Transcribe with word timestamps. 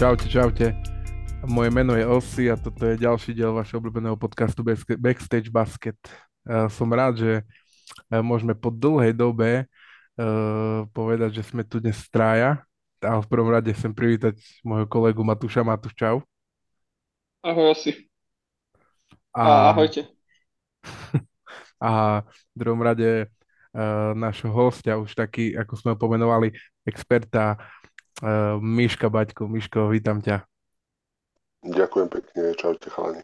Čaute, 0.00 0.32
čaute. 0.32 0.72
Moje 1.44 1.68
meno 1.68 1.92
je 1.92 2.08
Osi 2.08 2.48
a 2.48 2.56
toto 2.56 2.88
je 2.88 2.96
ďalší 2.96 3.36
diel 3.36 3.52
vašho 3.52 3.84
obľúbeného 3.84 4.16
podcastu 4.16 4.64
Backstage 4.96 5.52
Basket. 5.52 6.00
Som 6.72 6.88
rád, 6.88 7.20
že 7.20 7.32
e, 8.08 8.16
môžeme 8.24 8.56
po 8.56 8.72
dlhej 8.72 9.12
dobe 9.12 9.68
uh, 9.68 10.88
povedať, 10.96 11.36
že 11.36 11.52
sme 11.52 11.68
tu 11.68 11.84
dnes 11.84 12.00
strája. 12.00 12.64
A 13.04 13.20
v 13.20 13.28
prvom 13.28 13.52
rade 13.52 13.68
chcem 13.76 13.92
privítať 13.92 14.40
môjho 14.64 14.88
kolegu 14.88 15.20
Matúša. 15.20 15.60
Matúš, 15.60 15.92
čau. 15.92 16.24
Ahoj, 17.44 17.76
Osi. 17.76 18.08
A... 19.36 19.76
Ahojte. 19.76 20.08
a 21.76 22.24
v 22.24 22.56
druhom 22.56 22.80
rade 22.80 23.28
nášho 24.16 24.48
hostia, 24.48 24.96
už 24.96 25.12
taký, 25.12 25.54
ako 25.54 25.72
sme 25.76 25.92
ho 25.92 25.96
pomenovali, 26.00 26.50
experta 26.88 27.60
Miška 28.60 29.08
Baťko. 29.08 29.46
Miško, 29.46 29.88
vítam 29.88 30.20
ťa. 30.20 30.44
Ďakujem 31.60 32.08
pekne, 32.08 32.42
čaute 32.56 32.88
chalani. 32.88 33.22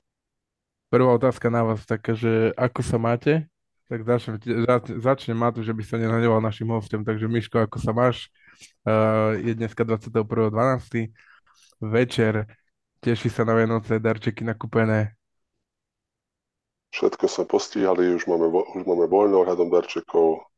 Prvá 0.92 1.10
otázka 1.16 1.50
na 1.50 1.66
vás 1.66 1.82
taká, 1.82 2.14
že 2.14 2.52
ako 2.54 2.80
sa 2.84 2.96
máte? 3.00 3.48
Tak 3.86 4.02
začnem, 4.02 4.38
začnem 4.98 5.38
Matu, 5.38 5.62
že 5.62 5.70
by 5.70 5.82
sa 5.86 5.94
nenahneval 5.94 6.42
našim 6.42 6.66
hostom. 6.70 7.06
Takže 7.06 7.30
Miško, 7.30 7.62
ako 7.62 7.78
sa 7.78 7.94
máš? 7.94 8.30
Uh, 8.82 9.38
je 9.40 9.54
dneska 9.54 9.86
21.12. 9.86 11.10
Večer, 11.78 12.50
teší 12.98 13.28
sa 13.30 13.46
na 13.46 13.54
Vianoce, 13.54 14.02
darčeky 14.02 14.42
nakúpené. 14.42 15.14
Všetko 16.90 17.24
sme 17.28 17.44
postíhali, 17.44 18.16
už 18.16 18.24
máme, 18.24 18.48
už 18.48 18.82
máme 18.88 19.04
voľno 19.06 19.44
ohľadom 19.44 19.68
darčekov, 19.68 20.48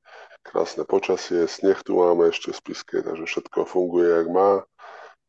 krásne 0.48 0.88
počasie, 0.88 1.44
sneh 1.44 1.76
tu 1.84 2.00
máme 2.00 2.32
ešte 2.32 2.56
v 2.56 2.60
Spiske, 2.64 3.04
takže 3.04 3.28
všetko 3.28 3.68
funguje, 3.68 4.08
jak 4.08 4.28
má 4.32 4.64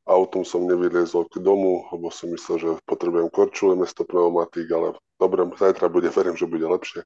autom 0.10 0.42
som 0.42 0.66
nevyliezol 0.66 1.30
k 1.30 1.38
domu, 1.38 1.86
lebo 1.94 2.10
som 2.10 2.34
myslel, 2.34 2.58
že 2.58 2.70
potrebujem 2.90 3.30
korčule 3.30 3.78
mesto 3.78 4.02
pneumatík, 4.02 4.66
ale 4.74 4.98
dobre, 5.22 5.46
zajtra 5.54 5.86
bude, 5.92 6.10
verím, 6.18 6.34
že 6.34 6.50
bude 6.50 6.66
lepšie. 6.66 7.06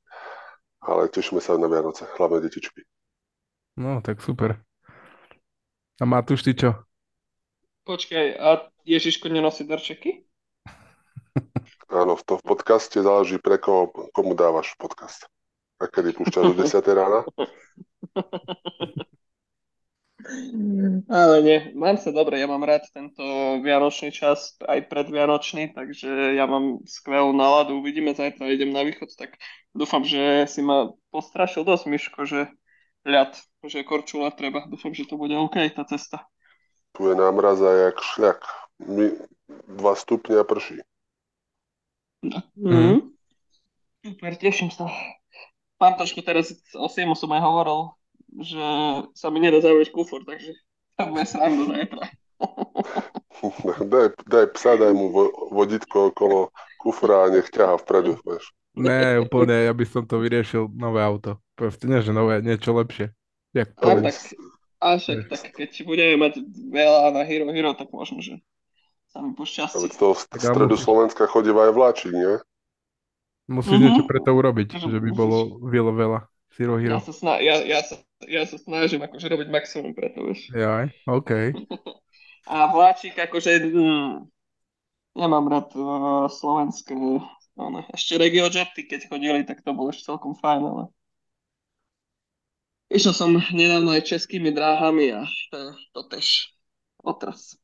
Ale 0.83 1.11
tešíme 1.11 1.39
sa 1.43 1.59
na 1.59 1.67
Vianoce, 1.67 2.07
hlavne 2.19 2.43
detičky. 2.43 2.83
No, 3.79 3.99
tak 4.03 4.23
super. 4.23 4.59
A 5.99 6.03
Matúš, 6.03 6.43
ty 6.43 6.55
čo? 6.55 6.75
Počkaj, 7.83 8.25
a 8.39 8.67
Ježiško 8.87 9.27
nenosí 9.27 9.67
darčeky? 9.67 10.23
Áno, 11.91 12.19
to 12.19 12.39
v 12.39 12.43
podcaste 12.43 12.99
záleží 12.99 13.39
pre 13.39 13.59
koho, 13.59 13.91
komu 14.11 14.35
dávaš 14.35 14.75
podcast. 14.79 15.27
A 15.83 15.91
kedy 15.91 16.15
púšťaš 16.15 16.55
do 16.55 16.63
10 16.63 16.95
rána? 16.95 17.27
Ale 21.11 21.35
nie, 21.43 21.59
mám 21.75 21.99
sa 21.99 22.15
dobre, 22.15 22.39
ja 22.39 22.47
mám 22.47 22.63
rád 22.63 22.87
tento 22.95 23.59
vianočný 23.59 24.15
čas, 24.15 24.55
aj 24.63 24.87
predvianočný, 24.87 25.75
takže 25.75 26.39
ja 26.39 26.47
mám 26.47 26.79
skvelú 26.87 27.35
náladu, 27.35 27.83
uvidíme 27.83 28.15
zajtra, 28.15 28.47
idem 28.47 28.71
na 28.71 28.87
východ, 28.87 29.11
tak 29.19 29.35
dúfam, 29.75 30.07
že 30.07 30.47
si 30.47 30.63
ma 30.63 30.95
postrašil 31.11 31.67
dosť, 31.67 31.91
Miško, 31.91 32.23
že 32.23 32.47
ľad, 33.03 33.35
že 33.67 33.83
korčula 33.83 34.31
treba, 34.31 34.63
dúfam, 34.71 34.95
že 34.95 35.03
to 35.03 35.19
bude 35.19 35.35
OK, 35.35 35.59
tá 35.75 35.83
cesta. 35.83 36.23
Tu 36.95 37.11
je 37.11 37.19
námraza 37.19 37.91
jak 37.91 37.99
šľak, 37.99 38.39
My, 38.87 39.11
2 39.67 39.95
stupňa 39.95 40.43
prší. 40.47 40.81
Mm. 42.55 43.11
Super, 44.03 44.31
teším 44.35 44.71
sa. 44.71 44.87
Pán 45.77 45.97
trošku 45.99 46.21
teraz 46.23 46.53
o 46.77 46.87
Simu 46.87 47.17
som 47.17 47.31
aj 47.33 47.41
hovoril, 47.43 47.79
že 48.41 48.65
sa 49.13 49.27
mi 49.29 49.43
nedá 49.43 49.59
zaujať 49.59 49.89
kufor, 49.93 50.23
takže 50.23 50.53
tam 50.97 51.13
bude 51.13 51.25
srandu 51.25 51.69
zajtra. 51.69 52.03
daj, 53.93 54.07
daj 54.29 54.45
psa, 54.57 54.77
daj 54.77 54.93
mu 54.93 55.11
vodítko 55.51 56.13
okolo 56.13 56.49
kufra 56.81 57.27
a 57.27 57.31
nech 57.31 57.49
ťaha 57.49 57.79
vpredu, 57.81 58.19
vieš. 58.23 58.51
Ne, 58.73 59.21
úplne, 59.21 59.69
ja 59.69 59.73
by 59.73 59.85
som 59.85 60.03
to 60.09 60.17
vyriešil 60.17 60.73
nové 60.73 61.05
auto. 61.05 61.37
Proste 61.53 61.85
nie, 61.85 62.01
že 62.01 62.09
nové, 62.09 62.41
niečo 62.41 62.73
lepšie. 62.73 63.13
Jak 63.53 63.77
a 63.77 64.01
tak, 64.01 64.17
a 64.81 64.97
však, 64.97 65.29
tak 65.29 65.41
keď 65.53 65.69
budeme 65.85 66.15
mať 66.17 66.41
veľa 66.73 67.13
na 67.13 67.21
Hero 67.21 67.45
Hero, 67.53 67.77
tak 67.77 67.93
možno, 67.93 68.17
že 68.25 68.41
sa 69.13 69.21
mi 69.21 69.37
pošťastí. 69.37 69.77
Ale 69.77 69.87
to 69.93 70.17
z 70.17 70.21
stredu 70.41 70.73
Slovenska 70.73 71.29
chodí 71.29 71.53
aj 71.53 71.69
vláčik, 71.69 72.17
nie? 72.17 72.41
Musíš 73.51 73.75
mm-hmm. 73.75 73.83
niečo 73.83 74.03
pre 74.07 74.19
to 74.23 74.31
urobiť, 74.31 74.69
že 74.79 74.99
by 75.03 75.09
bolo 75.11 75.59
veľa, 75.67 75.93
veľa. 75.93 76.19
Zero 76.53 76.77
Hero. 76.77 77.01
Ja 77.01 77.01
sa, 77.01 77.13
sna- 77.13 77.41
ja, 77.41 77.65
ja, 77.65 77.81
sa, 77.81 77.97
ja 78.29 78.45
sa 78.45 78.57
snažím 78.61 79.01
akože 79.01 79.25
robiť 79.25 79.47
maximum 79.49 79.97
pre 79.97 80.13
to, 80.13 80.21
vieš. 80.21 80.53
Jaj, 80.53 80.93
OK. 81.09 81.31
A 82.53 82.69
vláčik 82.69 83.17
akože 83.17 83.73
mm, 83.73 84.29
nemám 85.17 85.45
rád 85.49 85.69
uh, 85.73 86.27
slovenské 86.29 86.93
no, 86.93 87.81
ešte 87.95 88.19
regiojety, 88.19 88.85
keď 88.85 89.07
chodili, 89.07 89.41
tak 89.47 89.63
to 89.63 89.71
bolo 89.71 89.89
ešte 89.89 90.11
celkom 90.11 90.35
fajn, 90.35 90.61
ale 90.61 90.83
išiel 92.91 93.15
som 93.15 93.31
nedávno 93.55 93.95
aj 93.95 94.05
českými 94.05 94.51
dráhami 94.51 95.15
a 95.15 95.23
to, 95.49 95.73
to 95.95 96.01
tež 96.11 96.51
otras. 96.99 97.55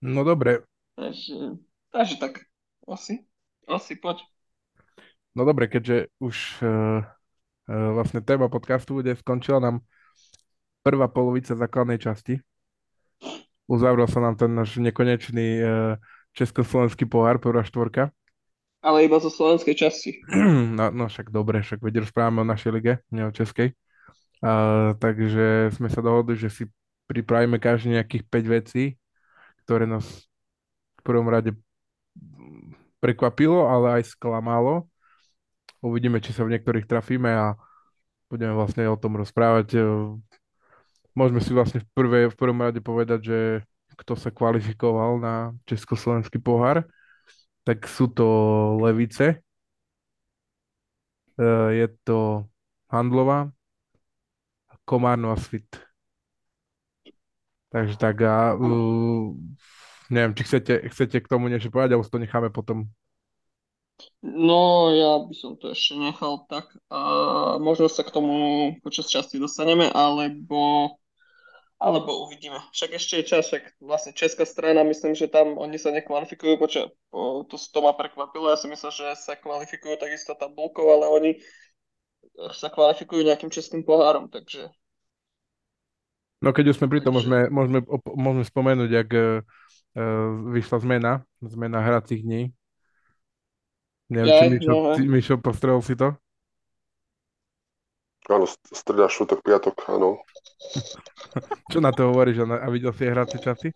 No 0.00 0.24
dobre. 0.24 0.64
Takže, 0.96 1.60
takže 1.92 2.16
tak, 2.16 2.48
asi, 2.88 3.27
asi 3.68 3.94
poď. 4.00 4.24
No 5.36 5.44
dobre, 5.44 5.70
keďže 5.70 6.10
už 6.18 6.36
uh, 6.64 7.04
uh, 7.04 7.90
vlastne 7.94 8.24
téma 8.24 8.50
podcastu 8.50 8.98
bude, 8.98 9.14
skončila 9.14 9.62
nám 9.62 9.76
prvá 10.82 11.06
polovica 11.06 11.54
základnej 11.54 12.00
časti. 12.00 12.40
Uzavrel 13.68 14.08
sa 14.08 14.24
nám 14.24 14.40
ten 14.40 14.50
náš 14.50 14.80
nekonečný 14.80 15.48
uh, 15.60 15.68
československý 16.32 17.04
pohár, 17.04 17.36
prvá 17.38 17.60
štvorka. 17.62 18.10
Ale 18.80 19.04
iba 19.04 19.20
zo 19.20 19.28
slovenskej 19.28 19.74
časti. 19.76 20.10
No, 20.78 20.94
no 20.94 21.10
však 21.10 21.34
dobre, 21.34 21.60
však 21.60 21.82
vedieť 21.82 22.08
rozprávame 22.08 22.42
o 22.42 22.50
našej 22.50 22.70
lige, 22.72 22.92
nie 23.12 23.26
o 23.26 23.34
českej. 23.34 23.74
Uh, 24.38 24.94
takže 25.02 25.74
sme 25.74 25.90
sa 25.90 25.98
dohodli, 25.98 26.38
že 26.38 26.46
si 26.46 26.64
pripravíme 27.10 27.58
každý 27.58 27.98
nejakých 27.98 28.22
5 28.30 28.54
vecí, 28.54 28.84
ktoré 29.66 29.90
nás 29.90 30.06
v 30.98 31.02
prvom 31.02 31.26
rade 31.26 31.58
prekvapilo, 32.98 33.66
ale 33.70 34.02
aj 34.02 34.14
sklamalo 34.14 34.86
Uvidíme, 35.78 36.18
či 36.18 36.34
sa 36.34 36.42
v 36.42 36.58
niektorých 36.58 36.90
trafíme 36.90 37.30
a 37.30 37.46
budeme 38.26 38.50
vlastne 38.50 38.82
o 38.90 38.98
tom 38.98 39.14
rozprávať. 39.14 39.78
Môžeme 41.14 41.38
si 41.38 41.54
vlastne 41.54 41.86
v, 41.86 41.88
prvé, 41.94 42.18
v 42.26 42.36
prvom 42.38 42.58
rade 42.58 42.82
povedať, 42.82 43.20
že 43.22 43.38
kto 43.98 44.18
sa 44.18 44.34
kvalifikoval 44.34 45.22
na 45.22 45.34
Československý 45.70 46.42
pohár, 46.42 46.82
tak 47.62 47.86
sú 47.86 48.10
to 48.10 48.26
Levice, 48.82 49.38
e, 51.38 51.46
je 51.74 51.86
to 52.02 52.46
Handlova, 52.90 53.50
Komárno 54.82 55.30
a 55.34 55.38
Svit. 55.38 55.68
Takže 57.68 58.00
tak 58.00 58.24
a 58.24 58.56
uh, 58.56 59.36
neviem, 60.08 60.32
či 60.36 60.42
chcete, 60.44 60.88
chcete 60.92 61.16
k 61.20 61.30
tomu 61.30 61.48
niečo 61.48 61.72
povedať, 61.72 61.96
alebo 61.96 62.08
to 62.08 62.20
necháme 62.20 62.48
potom 62.52 62.88
No, 64.22 64.94
ja 64.94 65.26
by 65.26 65.34
som 65.34 65.58
to 65.58 65.74
ešte 65.74 65.98
nechal 65.98 66.46
tak 66.46 66.70
a 66.90 67.00
možno 67.58 67.90
sa 67.90 68.06
k 68.06 68.14
tomu 68.14 68.34
počas 68.78 69.10
časti 69.10 69.42
dostaneme, 69.42 69.90
alebo, 69.90 70.94
alebo 71.82 72.26
uvidíme. 72.26 72.62
Však 72.70 72.94
ešte 72.94 73.14
je 73.18 73.24
čas, 73.26 73.50
však 73.50 73.82
vlastne 73.82 74.14
česká 74.14 74.46
strana, 74.46 74.86
myslím, 74.86 75.18
že 75.18 75.26
tam 75.26 75.58
oni 75.58 75.78
sa 75.82 75.90
nekvalifikujú, 75.90 76.54
poča, 76.62 76.86
to, 77.50 77.56
to 77.58 77.78
ma 77.82 77.90
prekvapilo, 77.90 78.54
ja 78.54 78.58
som 78.58 78.70
myslel, 78.70 78.94
že 78.94 79.18
sa 79.18 79.34
kvalifikujú 79.34 79.98
takisto 79.98 80.38
tam 80.38 80.54
Bulkov, 80.54 80.86
ale 80.86 81.06
oni 81.10 81.30
sa 82.54 82.70
kvalifikujú 82.70 83.26
nejakým 83.26 83.50
českým 83.50 83.82
pohárom, 83.82 84.30
takže... 84.30 84.70
No 86.38 86.54
keď 86.54 86.70
už 86.70 86.78
sme 86.78 86.86
pri 86.86 87.02
tom, 87.02 87.18
môžeme, 87.18 87.50
môžeme, 87.50 87.82
môžeme 88.14 88.46
spomenúť, 88.46 88.90
jak 88.94 89.10
uh, 89.10 89.42
vyšla 90.52 90.78
zmena, 90.78 91.22
zmena 91.40 91.80
hracích 91.80 92.22
dní, 92.22 92.52
Neviem, 94.08 94.40
či 94.40 94.44
Mišo, 94.56 94.72
no, 94.72 94.80
ty, 94.96 95.02
Mišo, 95.04 95.36
postrel 95.36 95.78
si 95.84 95.92
to? 95.92 96.16
Áno, 98.28 98.44
streda, 98.48 99.08
šutok, 99.08 99.44
piatok, 99.44 99.76
áno. 99.88 100.20
Čo 101.72 101.78
na 101.84 101.92
to 101.92 102.08
hovoríš 102.12 102.44
a, 102.44 102.68
videl 102.72 102.92
si 102.96 103.04
hracie 103.04 103.40
časy? 103.40 103.68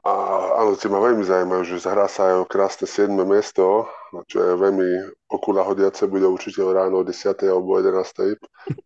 A, 0.00 0.12
áno, 0.64 0.72
si 0.76 0.88
ma 0.88 1.00
veľmi 1.00 1.24
zaujímajú, 1.24 1.62
že 1.76 1.84
zahrá 1.84 2.08
sa 2.08 2.32
aj 2.32 2.34
o 2.40 2.48
krásne 2.48 2.88
7. 2.88 3.12
miesto, 3.24 3.84
čo 4.32 4.36
je 4.40 4.52
veľmi 4.56 4.88
okula 5.28 5.64
hodiace, 5.64 6.08
bude 6.08 6.24
určite 6.24 6.64
ráno 6.64 7.04
o 7.04 7.04
10. 7.04 7.36
alebo 7.48 7.76
11. 7.76 8.36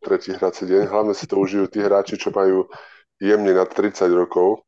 tretí 0.02 0.34
hrací 0.34 0.66
deň. 0.66 0.90
Hlavne 0.90 1.14
si 1.14 1.30
to 1.30 1.38
užijú 1.38 1.70
tí 1.70 1.82
hráči, 1.82 2.18
čo 2.18 2.34
majú 2.34 2.66
jemne 3.22 3.54
nad 3.54 3.70
30 3.70 4.10
rokov, 4.10 4.66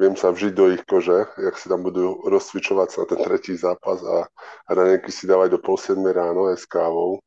viem 0.00 0.16
sa 0.16 0.32
vžiť 0.32 0.52
do 0.56 0.72
ich 0.72 0.80
kože, 0.88 1.28
jak 1.36 1.60
si 1.60 1.68
tam 1.68 1.84
budú 1.84 2.24
rozcvičovať 2.24 2.88
sa 2.88 2.98
na 3.04 3.06
ten 3.12 3.20
tretí 3.20 3.52
zápas 3.52 4.00
a, 4.00 4.24
nejaký 4.72 5.12
si 5.12 5.28
dávať 5.28 5.52
do 5.52 5.58
pol 5.60 5.76
ráno 6.08 6.48
aj 6.48 6.56
s 6.56 6.66
kávou. 6.66 7.20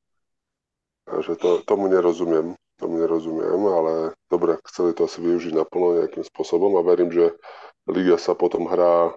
Takže 1.06 1.38
to, 1.38 1.50
tomu 1.70 1.86
nerozumiem. 1.86 2.58
tomu 2.82 2.98
nerozumiem, 2.98 3.62
ale 3.70 4.18
dobre, 4.34 4.58
chceli 4.66 4.98
to 4.98 5.06
asi 5.06 5.22
využiť 5.22 5.54
naplno 5.54 6.02
nejakým 6.02 6.26
spôsobom 6.26 6.74
a 6.76 6.82
verím, 6.82 7.14
že 7.14 7.38
Liga 7.86 8.18
sa 8.18 8.34
potom 8.34 8.66
hrá 8.66 9.14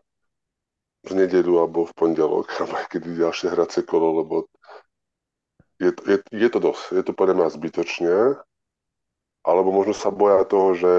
v 1.07 1.13
nedeľu 1.17 1.65
alebo 1.65 1.89
v 1.89 1.97
pondelok, 1.97 2.53
alebo 2.61 2.77
aj 2.77 2.87
kedy 2.93 3.17
ďalšie 3.17 3.49
hracie 3.57 3.83
kolo, 3.89 4.21
lebo 4.21 4.35
je, 5.81 5.91
je, 6.05 6.19
je 6.29 6.49
to 6.53 6.59
dosť. 6.61 6.85
Je 6.93 7.03
to 7.05 7.13
podľa 7.17 7.35
mňa 7.41 7.49
zbytočne, 7.57 8.17
alebo 9.47 9.71
možno 9.73 9.95
sa 9.97 10.13
boja 10.13 10.45
toho, 10.45 10.75
že 10.77 10.93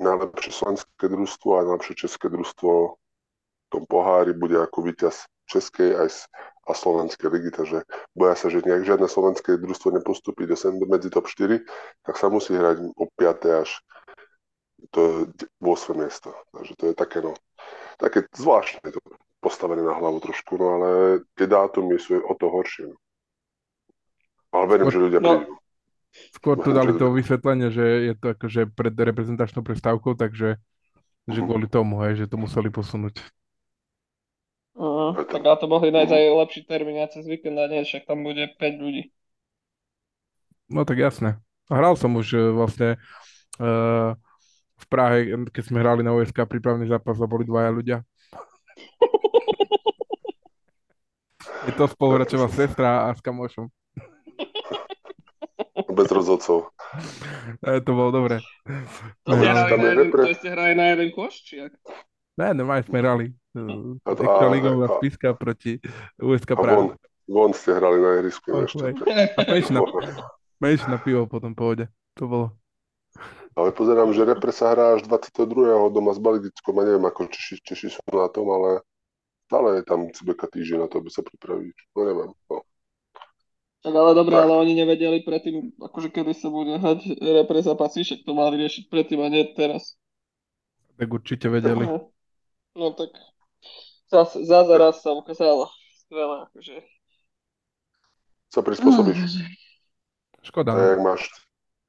najlepšie 0.00 0.52
slovenské 0.52 1.06
družstvo 1.06 1.50
a 1.60 1.66
najlepšie 1.68 1.94
české 2.08 2.26
družstvo 2.32 2.70
v 2.96 3.68
tom 3.70 3.84
pohári 3.86 4.34
bude 4.34 4.58
ako 4.58 4.82
víťaz 4.82 5.28
Českej 5.46 5.98
aj 5.98 6.30
a 6.70 6.72
Slovenskej 6.74 7.26
ligy, 7.26 7.50
takže 7.50 7.82
boja 8.14 8.34
sa, 8.38 8.46
že 8.46 8.62
nejak 8.62 8.86
žiadne 8.86 9.10
slovenské 9.10 9.58
družstvo 9.58 9.90
nepostupí 9.90 10.46
do 10.46 10.54
sem 10.54 10.78
medzi 10.86 11.10
top 11.10 11.26
4, 11.26 11.66
tak 12.06 12.14
sa 12.14 12.30
musí 12.30 12.54
hrať 12.54 12.94
o 12.94 13.04
5. 13.18 13.62
až 13.66 13.82
to 14.94 15.26
8. 15.58 15.98
miesto. 15.98 16.30
Takže 16.54 16.72
to 16.78 16.84
je 16.90 16.94
také, 16.94 17.18
no, 17.20 17.34
také 17.98 18.30
zvláštne 18.30 18.94
to 18.94 19.02
postavené 19.42 19.82
na 19.82 19.98
hlavu 19.98 20.22
trošku, 20.22 20.54
no 20.56 20.66
ale 20.78 20.88
tie 21.34 21.50
dátumy 21.50 21.98
sú 21.98 22.22
o 22.22 22.34
to 22.38 22.46
horšie. 22.46 22.94
No. 22.94 22.96
Ale 24.54 24.64
verím, 24.70 24.88
že 24.92 25.02
ľudia 25.02 25.20
no, 25.20 25.42
prídu. 25.42 25.54
Skôr 26.34 26.58
tu 26.58 26.74
dali 26.74 26.90
to 26.98 27.14
vysvetlenie, 27.14 27.70
že 27.70 27.84
je 28.10 28.14
to 28.18 28.34
akože 28.34 28.66
pred 28.74 28.94
reprezentačnou 28.94 29.62
prestávkou, 29.62 30.18
takže 30.18 30.58
že 31.30 31.40
kvôli 31.46 31.70
tomu, 31.70 32.02
hej, 32.02 32.24
že 32.24 32.26
to 32.26 32.40
museli 32.40 32.72
posunúť. 32.72 33.22
Uh, 34.74 35.12
tak 35.28 35.44
ale 35.44 35.60
to 35.60 35.68
mohli 35.68 35.92
nájsť 35.92 36.12
aj 36.14 36.38
lepší 36.46 36.62
termín 36.64 36.96
ja 36.98 37.06
cez 37.10 37.26
víkend 37.26 37.58
a 37.58 37.66
nie, 37.68 37.84
však 37.84 38.06
tam 38.06 38.24
bude 38.24 38.48
5 38.58 38.82
ľudí. 38.82 39.12
No 40.70 40.84
tak 40.86 40.98
jasné. 41.02 41.36
Hral 41.66 41.96
som 41.98 42.14
už 42.14 42.34
e, 42.34 42.38
vlastne 42.50 42.98
uh, 43.58 44.14
v 44.78 44.84
Prahe, 44.90 45.26
keď 45.50 45.64
sme 45.66 45.82
hrali 45.82 46.02
na 46.02 46.14
USK 46.14 46.46
prípravný 46.46 46.86
zápas 46.86 47.18
a 47.18 47.30
boli 47.30 47.44
dvaja 47.46 47.70
ľudia. 47.70 48.02
Je 51.66 51.72
to 51.74 51.88
spoluhračová 51.90 52.48
sestra 52.50 53.10
a 53.10 53.14
s 53.14 53.20
kamošom. 53.22 53.70
Bez 55.90 56.08
rozhodcov. 56.10 56.70
E, 57.66 57.82
to 57.82 57.90
bolo 57.92 58.10
dobre. 58.14 58.38
To, 59.26 59.34
ste 59.34 59.50
hrali, 59.50 59.74
na 59.74 59.86
jeden, 59.90 60.08
to 60.10 60.34
ste 60.34 60.48
hrali 60.50 60.72
na 60.78 60.84
jeden 60.94 61.08
koš, 61.10 61.34
či 61.42 61.54
jak? 61.66 61.72
Ne, 62.38 62.54
normálne 62.54 62.86
sme 62.86 62.98
hrali. 63.02 63.26
Extraligová 64.06 64.86
spiska 65.02 65.34
proti 65.34 65.82
USK 66.22 66.54
Praha. 66.54 66.76
Von, 66.78 66.88
von 67.26 67.50
ste 67.50 67.74
hrali 67.74 67.98
na 67.98 68.10
ihrisku. 68.22 68.54
A 68.54 69.42
menšina, 69.44 69.82
menšina 70.62 70.96
pivo 71.02 71.26
potom 71.26 71.52
pôjde. 71.52 71.90
To 72.16 72.24
bolo. 72.30 72.46
Ale 73.58 73.74
pozerám, 73.74 74.14
že 74.14 74.22
repre 74.22 74.54
sa 74.54 74.70
hrá 74.72 74.94
až 74.94 75.02
22. 75.10 75.90
doma 75.90 76.14
s 76.14 76.22
Baligickom 76.22 76.74
a 76.78 76.82
neviem, 76.86 77.02
ako 77.02 77.26
Češi, 77.26 77.58
Češi 77.66 77.88
sú 77.98 78.00
na 78.14 78.30
tom, 78.30 78.46
ale 78.46 78.86
stále 79.50 79.82
je 79.82 79.84
tam 79.84 80.06
cibeka 80.14 80.46
týždeň 80.46 80.86
na 80.86 80.88
to, 80.88 81.02
aby 81.02 81.10
sa 81.10 81.26
pripraviť. 81.26 81.76
No 81.98 82.00
neviem. 82.06 82.30
No. 82.46 82.62
Tak 83.80 83.92
ale 83.96 84.12
dobre, 84.12 84.36
ale 84.36 84.52
oni 84.52 84.76
nevedeli 84.76 85.24
predtým, 85.24 85.72
akože 85.80 86.12
kedy 86.12 86.36
sa 86.36 86.52
bude 86.52 86.76
hrať 86.76 87.00
repre 87.16 87.64
zápasy, 87.64 88.04
však 88.04 88.28
to 88.28 88.32
mali 88.36 88.60
riešiť 88.60 88.92
predtým 88.92 89.24
a 89.24 89.32
nie 89.32 89.48
teraz. 89.56 89.96
Tak 91.00 91.08
určite 91.08 91.48
vedeli. 91.48 91.88
No, 91.88 92.12
no 92.76 92.86
tak 92.92 93.16
zase, 94.12 94.44
zase 94.44 94.72
raz 94.76 95.00
sa 95.00 95.16
ukázalo 95.16 95.72
skvelé, 96.04 96.44
akože. 96.52 96.76
Sa 98.52 98.60
prispôsobíš. 98.60 99.48
Škoda. 100.44 100.76
Tak, 100.76 100.84
jak 100.96 101.00
máš 101.00 101.22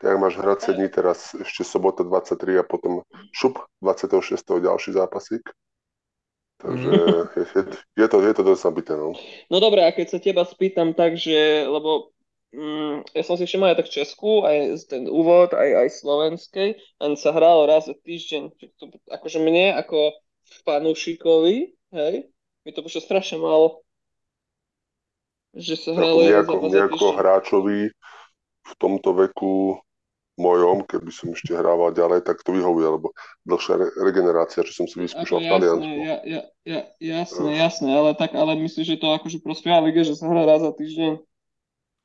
tak 0.02 0.18
máš 0.18 0.34
hracie 0.42 0.74
dní, 0.74 0.90
teraz 0.90 1.38
ešte 1.38 1.62
sobota 1.62 2.02
23 2.02 2.58
a 2.58 2.66
potom 2.66 3.06
šup 3.38 3.62
26. 3.86 4.34
ďalší 4.42 4.98
zápasík. 4.98 5.46
Takže 6.62 6.90
je, 6.94 7.62
je, 7.98 8.08
to, 8.08 8.18
je 8.22 8.34
to 8.38 8.44
dosť 8.46 8.64
nabité, 8.70 8.94
no. 8.94 9.18
No 9.50 9.58
dobré, 9.58 9.82
a 9.82 9.90
keď 9.90 10.08
sa 10.14 10.20
teba 10.22 10.46
spýtam 10.46 10.94
tak, 10.94 11.18
že, 11.18 11.66
lebo 11.66 12.14
mm, 12.54 13.18
ja 13.18 13.24
som 13.26 13.34
si 13.34 13.50
všimol 13.50 13.74
aj 13.74 13.78
tak 13.82 13.90
Česku, 13.90 14.46
aj 14.46 14.86
ten 14.86 15.10
úvod, 15.10 15.58
aj, 15.58 15.70
aj 15.82 15.88
slovenskej, 15.90 16.70
len 16.78 17.14
sa 17.18 17.34
hralo 17.34 17.66
raz 17.66 17.90
za 17.90 17.98
týždeň. 17.98 18.54
Akože 19.10 19.42
mne, 19.42 19.74
ako 19.74 20.14
fanúšikovi, 20.62 21.74
hej, 21.98 22.16
mi 22.62 22.70
to 22.70 22.86
prišlo 22.86 23.02
strašne 23.02 23.42
málo. 23.42 23.82
Že 25.58 25.76
sa 25.82 25.92
hralo 25.98 26.22
nejako, 26.24 26.56
nejako 26.70 27.08
hráčovi 27.18 27.92
v 28.62 28.74
tomto 28.78 29.18
veku 29.18 29.82
mojom, 30.42 30.82
keby 30.90 31.14
som 31.14 31.30
ešte 31.32 31.54
hrával 31.54 31.94
ďalej, 31.94 32.26
tak 32.26 32.42
to 32.42 32.50
vyhovuje, 32.50 32.88
lebo 32.98 33.14
dlhšia 33.46 33.76
re- 33.78 33.94
regenerácia, 34.02 34.66
čo 34.66 34.74
som 34.74 34.86
si 34.90 34.98
vyskúšal 34.98 35.38
v 35.38 35.48
Taliansku. 35.54 35.96
Ja, 36.02 36.18
ja, 36.26 36.42
ja, 36.66 36.82
jasné, 36.98 37.46
no. 37.46 37.54
jasné, 37.54 37.90
ale 37.94 38.12
tak, 38.18 38.34
ale 38.34 38.58
myslíš, 38.58 38.98
že 38.98 39.02
to 39.02 39.14
akože 39.14 39.40
prospieva 39.46 39.80
lige, 39.86 40.02
že 40.02 40.18
sa 40.18 40.26
hrá 40.26 40.44
raz 40.50 40.66
za 40.66 40.74
týždeň? 40.74 41.22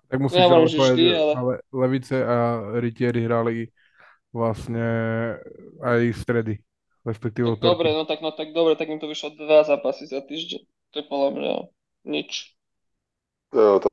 Tak 0.06 0.18
musíš 0.22 0.38
ja 0.38 0.46
povedať, 0.46 0.78
vždy, 0.78 1.06
ale... 1.10 1.32
ale 1.34 1.54
Levice 1.74 2.16
a 2.20 2.36
Rytieri 2.78 3.26
hrali 3.26 3.74
vlastne 4.30 4.86
aj 5.82 5.98
v 6.12 6.18
stredy, 6.20 6.54
respektíve 7.02 7.56
tak 7.56 7.64
Dobre, 7.64 7.90
no 7.90 8.04
tak, 8.06 8.20
no 8.22 8.30
tak 8.30 8.52
dobre, 8.52 8.76
tak 8.76 8.86
im 8.92 9.00
to 9.00 9.08
vyšlo 9.08 9.34
dva 9.34 9.64
zápasy 9.66 10.06
za 10.06 10.22
týždeň. 10.22 10.62
To 10.92 10.96
je 11.00 11.04
podľa 11.08 11.30
mňa 11.34 11.52
nič. 12.06 12.54
Ja, 13.50 13.82
to... 13.82 13.88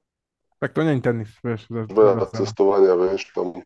Tak 0.62 0.78
to 0.78 0.86
nie 0.86 0.96
je 0.96 1.02
tenis, 1.02 1.32
vieš. 1.42 1.66
Veľa 1.72 2.30
cestovania, 2.30 2.94
vieš, 2.94 3.34
tam 3.34 3.58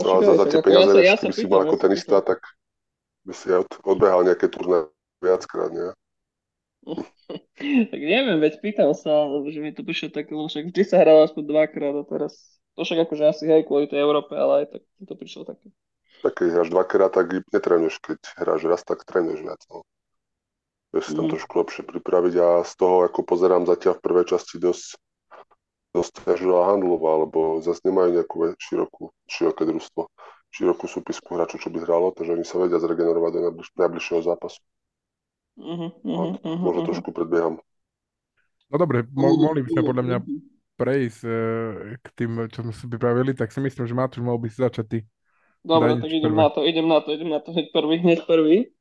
No 0.00 0.08
a 0.16 0.18
za, 0.24 0.32
za 0.40 0.44
tie 0.48 0.60
peniaze, 0.64 0.96
ja 1.04 1.14
sa, 1.20 1.28
ja 1.28 1.34
si 1.36 1.44
mal 1.44 1.68
ako 1.68 1.76
tenista, 1.76 2.24
tak 2.24 2.40
by 3.28 3.32
si 3.36 3.52
od, 3.52 3.68
odbehal 3.84 4.24
nejaké 4.24 4.48
turné 4.48 4.88
viackrát, 5.20 5.68
nie? 5.72 5.92
tak 7.92 8.00
neviem, 8.00 8.40
veď 8.40 8.60
pýtam 8.64 8.92
sa, 8.96 9.28
že 9.48 9.60
mi 9.60 9.76
to 9.76 9.84
prišlo 9.84 10.08
tak, 10.12 10.32
lebo 10.32 10.48
však 10.48 10.72
vždy 10.72 10.82
sa 10.84 11.00
hral 11.04 11.24
aspoň 11.24 11.42
dvakrát 11.48 11.94
a 12.00 12.04
teraz, 12.04 12.32
to 12.76 12.84
však 12.84 13.08
akože 13.08 13.24
asi 13.28 13.44
aj 13.48 13.64
kvôli 13.68 13.88
tej 13.88 14.04
Európe, 14.04 14.32
ale 14.36 14.64
aj 14.64 14.66
tak 14.72 14.82
to 15.04 15.14
prišlo 15.16 15.42
také. 15.48 15.68
Tak 16.24 16.40
keď 16.40 16.46
hráš 16.56 16.70
dvakrát, 16.72 17.12
tak 17.12 17.26
netrenuješ, 17.52 18.00
keď 18.00 18.20
hráš 18.40 18.62
raz, 18.64 18.80
tak 18.80 19.04
trénuješ 19.04 19.44
viac. 19.44 19.60
No. 19.68 19.84
Vieš 20.96 21.12
si 21.12 21.14
tam 21.18 21.26
mm. 21.28 21.32
trošku 21.36 21.52
lepšie 21.60 21.82
pripraviť 21.84 22.34
a 22.40 22.48
z 22.64 22.72
toho, 22.80 23.04
ako 23.04 23.20
pozerám 23.26 23.68
zatiaľ 23.68 24.00
v 24.00 24.04
prvej 24.08 24.26
časti 24.32 24.56
dosť 24.56 24.96
dosť 25.94 26.26
ťažila 26.26 26.74
handlová, 26.74 27.22
alebo 27.22 27.62
zase 27.62 27.86
nemajú 27.86 28.18
nejakú 28.18 28.36
širokú, 28.58 29.14
široké 29.30 29.62
družstvo, 29.62 30.10
širokú 30.50 30.90
súpisku 30.90 31.38
hráčov, 31.38 31.62
čo 31.62 31.70
by 31.70 31.78
hralo, 31.86 32.10
takže 32.10 32.34
oni 32.34 32.44
sa 32.44 32.58
vedia 32.58 32.82
zregenerovať 32.82 33.30
do 33.30 33.40
najbliž, 33.50 33.68
najbližšieho 33.78 34.20
zápasu. 34.26 34.58
Uh-huh, 35.54 35.94
uh-huh, 36.02 36.34
uh-huh, 36.42 36.58
Možno 36.58 36.82
uh-huh. 36.82 36.88
trošku 36.90 37.14
predbieham. 37.14 37.62
No 38.66 38.74
dobre, 38.74 39.06
mo- 39.14 39.38
mohli 39.38 39.62
by 39.62 39.70
sme 39.70 39.82
podľa 39.86 40.04
mňa 40.04 40.18
prejsť 40.74 41.22
e, 41.22 41.38
k 42.02 42.06
tým, 42.18 42.50
čo 42.50 42.66
sme 42.66 42.74
si 42.74 42.90
pripravili, 42.90 43.30
tak 43.30 43.54
si 43.54 43.62
myslím, 43.62 43.86
že 43.86 43.94
Matúš 43.94 44.26
mohol 44.26 44.42
by 44.42 44.50
si 44.50 44.58
začať 44.58 44.86
ty. 44.90 44.98
Dobre, 45.62 45.96
tak 45.96 46.10
idem 46.10 46.34
na 46.34 46.50
to, 46.50 46.60
idem 46.66 46.86
na 46.90 46.98
to, 47.00 47.08
idem 47.14 47.30
na 47.30 47.40
to 47.40 47.54
hneď 47.54 47.70
prvý, 47.70 47.94
hneď 48.02 48.20
prvý. 48.26 48.74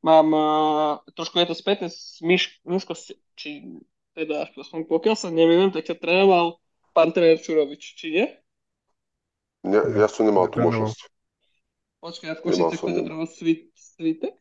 Mám, 0.00 0.28
uh, 0.32 0.92
trošku 1.16 1.40
je 1.40 1.48
to 1.48 1.56
späté 1.56 1.88
s 1.88 2.20
Myš, 2.20 2.60
či 3.36 3.80
teda 4.14 4.50
aspoň 4.50 4.86
pokiaľ 4.86 5.16
sa 5.16 5.28
nemýlim, 5.30 5.70
tak 5.70 5.86
sa 5.86 5.96
trénoval 5.96 6.58
pán 6.92 7.14
tréner 7.14 7.38
Čurovič, 7.38 7.96
či 7.96 8.06
nie? 8.10 8.26
Ne, 9.66 9.80
ja 9.96 10.08
som 10.08 10.24
nemal 10.24 10.48
tú 10.48 10.64
možnosť. 10.64 10.98
Počkaj, 12.00 12.26
ja 12.32 12.34
v 12.34 12.40
Košice 12.40 12.76
kto 12.80 12.86
to 12.88 13.02
trénoval 13.04 13.28
Svitek? 13.28 14.34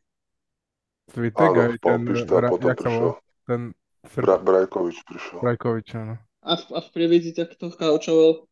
Svitek 1.11 1.51
aj 1.59 1.71
ten, 1.83 1.99
Pišta, 2.07 2.35
ra, 2.39 2.47
potom 2.47 2.71
prišiel. 2.71 3.09
ten 3.43 3.61
Sr... 4.07 4.23
Bra, 4.23 4.35
Brajkovič 4.39 4.97
prišiel. 5.03 5.37
Brajkovič, 5.43 5.87
áno. 5.99 6.15
A 6.39 6.55
v, 6.55 6.63
a 6.71 6.79
v 6.79 6.89
Prievidzi 6.95 7.35
takto 7.35 7.67
kaučoval 7.67 8.47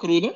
Kruno? 0.00 0.32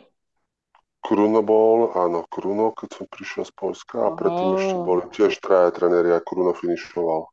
Kruno 1.00 1.40
bol, 1.40 1.96
áno, 1.96 2.28
Kruno, 2.28 2.76
keď 2.76 2.88
som 3.00 3.04
prišiel 3.08 3.48
z 3.48 3.52
Polska 3.56 3.96
a 4.04 4.08
predtým 4.12 4.60
ešte 4.60 4.76
boli 4.84 5.02
tiež 5.08 5.32
traja 5.40 5.72
tréneri 5.72 6.12
a 6.12 6.20
Kruno 6.20 6.52
finišoval. 6.52 7.32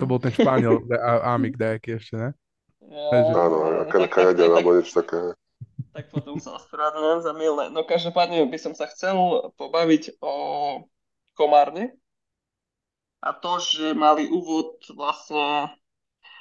To 0.00 0.04
bol 0.08 0.18
ten 0.22 0.32
Španiel, 0.32 0.80
Amik 1.34 1.60
nejaký 1.60 2.00
ešte, 2.00 2.14
ne? 2.16 2.30
Ja, 2.88 3.20
áno, 3.36 3.84
aká 3.84 4.08
Kanadia 4.08 4.48
alebo 4.48 4.72
niečo 4.72 5.04
také. 5.04 5.36
Tak 5.92 6.08
potom 6.08 6.40
sa 6.40 6.56
ospravedlňujem 6.56 7.20
za 7.20 7.32
milné. 7.36 7.64
No 7.68 7.84
každopádne 7.84 8.48
by 8.48 8.58
som 8.58 8.72
sa 8.72 8.88
chcel 8.88 9.14
pobaviť 9.60 10.16
o 10.24 10.34
Komárne 11.36 11.92
a 13.20 13.36
to, 13.36 13.60
že 13.60 13.92
mali 13.92 14.26
úvod 14.26 14.80
vlastne 14.94 15.74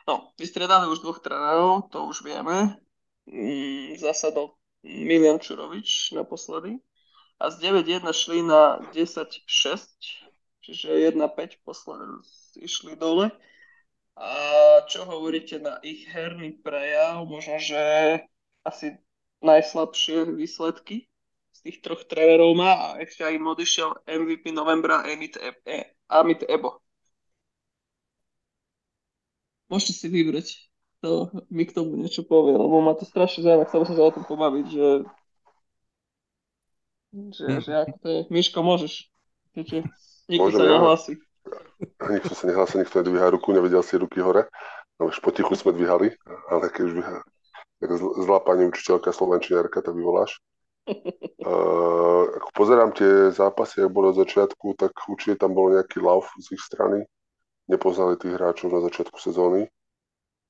No, 0.08 0.32
vystredali 0.39 0.88
už 0.88 1.03
dvoch 1.03 1.20
trénerov, 1.20 1.91
to 1.91 2.08
už 2.08 2.24
vieme. 2.24 2.79
Mm, 3.27 4.00
zasadol 4.00 4.56
Milian 4.79 5.36
Čurovič 5.36 6.15
naposledy. 6.15 6.79
A 7.44 7.51
z 7.51 7.60
9-1 7.60 8.08
šli 8.15 8.39
na 8.39 8.79
10-6, 8.96 9.44
čiže 10.63 11.12
1-5 11.12 11.60
posledný 11.67 12.24
išli 12.62 12.98
dole. 12.98 13.30
A 14.18 14.30
čo 14.90 15.06
hovoríte 15.06 15.62
na 15.62 15.78
ich 15.86 16.10
herný 16.10 16.58
prejav? 16.58 17.22
Možno, 17.30 17.62
že 17.62 17.82
asi 18.66 18.98
najslabšie 19.46 20.34
výsledky 20.34 21.06
z 21.54 21.60
tých 21.62 21.78
troch 21.86 22.02
trénerov 22.10 22.58
má 22.58 22.74
a 22.74 22.88
ešte 23.02 23.22
aj 23.22 23.34
im 23.38 23.46
odišiel 23.46 23.90
MVP 24.10 24.50
novembra 24.54 25.06
Amit, 25.06 25.38
e- 25.38 25.94
Amit 26.10 26.42
Ebo. 26.50 26.82
Môžete 29.70 29.94
si 29.94 30.08
vybrať. 30.10 30.48
To 31.06 31.30
mi 31.54 31.70
k 31.70 31.78
tomu 31.78 31.94
niečo 31.94 32.26
povie, 32.26 32.58
lebo 32.58 32.82
ma 32.82 32.98
to 32.98 33.06
strašne 33.06 33.46
zaujíma, 33.46 33.70
chcel 33.70 33.86
som 33.86 33.96
sa 33.96 34.04
o 34.10 34.16
tom 34.18 34.26
pobaviť, 34.26 34.66
že 34.66 34.88
že, 37.34 37.46
že 37.62 37.72
ako 37.74 37.96
to 38.02 38.08
je. 38.10 38.20
Miško, 38.30 38.60
môžeš. 38.62 38.94
Keďže 39.56 39.78
nikto 40.30 40.50
Môžem 40.50 40.60
sa 40.60 40.66
nahlási. 40.70 41.14
Nikto 42.10 42.34
sa 42.34 42.44
nehlási, 42.48 42.82
nikto 42.82 43.00
nedvíha 43.01 43.30
ruku, 43.30 43.54
nevedel 43.54 43.84
si 43.86 43.98
ruky 43.98 44.22
hore. 44.24 44.50
No 44.98 45.13
už 45.13 45.22
potichu 45.22 45.54
sme 45.54 45.77
dvíhali, 45.77 46.10
ale 46.50 46.74
keď 46.74 46.82
už 46.89 46.94
dvíha, 46.98 47.18
tak 47.77 47.89
zl- 47.94 48.16
zlá 48.25 48.39
pani 48.42 48.66
učiteľka 48.66 49.13
slovenčinárka, 49.13 49.86
tak 49.86 49.94
vyvoláš. 49.94 50.42
Uh, 51.38 52.32
ako 52.39 52.50
pozerám 52.56 52.96
tie 52.96 53.30
zápasy, 53.36 53.84
ak 53.84 53.92
boli 53.92 54.16
od 54.16 54.20
začiatku, 54.24 54.74
tak 54.80 54.96
určite 55.06 55.44
tam 55.44 55.51
bol 55.54 55.75
nejaký 55.75 56.00
lav 56.00 56.25
z 56.39 56.56
ich 56.56 56.63
strany. 56.63 57.04
Nepoznali 57.68 58.16
tých 58.16 58.39
hráčov 58.39 58.72
na 58.72 58.80
začiatku 58.80 59.20
sezóny. 59.20 59.68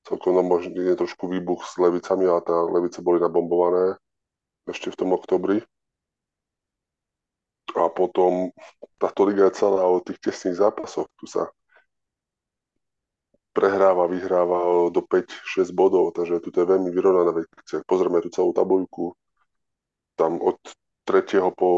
Celkom 0.06 0.38
nám 0.38 0.46
možno 0.46 0.78
je 0.78 0.94
trošku 0.94 1.26
výbuch 1.26 1.66
s 1.66 1.74
levicami, 1.76 2.24
ale 2.30 2.40
tá 2.46 2.54
levice 2.54 3.02
boli 3.02 3.18
nabombované 3.18 3.98
ešte 4.70 4.94
v 4.94 4.98
tom 5.04 5.10
oktobri. 5.12 5.60
A 7.78 7.86
potom 7.88 8.50
táto 8.98 9.22
liga 9.22 9.46
je 9.46 9.58
celá 9.58 9.86
o 9.86 10.02
tých 10.02 10.18
tesných 10.18 10.58
zápasoch. 10.58 11.06
Tu 11.18 11.30
sa 11.30 11.48
prehráva, 13.58 14.06
vyhráva 14.06 14.90
do 14.90 15.00
5-6 15.02 15.74
bodov, 15.74 16.14
takže 16.14 16.38
tu 16.38 16.54
je 16.54 16.62
veľmi 16.62 16.90
vyrovnané. 16.94 17.30
Veď 17.34 17.44
keď 17.50 17.64
si 17.66 17.74
pozrieme 17.86 18.22
tú 18.22 18.30
celú 18.30 18.54
tabuľku, 18.54 19.18
tam 20.14 20.38
od 20.38 20.58
3. 21.06 21.54
po 21.54 21.70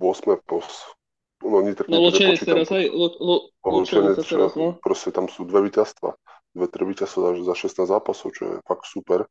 8. 0.00 0.48
po... 0.48 0.64
No, 1.38 1.62
nie, 1.62 1.76
No 1.86 2.02
Lučenec 2.02 2.42
teraz, 2.42 2.66
hej, 2.74 2.90
Lu, 2.90 3.14
Lučenec 3.62 4.18
Lučenec, 4.18 4.26
teraz, 4.26 4.52
no. 4.58 4.74
proste 4.82 5.14
tam 5.14 5.30
sú 5.30 5.46
dve 5.46 5.70
víťazstva. 5.70 6.18
Dve, 6.50 6.66
tri 6.66 6.82
víťazstva 6.82 7.38
za, 7.38 7.54
za 7.54 7.54
16 7.54 7.94
zápasov, 7.94 8.28
čo 8.34 8.42
je 8.42 8.54
fakt 8.66 8.90
super. 8.90 9.28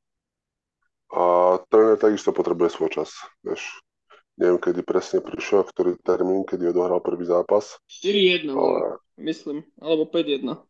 A 1.12 1.56
tréner 1.68 2.00
takisto 2.00 2.32
potrebuje 2.32 2.80
svoj 2.80 2.90
čas. 2.94 3.10
Vieš, 3.44 3.84
neviem, 4.38 4.62
kedy 4.62 4.86
presne 4.86 5.20
prišiel, 5.20 5.66
ktorý 5.66 5.98
termín, 6.00 6.46
kedy 6.46 6.70
odohral 6.70 7.02
prvý 7.02 7.26
zápas. 7.26 7.82
4-1, 7.90 8.54
Ale 8.54 9.02
myslím, 9.18 9.66
alebo 9.82 10.06
5-1. 10.06 10.62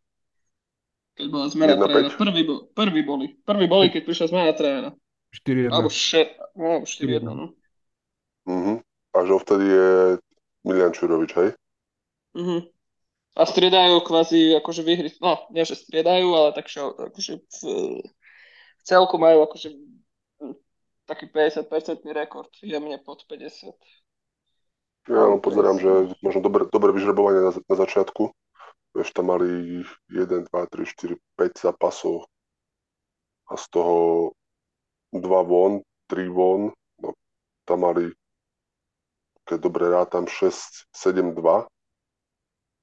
Keď 1.20 1.26
bola 1.28 1.46
zmena 1.52 1.76
1-5. 1.76 1.84
trénera. 1.84 2.16
Prvý, 2.16 2.42
bol, 2.48 2.60
prvý 2.72 3.02
boli. 3.04 3.28
Prvý 3.44 3.66
boli, 3.68 3.86
keď 3.92 4.02
prišla 4.08 4.26
zmena 4.32 4.54
trénera. 4.56 4.90
4-1. 5.36 5.76
Alebo 5.76 5.90
še, 5.92 6.22
no, 6.56 6.88
4-1, 6.88 7.28
no. 7.28 7.52
mhm. 8.48 8.74
až 9.12 9.26
dovtedy 9.28 9.66
je 9.68 9.90
Milian 10.64 10.96
Čurovič, 10.96 11.32
hej? 11.36 11.50
Mhm. 12.40 12.72
A 13.38 13.46
striedajú 13.46 14.02
kvázi 14.02 14.58
akože 14.58 14.82
vyhry, 14.82 15.14
no, 15.22 15.46
nie 15.54 15.62
že 15.62 15.78
striedajú, 15.78 16.26
ale 16.34 16.58
tak 16.58 16.66
čo, 16.66 16.98
akože 16.98 17.38
v, 17.38 17.58
v 18.02 18.82
celku 18.82 19.22
majú 19.22 19.46
akože 19.46 19.78
taký 21.08 21.32
50% 21.32 22.04
rekord, 22.12 22.52
jemne 22.60 23.00
pod 23.00 23.24
50. 23.26 23.74
Ja 25.08 25.24
len 25.24 25.40
pozerám, 25.40 25.80
že 25.80 26.12
možno 26.20 26.44
dobre, 26.44 26.68
dobre 26.68 26.92
vyžrebovanie 26.92 27.40
na, 27.40 27.52
na 27.56 27.76
začiatku. 27.80 28.36
Vieš, 28.92 29.16
tam 29.16 29.32
mali 29.32 29.84
1, 30.12 30.52
2, 30.52 30.52
3, 30.52 30.84
4, 30.84 31.16
5 31.40 31.64
zápasov 31.64 32.28
a 33.48 33.56
z 33.56 33.66
toho 33.72 33.96
2 35.16 35.24
von, 35.48 35.80
3 36.12 36.28
von, 36.28 36.76
no, 37.00 37.10
tam 37.64 37.88
mali, 37.88 38.12
keď 39.48 39.58
dobre 39.64 39.88
rátam, 39.88 40.28
6, 40.28 40.92
7, 40.92 41.32
2, 41.32 41.68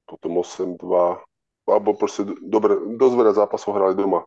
potom 0.09 0.33
8, 0.41 0.81
2, 0.81 1.21
alebo 1.69 1.97
proste 1.97 2.25
dobre, 2.41 2.77
dosť 2.97 3.15
veľa 3.17 3.33
zápasov 3.37 3.77
hrali 3.77 3.97
doma. 3.97 4.25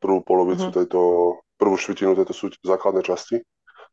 Prvú 0.00 0.20
polovicu 0.24 0.68
Mhm. 0.68 0.76
tejto, 0.76 1.00
prvú 1.56 1.76
štvrtinu 1.76 2.16
tejto 2.16 2.34
sú 2.36 2.44
základnej 2.64 3.04
časti. 3.04 3.40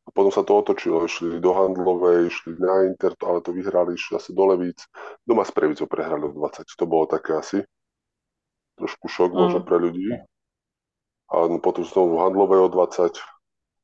A 0.04 0.12
potom 0.12 0.36
sa 0.36 0.44
to 0.44 0.60
otočilo, 0.60 1.08
išli 1.08 1.40
do 1.40 1.56
Handlovej, 1.56 2.28
išli 2.28 2.60
na 2.60 2.92
Inter, 2.92 3.16
ale 3.24 3.40
to 3.40 3.56
vyhrali, 3.56 3.96
išli 3.96 4.20
zase 4.20 4.36
do 4.36 4.44
Levíc. 4.52 4.84
Doma 5.24 5.48
s 5.48 5.56
Previcou 5.56 5.88
prehrali 5.88 6.28
o 6.28 6.32
20, 6.36 6.68
to 6.76 6.84
bolo 6.84 7.08
také 7.08 7.40
asi 7.40 7.64
trošku 8.76 9.08
šok 9.08 9.32
Mm. 9.32 9.40
možno 9.40 9.60
pre 9.64 9.78
ľudí. 9.80 10.10
Ale 11.32 11.46
no 11.50 11.58
potom 11.64 11.88
znovu 11.88 12.20
Handlovej 12.20 12.68
o 12.68 12.70
20, 12.70 13.16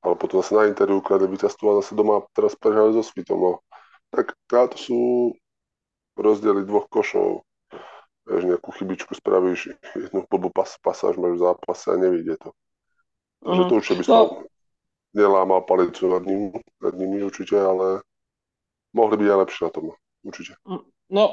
ale 0.03 0.13
potom 0.19 0.43
zase 0.43 0.55
na 0.55 0.67
Interi 0.67 0.91
ukradli 0.91 1.31
víťazstvo 1.31 1.65
a 1.71 1.79
zase 1.79 1.95
doma 1.95 2.21
teraz 2.35 2.53
prehrali 2.59 2.93
so 2.93 3.03
Svitom. 3.03 3.39
No. 3.39 3.51
Tak 4.11 4.35
to 4.49 4.77
sú 4.77 4.99
rozdiely 6.19 6.65
dvoch 6.65 6.89
košov. 6.91 7.45
Vieš, 8.29 8.43
nejakú 8.45 8.69
chybičku 8.75 9.15
spravíš, 9.17 9.73
jednu 9.97 10.27
blbú 10.29 10.53
pas, 10.53 10.69
pasáž 10.83 11.17
máš 11.17 11.39
v 11.39 11.43
zápase 11.49 11.85
a 11.89 11.97
nevíde 11.97 12.37
to. 12.37 12.53
Mhm. 13.45 13.69
to 13.69 13.75
určite 13.79 13.97
by 13.99 14.03
No. 14.03 14.09
som 14.09 14.27
nelámal 15.15 15.65
palicu 15.65 16.05
nad, 16.11 16.23
ním, 16.25 16.53
nad 16.81 16.93
nimi 16.93 17.23
určite, 17.23 17.57
ale 17.57 18.05
mohli 18.93 19.15
byť 19.17 19.27
aj 19.31 19.39
lepšie 19.41 19.61
na 19.65 19.71
tom. 19.73 19.85
Určite. 20.21 20.51
No, 21.09 21.23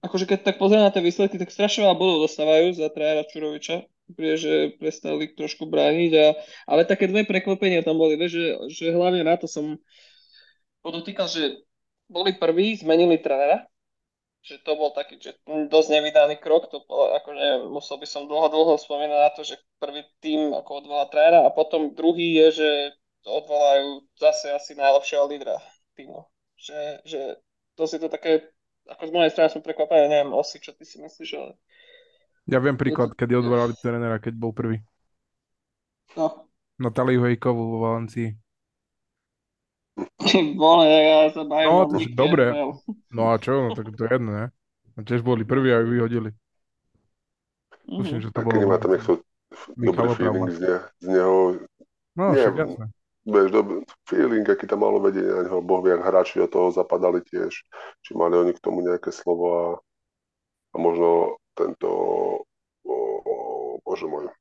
akože 0.00 0.24
keď 0.24 0.38
tak 0.46 0.56
pozrieme 0.56 0.86
na 0.86 0.94
tie 0.94 1.04
výsledky, 1.04 1.36
tak 1.36 1.50
strašne 1.52 1.84
veľa 1.84 1.96
bodov 1.98 2.24
dostávajú 2.24 2.72
za 2.78 2.88
trénera 2.88 3.26
Čuroviča. 3.28 3.84
Že 4.16 4.78
prestali 4.78 5.34
trošku 5.34 5.66
brániť, 5.66 6.12
a, 6.14 6.26
ale 6.70 6.86
také 6.86 7.10
dve 7.10 7.26
prekvapenia 7.26 7.82
tam 7.82 7.98
boli, 7.98 8.14
vieš, 8.14 8.38
že, 8.38 8.46
že 8.70 8.84
hlavne 8.94 9.26
na 9.26 9.34
to 9.34 9.50
som 9.50 9.74
podotýkal, 10.86 11.26
že 11.26 11.58
boli 12.06 12.30
prví, 12.38 12.78
zmenili 12.78 13.18
trénera, 13.18 13.66
že 14.46 14.62
to 14.62 14.78
bol 14.78 14.94
taký, 14.94 15.18
že 15.18 15.34
dosť 15.44 15.88
nevydaný 15.90 16.38
krok, 16.38 16.70
to 16.70 16.86
bolo, 16.86 17.18
akože 17.18 17.66
musel 17.66 17.98
by 17.98 18.06
som 18.06 18.30
dlho, 18.30 18.46
dlho 18.46 18.78
spomínať 18.78 19.18
na 19.18 19.30
to, 19.34 19.42
že 19.42 19.58
prvý 19.82 20.06
tým 20.22 20.54
ako 20.54 20.86
odvolá 20.86 21.10
trénera 21.10 21.42
a 21.42 21.50
potom 21.50 21.90
druhý 21.98 22.38
je, 22.46 22.62
že 22.62 22.70
odvolajú 23.26 24.06
zase 24.22 24.54
asi 24.54 24.78
najlepšieho 24.78 25.26
lídra 25.26 25.58
týmu. 25.98 26.22
Že, 26.62 26.78
že 27.02 27.20
to 27.74 27.90
si 27.90 27.98
to 27.98 28.06
také, 28.06 28.54
ako 28.86 29.10
z 29.10 29.12
mojej 29.12 29.30
strany 29.34 29.50
som 29.50 29.66
prekvapený, 29.66 30.06
neviem, 30.06 30.30
Osi, 30.30 30.62
čo 30.62 30.70
ty 30.78 30.86
si 30.86 31.02
myslíš, 31.02 31.30
ale 31.34 31.58
Ja 32.46 32.62
viem 32.62 32.78
príklad, 32.78 33.18
kedy 33.18 33.34
odvolali 33.34 33.74
trénera, 33.82 34.22
keď 34.22 34.38
bol 34.38 34.54
prvý. 34.54 34.78
no, 36.14 36.46
Natáliu 36.78 37.26
Hejkovú 37.26 37.76
vo 37.76 37.78
Valencii. 37.82 38.45
vole, 40.60 40.86
ja 40.88 41.30
sa 41.32 41.42
bavím 41.44 41.70
No, 41.72 41.86
to 41.88 41.96
dobre. 42.12 42.44
No 43.10 43.22
a 43.32 43.38
čo, 43.40 43.52
no 43.64 43.68
tak 43.72 43.88
to 43.96 44.04
je 44.04 44.10
jedno, 44.12 44.30
ne? 44.32 44.44
A 44.96 44.98
tiež 45.04 45.24
boli 45.24 45.44
prví 45.44 45.72
a 45.72 45.80
ju 45.80 45.88
vyhodili. 45.92 46.30
Tuším, 47.86 48.18
Mhm. 48.18 48.20
že 48.20 48.28
to 48.32 48.40
bolo... 48.42 48.52
keď 48.52 48.60
nemá 48.60 48.76
tam 48.82 48.90
niekto 48.92 49.12
dobrý 49.78 50.08
feeling 50.16 50.48
z, 50.52 50.58
ne, 50.60 50.76
z 51.00 51.06
neho, 51.06 51.36
No, 52.16 52.32
Nie, 52.32 52.48
však 52.48 52.56
jasné. 52.56 52.84
vieš, 53.28 53.48
dobrý 53.52 53.76
feeling, 54.08 54.44
aký 54.48 54.64
tam 54.64 54.80
malo 54.80 54.98
vedenie 55.00 55.28
na 55.28 55.42
neho, 55.44 55.60
boh 55.60 55.84
vie, 55.84 55.92
ak 55.92 56.02
hráči 56.04 56.40
do 56.40 56.48
toho 56.48 56.72
zapadali 56.72 57.20
tiež, 57.24 57.52
či 58.04 58.10
mali 58.16 58.34
oni 58.40 58.52
k 58.56 58.60
tomu 58.64 58.80
nejaké 58.80 59.12
slovo 59.12 59.44
a, 59.52 59.64
a 60.72 60.76
možno 60.80 61.36
tento, 61.52 61.88
o, 62.84 62.94
o, 63.24 63.34
bože 63.84 64.08
môj, 64.08 64.32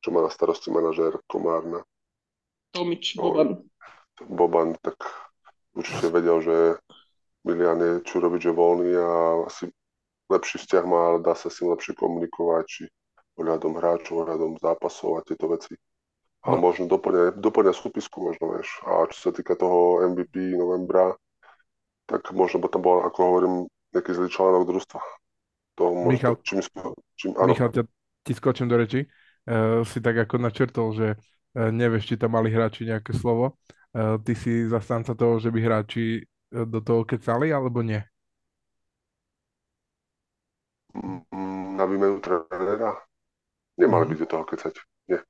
čo 0.00 0.08
má 0.12 0.24
na 0.24 0.30
starosti 0.32 0.72
manažér 0.72 1.20
Komárna, 1.28 1.84
Tomič, 2.72 3.16
No. 3.16 3.22
Boban. 3.22 3.64
Boban, 4.26 4.74
tak 4.82 4.98
určite 5.76 6.10
vedel, 6.10 6.42
že 6.42 6.56
Milian 7.46 7.78
je 7.78 7.92
Čurovič 8.02 8.50
je 8.50 8.54
voľný 8.54 8.92
a 8.98 9.10
asi 9.46 9.70
lepší 10.28 10.58
vzťah 10.58 10.84
má, 10.84 11.00
ale 11.14 11.18
dá 11.24 11.32
sa 11.38 11.48
s 11.48 11.62
ním 11.62 11.72
lepšie 11.72 11.94
komunikovať, 11.96 12.64
či 12.66 12.82
ohľadom 13.38 13.78
hráčov, 13.78 14.26
ohľadom 14.26 14.58
zápasov 14.58 15.22
a 15.22 15.24
tieto 15.24 15.48
veci. 15.48 15.78
A 16.44 16.54
No. 16.54 16.62
možno 16.62 16.86
doplňa, 16.86 17.38
doplňa 17.38 17.72
súpisku, 17.74 18.22
možno 18.22 18.54
vieš. 18.54 18.68
A 18.86 19.06
čo 19.10 19.28
sa 19.28 19.30
týka 19.34 19.58
toho 19.58 20.06
MVP 20.06 20.54
novembra, 20.54 21.14
tak 22.06 22.30
možno 22.32 22.62
by 22.62 22.68
tam 22.72 22.82
bol, 22.82 23.04
ako 23.04 23.18
hovorím, 23.20 23.54
nejaký 23.92 24.10
zlý 24.16 24.28
článok 24.30 24.64
družstva. 24.68 25.00
To 25.78 25.82
možno, 25.94 26.10
Michal. 26.10 26.34
čím, 26.42 26.58
čím, 27.16 27.30
áno, 27.36 27.52
Michal, 27.52 27.70
ťa, 27.70 27.82
ti 28.24 28.32
skočím 28.34 28.66
do 28.66 28.76
reči. 28.76 29.06
Uh, 29.48 29.80
si 29.88 30.04
tak 30.04 30.28
ako 30.28 30.36
načrtol, 30.40 30.92
že 30.92 31.06
uh, 31.16 31.72
nevieš, 31.72 32.12
či 32.12 32.14
tam 32.20 32.36
mali 32.36 32.52
hráči 32.52 32.84
nejaké 32.84 33.16
slovo. 33.16 33.56
Uh, 33.96 34.20
ty 34.24 34.34
si 34.36 34.68
zastanca 34.68 35.14
toho, 35.16 35.40
že 35.40 35.48
by 35.50 35.60
hráči 35.64 36.20
uh, 36.22 36.64
do 36.68 36.80
toho 36.84 37.04
kecali, 37.08 37.52
alebo 37.52 37.80
nie? 37.80 38.00
mm, 40.94 41.76
na 41.76 41.84
výmenu 41.86 42.20
trénera. 42.20 42.92
Nemali 43.78 44.04
Mhm. 44.04 44.10
by 44.10 44.14
do 44.18 44.26
toho 44.26 44.44
kecať. 44.44 44.74
Nie. 45.08 45.20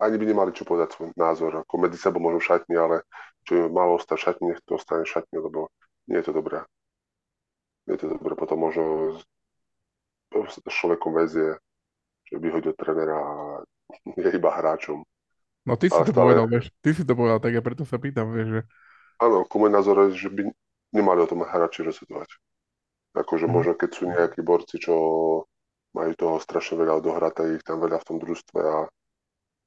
Ani 0.00 0.16
by 0.18 0.24
nemali 0.26 0.50
čo 0.56 0.64
povedať 0.64 0.96
svoj 0.96 1.10
názor. 1.16 1.52
Ako 1.62 1.74
medzi 1.76 2.00
sebou 2.00 2.20
možno 2.24 2.40
v 2.40 2.48
šatni, 2.48 2.76
ale 2.76 2.96
čo 3.44 3.68
im 3.68 3.72
malo 3.72 4.00
ostať 4.00 4.18
šatni, 4.18 4.44
nech 4.52 4.60
to 4.64 4.76
ostane 4.80 5.04
šatni, 5.04 5.36
lebo 5.38 5.68
nie 6.08 6.18
je 6.20 6.26
to 6.28 6.32
dobré. 6.32 6.64
Nie 7.86 7.94
je 8.00 8.00
to 8.00 8.08
dobré. 8.16 8.32
Potom 8.36 8.58
možno 8.64 8.84
s 10.32 10.56
človekom 10.64 11.12
väzie, 11.12 11.58
že 12.28 12.36
vyhodil 12.38 12.74
trénera 12.74 13.16
a 13.18 13.34
je 14.22 14.30
iba 14.32 14.50
hráčom. 14.54 15.04
No 15.68 15.76
ty 15.76 15.92
si 15.92 16.00
to 16.00 16.10
stále- 16.10 16.14
povedal, 16.14 16.46
vieš, 16.48 16.72
ty 16.80 16.90
si 16.96 17.04
to 17.04 17.12
povedal, 17.12 17.38
tak 17.38 17.52
ja 17.52 17.60
preto 17.60 17.84
sa 17.84 18.00
pýtam, 18.00 18.32
vieš, 18.32 18.48
že 18.48 18.60
Áno, 19.20 19.44
ku 19.44 19.60
môj 19.60 19.68
názor 19.68 20.08
je, 20.08 20.16
že 20.16 20.28
by 20.32 20.48
nemali 20.96 21.20
o 21.20 21.28
tom 21.28 21.44
hráči 21.44 21.84
rozhodovať. 21.84 22.40
Akože 23.12 23.44
Mhm. 23.46 23.52
možno 23.52 23.72
keď 23.76 23.90
sú 23.92 24.02
nejakí 24.08 24.40
borci, 24.40 24.80
čo 24.80 24.94
majú 25.92 26.12
toho 26.16 26.36
strašne 26.40 26.78
veľa 26.80 27.02
odohraté, 27.04 27.58
ich 27.58 27.64
tam 27.66 27.82
veľa 27.84 28.00
v 28.00 28.06
tom 28.06 28.16
družstve 28.22 28.60
a, 28.62 28.78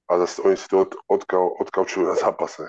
a 0.09 0.11
zase 0.25 0.41
oni 0.41 0.57
si 0.57 0.67
to 0.71 0.87
od, 0.87 0.91
odkau, 1.05 1.53
odkaučujú 1.61 2.07
na 2.07 2.15
zápase. 2.17 2.65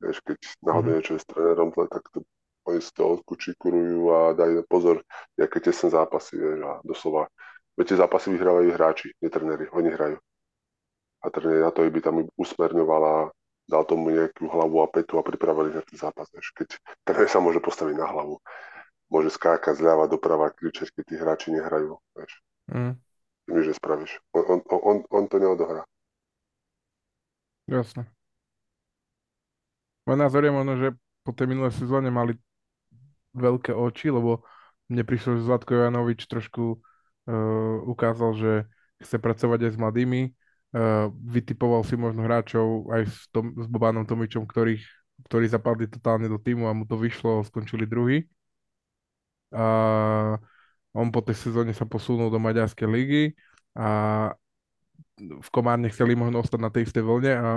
Vieš, 0.00 0.24
keď 0.24 0.38
náhodou 0.64 0.90
Mhm. 0.90 0.96
niečo 0.98 1.12
je 1.14 1.20
s 1.20 1.28
trénerom, 1.28 1.68
tak 1.74 2.02
to, 2.14 2.24
oni 2.64 2.80
si 2.80 2.90
to 2.94 3.04
odkučikurujú 3.18 4.00
a 4.08 4.18
dajú 4.32 4.62
pozor, 4.70 5.02
aké 5.36 5.58
tesné 5.60 5.90
zápasy, 5.90 6.38
vieš, 6.38 6.62
a 6.64 6.72
doslova. 6.86 7.26
Veď 7.76 7.84
tie 7.92 7.96
zápasy 8.00 8.26
vyhrávajú 8.32 8.68
hráči, 8.72 9.06
nie 9.20 9.28
tréneri, 9.28 9.66
oni 9.74 9.90
hrajú. 9.90 10.16
A 11.22 11.30
tréner 11.30 11.62
na 11.62 11.70
to 11.70 11.86
by 11.86 12.00
tam 12.02 12.26
usmerňoval 12.34 13.02
a 13.02 13.16
dal 13.70 13.86
tomu 13.86 14.10
nejakú 14.10 14.50
hlavu 14.50 14.82
a 14.82 14.90
petu 14.90 15.16
a 15.16 15.22
pripravili 15.22 15.70
na 15.70 15.82
ten 15.86 15.94
zápas. 15.94 16.26
Vieš. 16.34 16.50
Keď 16.58 16.68
tréner 17.06 17.30
sa 17.30 17.38
môže 17.38 17.62
postaviť 17.62 17.94
na 17.94 18.10
hlavu, 18.10 18.42
môže 19.06 19.30
skákať 19.30 19.78
zľava 19.78 20.10
doprava, 20.10 20.50
kričať, 20.50 20.90
keď 20.90 21.04
tí 21.06 21.14
hráči 21.16 21.48
nehrajú. 21.54 21.96
Vieš. 22.18 22.32
mm, 22.74 22.94
Ty 23.46 23.50
nič 23.54 23.66
nespravíš. 23.70 24.12
On, 24.34 24.42
on, 24.46 24.60
on, 24.66 24.96
on 25.10 25.24
to 25.30 25.36
neodohrá. 25.38 25.86
jasné. 27.70 28.04
Môj 30.02 30.18
názor 30.18 30.42
je 30.42 30.52
možno, 30.52 30.74
že 30.76 30.88
po 31.22 31.30
tej 31.30 31.46
minulej 31.46 31.78
sezóne 31.78 32.10
mali 32.10 32.34
veľké 33.38 33.70
oči, 33.70 34.10
lebo 34.10 34.42
mne 34.90 35.06
prišlo, 35.06 35.38
že 35.38 35.46
Zlatko 35.46 35.78
Jovanovič 35.78 36.26
trošku 36.26 36.82
uh, 36.82 37.76
ukázal, 37.86 38.30
že 38.34 38.52
chce 39.00 39.16
pracovať 39.22 39.70
aj 39.70 39.72
s 39.72 39.78
mladými. 39.78 40.20
Uh, 40.72 41.12
vytipoval 41.28 41.84
si 41.84 42.00
možno 42.00 42.24
hráčov 42.24 42.88
aj 42.88 43.04
s, 43.04 43.28
tom, 43.28 43.52
s 43.52 43.68
Bobanom 43.68 44.08
Tomičom, 44.08 44.48
ktorých, 44.48 44.80
ktorí 45.28 45.44
zapadli 45.44 45.84
totálne 45.84 46.24
do 46.32 46.40
týmu 46.40 46.64
a 46.64 46.72
mu 46.72 46.88
to 46.88 46.96
vyšlo, 46.96 47.44
skončili 47.44 47.84
druhý. 47.84 48.24
A 49.52 50.40
on 50.96 51.12
po 51.12 51.20
tej 51.20 51.36
sezóne 51.36 51.76
sa 51.76 51.84
posunul 51.84 52.32
do 52.32 52.40
Maďarskej 52.40 52.88
ligy 52.88 53.36
a 53.76 54.32
v 55.20 55.48
Komárne 55.52 55.92
chceli 55.92 56.16
možno 56.16 56.40
ostať 56.40 56.60
na 56.60 56.72
tej 56.72 56.88
istej 56.88 57.04
vlne 57.04 57.32
a 57.36 57.50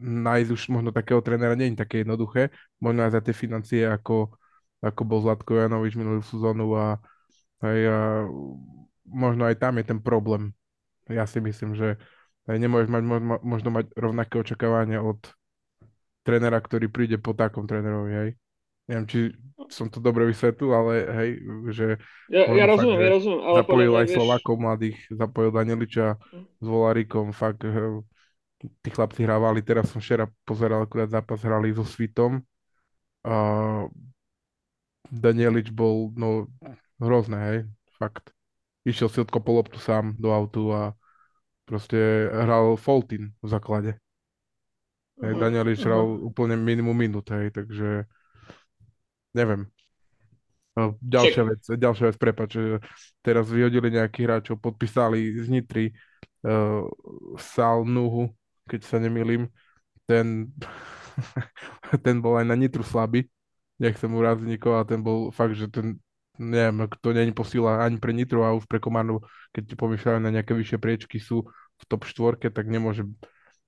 nájsť 0.00 0.50
už 0.50 0.62
možno 0.74 0.90
takého 0.90 1.22
trénera 1.22 1.54
nie 1.54 1.70
je 1.70 1.82
také 1.86 2.02
jednoduché. 2.02 2.50
Možno 2.82 3.06
aj 3.06 3.14
za 3.14 3.20
tie 3.22 3.34
financie, 3.36 3.86
ako, 3.86 4.34
ako 4.82 5.02
bol 5.06 5.22
Zlatko 5.22 5.54
Janovič 5.54 5.94
minulú 5.94 6.22
sezónu 6.26 6.74
a, 6.74 6.98
aj, 7.62 7.78
a 7.86 7.98
možno 9.06 9.46
aj 9.46 9.54
tam 9.60 9.78
je 9.78 9.84
ten 9.86 10.00
problém. 10.02 10.50
Ja 11.06 11.30
si 11.30 11.38
myslím, 11.38 11.78
že 11.78 11.98
nemôžeš 12.58 12.88
mať 12.90 13.02
možno, 13.44 13.68
mať 13.70 13.86
rovnaké 13.94 14.40
očakávania 14.40 15.04
od 15.04 15.20
trénera, 16.24 16.58
ktorý 16.58 16.90
príde 16.90 17.16
po 17.20 17.36
takom 17.36 17.68
trénerovi, 17.68 18.12
hej. 18.12 18.30
Neviem, 18.90 19.06
či 19.06 19.18
som 19.70 19.86
to 19.86 20.02
dobre 20.02 20.26
vysvetlil, 20.26 20.70
ale 20.74 20.92
hej, 21.14 21.30
že 21.70 21.86
Ja, 22.26 22.50
ja 22.50 22.66
fakt, 22.66 22.74
rozumiem, 22.74 22.98
že 22.98 23.06
ja 23.06 23.12
rozumiem, 23.14 23.42
ale 23.46 23.56
zapojil 23.62 23.92
aj 23.94 24.06
vieš, 24.10 24.16
Slovákov 24.18 24.56
mladých, 24.58 24.98
zapojil 25.14 25.50
Danieliča 25.54 26.06
s 26.58 26.66
Volárikom, 26.66 27.30
fakt 27.30 27.62
tí 28.60 28.88
chlapci 28.90 29.24
hrávali, 29.24 29.62
teraz 29.62 29.88
som 29.94 30.02
včera 30.02 30.26
pozeral 30.42 30.82
akurát 30.82 31.08
zápas, 31.08 31.40
hrali 31.40 31.70
so 31.70 31.86
Svitom 31.86 32.42
a 33.22 33.36
Danielič 35.06 35.70
bol, 35.70 36.10
no, 36.18 36.50
hrozné, 36.98 37.38
hej, 37.46 37.58
fakt. 37.96 38.34
Išiel 38.82 39.08
si 39.08 39.18
odkopol 39.22 39.60
loptu 39.60 39.78
sám 39.78 40.16
do 40.18 40.34
autu 40.34 40.72
a 40.74 40.98
proste 41.70 42.26
hral 42.34 42.74
Foltin 42.74 43.30
v 43.38 43.46
základe. 43.46 43.94
Hej, 45.22 45.38
Mhm, 45.38 45.40
Danielič 45.40 45.78
hral 45.86 46.02
úplne 46.18 46.58
minimum 46.58 46.98
minút, 46.98 47.30
hej, 47.30 47.54
takže 47.54 48.10
neviem. 49.30 49.70
Ďalšia 50.98 51.42
vec, 51.44 51.62
ďalšia 51.62 52.04
vec, 52.10 52.16
prepáč, 52.16 52.56
že 52.56 52.80
teraz 53.20 53.46
vyhodili 53.52 53.92
nejakých 53.92 54.24
hráčov, 54.26 54.56
podpísali 54.64 55.36
z 55.38 55.46
Nitry 55.52 55.92
uh, 56.48 56.88
Sal 57.36 57.84
Nuhu, 57.84 58.32
keď 58.64 58.80
sa 58.88 58.96
nemýlim, 58.96 59.44
ten, 60.08 60.48
ten 62.04 62.16
bol 62.24 62.40
aj 62.40 62.48
na 62.48 62.56
Nitru 62.56 62.80
slabý, 62.80 63.28
nechcem 63.76 64.08
uraziť 64.08 64.46
nikoho, 64.48 64.80
a 64.80 64.88
ten 64.88 65.04
bol 65.04 65.28
fakt, 65.28 65.52
že 65.52 65.68
ten, 65.68 66.00
neviem, 66.40 66.88
to 67.04 67.12
je 67.12 67.36
posila 67.36 67.84
ani 67.84 68.00
pre 68.00 68.16
Nitru 68.16 68.40
a 68.40 68.56
už 68.56 68.64
pre 68.64 68.80
Komárnu, 68.80 69.20
keď 69.52 69.62
ti 69.68 69.74
pomýšľajú 69.76 70.18
na 70.24 70.32
nejaké 70.32 70.56
vyššie 70.56 70.78
priečky, 70.80 71.20
sú 71.20 71.44
v 71.76 71.82
top 71.84 72.08
štvorke, 72.08 72.48
tak 72.48 72.64
nemôže, 72.72 73.04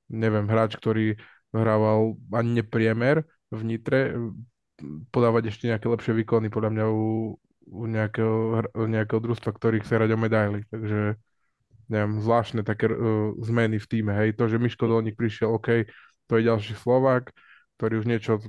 neviem, 0.08 0.48
hráč, 0.48 0.80
ktorý 0.80 1.20
hrával 1.52 2.16
ani 2.32 2.64
nepriemer 2.64 3.28
v 3.52 3.60
Nitre, 3.68 4.16
podávať 5.12 5.52
ešte 5.52 5.68
nejaké 5.68 5.86
lepšie 5.86 6.16
výkony, 6.16 6.48
podľa 6.48 6.70
mňa 6.72 6.84
u, 6.88 7.36
u 7.68 7.84
nejakého, 7.84 8.64
u 8.72 8.86
nejakého 8.88 9.20
družstva, 9.20 9.50
ktorý 9.52 9.84
chce 9.84 9.92
hrať 10.00 10.10
o 10.16 10.18
medaily. 10.18 10.60
Takže 10.72 11.20
neviem, 11.92 12.12
zvláštne 12.24 12.64
také 12.64 12.88
uh, 12.88 13.36
zmeny 13.44 13.76
v 13.76 13.86
týme. 13.86 14.12
Hej, 14.16 14.40
to, 14.40 14.48
že 14.48 14.56
Miško 14.56 14.88
Dolník 14.88 15.14
prišiel, 15.14 15.52
OK, 15.52 15.84
to 16.26 16.32
je 16.40 16.48
ďalší 16.48 16.74
Slovák, 16.80 17.30
ktorý 17.76 18.00
už 18.00 18.06
niečo, 18.08 18.40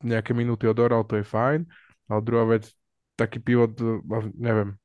nejaké 0.00 0.32
minúty 0.32 0.64
odoral, 0.64 1.04
to 1.04 1.20
je 1.20 1.26
fajn. 1.26 1.68
Ale 2.08 2.20
druhá 2.24 2.48
vec, 2.48 2.72
taký 3.18 3.42
pivot, 3.42 3.74
uh, 3.82 3.98
neviem, 4.38 4.78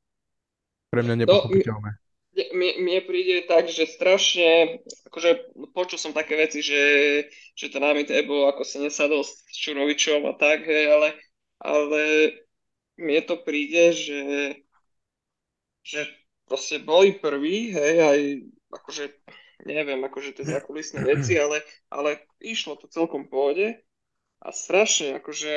pre 0.90 1.06
mňa 1.06 1.16
nepochopiteľné. 1.24 1.90
Mne, 2.34 2.72
mne 2.82 3.00
príde 3.06 3.46
tak, 3.46 3.70
že 3.70 3.86
strašne, 3.86 4.82
akože 5.06 5.54
počul 5.78 6.02
som 6.02 6.18
také 6.18 6.34
veci, 6.34 6.66
že, 6.66 6.82
že 7.54 7.70
ten 7.70 7.86
Amit 7.86 8.10
Ebo 8.10 8.50
ako 8.50 8.66
sa 8.66 8.82
nesadol 8.82 9.22
s 9.22 9.46
Čurovičom 9.54 10.26
a 10.26 10.34
tak, 10.34 10.66
hej, 10.66 10.90
ale, 10.90 11.10
ale 11.62 12.02
mne 12.98 13.22
to 13.30 13.38
príde, 13.38 13.94
že, 13.94 14.22
že 15.86 16.10
proste 16.50 16.82
boli 16.82 17.14
prví, 17.14 17.70
hej, 17.70 17.96
aj 18.02 18.20
akože, 18.82 19.06
neviem, 19.70 20.02
akože 20.02 20.42
tie 20.42 20.46
zákulisné 20.58 21.06
veci, 21.06 21.38
ale, 21.44 21.62
ale 21.94 22.18
išlo 22.42 22.82
to 22.82 22.90
celkom 22.90 23.30
pohode 23.30 23.78
a 24.42 24.50
strašne 24.50 25.22
akože 25.22 25.54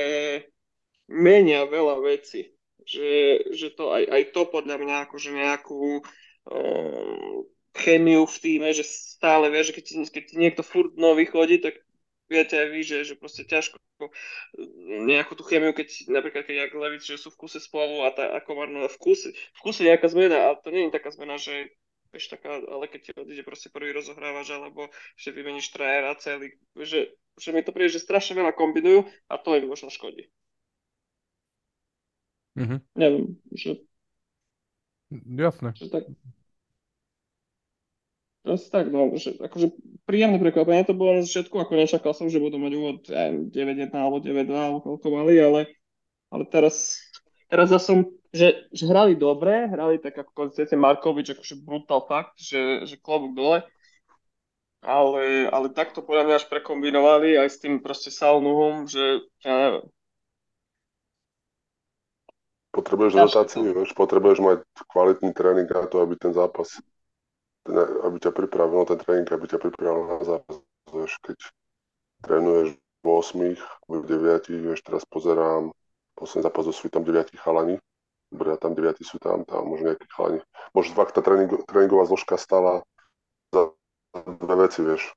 menia 1.09 1.65
veľa 1.65 2.05
vecí. 2.05 2.56
Že, 2.87 3.11
že 3.51 3.69
to 3.75 3.91
aj, 3.91 4.05
aj 4.07 4.23
to 4.31 4.43
podľa 4.47 4.77
mňa 4.79 4.97
akože 5.11 5.31
nejakú 5.35 6.07
um, 6.47 7.43
chemiu 7.75 8.25
v 8.25 8.37
týme, 8.39 8.69
že 8.71 8.87
stále 8.87 9.51
vieš, 9.51 9.75
že 9.75 9.83
keď 9.83 9.85
keď 10.15 10.23
ti 10.23 10.35
niekto 10.39 10.63
furt 10.63 10.95
nový 10.95 11.27
chodí, 11.27 11.59
tak 11.59 11.83
viete 12.31 12.55
aj 12.59 12.69
vy, 12.71 12.81
že, 12.83 12.99
že 13.03 13.15
proste 13.19 13.47
ťažko 13.47 13.79
nejakú 15.07 15.33
tú 15.39 15.45
chemiu, 15.47 15.73
keď 15.73 16.11
napríklad 16.11 16.45
keď 16.45 16.69
jak 16.69 16.73
Levic, 16.77 17.03
že 17.03 17.17
sú 17.17 17.33
v 17.33 17.41
kuse 17.47 17.59
spolu 17.63 18.05
a, 18.05 18.13
tá, 18.13 18.35
a 18.37 18.39
Komárno 18.45 18.85
v 18.87 18.99
kuse, 18.99 19.33
v 19.33 19.61
kuse 19.63 19.87
nejaká 19.87 20.11
zmena, 20.11 20.53
ale 20.53 20.57
to 20.61 20.69
nie 20.71 20.89
je 20.89 20.97
taká 20.97 21.11
zmena, 21.15 21.41
že 21.41 21.73
vieš 22.13 22.33
taká, 22.33 22.61
ale 22.61 22.87
keď 22.89 23.01
ti 23.03 23.11
odíde 23.17 23.43
proste 23.43 23.73
prvý 23.73 23.93
rozohrávač, 23.93 24.53
alebo 24.53 24.89
že 25.17 25.33
vymeníš 25.33 25.73
trénera 25.73 26.17
celý, 26.17 26.55
že, 26.77 27.13
že 27.37 27.51
mi 27.51 27.65
to 27.65 27.73
príde, 27.73 27.93
že 27.93 28.05
strašne 28.05 28.37
veľa 28.37 28.53
kombinujú 28.55 29.07
a 29.29 29.35
to 29.41 29.57
im 29.57 29.69
možno 29.69 29.89
škodí. 29.89 30.29
Mhm. 32.57 32.77
Neviem, 32.97 33.37
že 33.53 33.85
Jasné. 35.13 35.71
že 35.77 35.87
tak. 35.93 36.05
Asi 38.47 38.71
tak, 38.71 38.95
no, 38.95 39.11
že 39.19 39.35
akože 39.43 39.75
príjemné 40.07 40.39
prekvapenie 40.39 40.87
to 40.87 40.95
bolo 40.95 41.19
na 41.19 41.27
začiatku, 41.27 41.51
ako 41.59 41.73
nečakal 41.83 42.15
som, 42.15 42.31
že 42.31 42.39
budú 42.39 42.63
mať 42.63 42.73
úvod 42.79 42.99
ja 43.11 43.27
neviem, 43.27 43.51
9-1 43.51 43.91
alebo 43.91 44.23
9-2 44.23 44.55
alebo 44.55 44.79
koľko 44.87 45.07
mali, 45.11 45.35
ale, 45.43 45.61
ale 46.31 46.47
teraz, 46.47 47.03
teraz 47.51 47.75
ja 47.75 47.83
som, 47.83 48.07
že, 48.31 48.71
že 48.71 48.87
hrali 48.87 49.19
dobre, 49.19 49.67
hrali 49.67 49.99
tak 49.99 50.15
ako 50.23 50.31
konzistentne 50.31 50.79
Markovič, 50.79 51.35
akože 51.35 51.59
brutal 51.59 52.07
fakt, 52.07 52.39
že, 52.39 52.87
že 52.87 52.95
klobúk 53.03 53.35
dole, 53.35 53.67
ale, 54.87 55.51
ale 55.51 55.67
takto 55.75 56.07
podľa 56.07 56.31
mňa 56.31 56.35
až 56.39 56.47
prekombinovali 56.47 57.35
aj 57.35 57.49
s 57.51 57.59
tým 57.59 57.83
proste 57.83 58.15
Salnuhom, 58.15 58.87
že 58.87 59.27
ja 59.43 59.53
neviem. 59.59 59.87
Potrebuješ 62.77 63.13
Ťažké 63.17 63.25
rotáciu, 63.25 63.61
vieš, 63.73 63.91
potrebuješ 63.97 64.39
mať 64.45 64.59
kvalitný 64.93 65.33
tréning 65.33 65.65
na 65.65 65.89
to, 65.89 66.05
aby 66.05 66.13
ten 66.21 66.37
zápas, 66.37 66.77
ten, 67.65 67.77
aby 68.05 68.17
ťa 68.21 68.37
pripravil 68.37 68.85
na 68.85 68.87
ten 68.93 69.01
tréning, 69.01 69.25
aby 69.25 69.45
ťa 69.49 69.59
pripravil 69.65 70.05
na 70.05 70.21
zápas. 70.21 70.61
Vieš, 70.93 71.17
keď 71.25 71.39
trénuješ 72.21 72.77
v 72.77 73.07
8, 73.09 73.57
v 73.89 74.05
9, 74.05 74.53
vieš, 74.61 74.85
teraz 74.85 75.09
pozerám 75.09 75.73
posledný 76.21 76.43
zápas 76.45 76.69
so 76.69 76.73
Svitom 76.77 77.01
9 77.01 77.33
chalani, 77.41 77.81
dobre, 78.29 78.61
tam 78.61 78.77
9 78.77 79.01
sú 79.01 79.17
tam, 79.17 79.49
tam 79.49 79.73
možno 79.73 79.97
nejakí 79.97 80.07
chalani. 80.13 80.45
Možno 80.77 80.93
fakt 81.01 81.17
tá 81.17 81.25
tréning, 81.25 81.49
tréningová 81.65 82.05
zložka 82.05 82.37
stala 82.37 82.85
za 83.57 83.73
dve 84.13 84.55
veci, 84.69 84.85
vieš. 84.85 85.17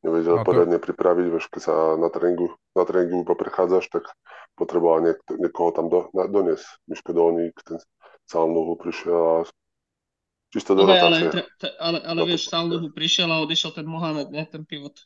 Nevedel 0.00 0.40
No 0.40 0.44
to- 0.44 0.48
poriadne 0.48 0.78
pripraviť, 0.80 1.26
vieš, 1.28 1.46
keď 1.52 1.60
sa 1.60 1.74
na 2.00 2.08
tréningu, 2.08 2.56
na 2.72 2.84
tréningu 2.88 3.20
iba 3.20 3.36
prechádzaš, 3.36 3.92
tak 3.92 4.08
potreboval 4.56 5.04
niek- 5.04 5.20
niekoho 5.36 5.76
tam 5.76 5.92
do, 5.92 6.08
na, 6.16 6.24
doniesť. 6.24 6.64
Miško 6.88 7.12
Dolník, 7.12 7.60
ten 7.60 7.76
celú 8.24 8.48
nohu 8.48 8.80
prišiel 8.80 9.12
a 9.12 9.34
čisto 10.48 10.72
do 10.72 10.88
Dobre, 10.88 10.96
ale, 10.96 11.28
tre- 11.28 11.48
te- 11.60 11.76
ale, 11.76 12.00
ale 12.00 12.16
No, 12.16 12.24
vieš, 12.24 12.48
Salduhu 12.48 12.88
prišiel 12.96 13.28
a 13.28 13.44
odišiel 13.44 13.76
ten 13.76 13.84
Mohamed, 13.84 14.32
nie? 14.32 14.44
Ten 14.48 14.64
pivot. 14.64 14.96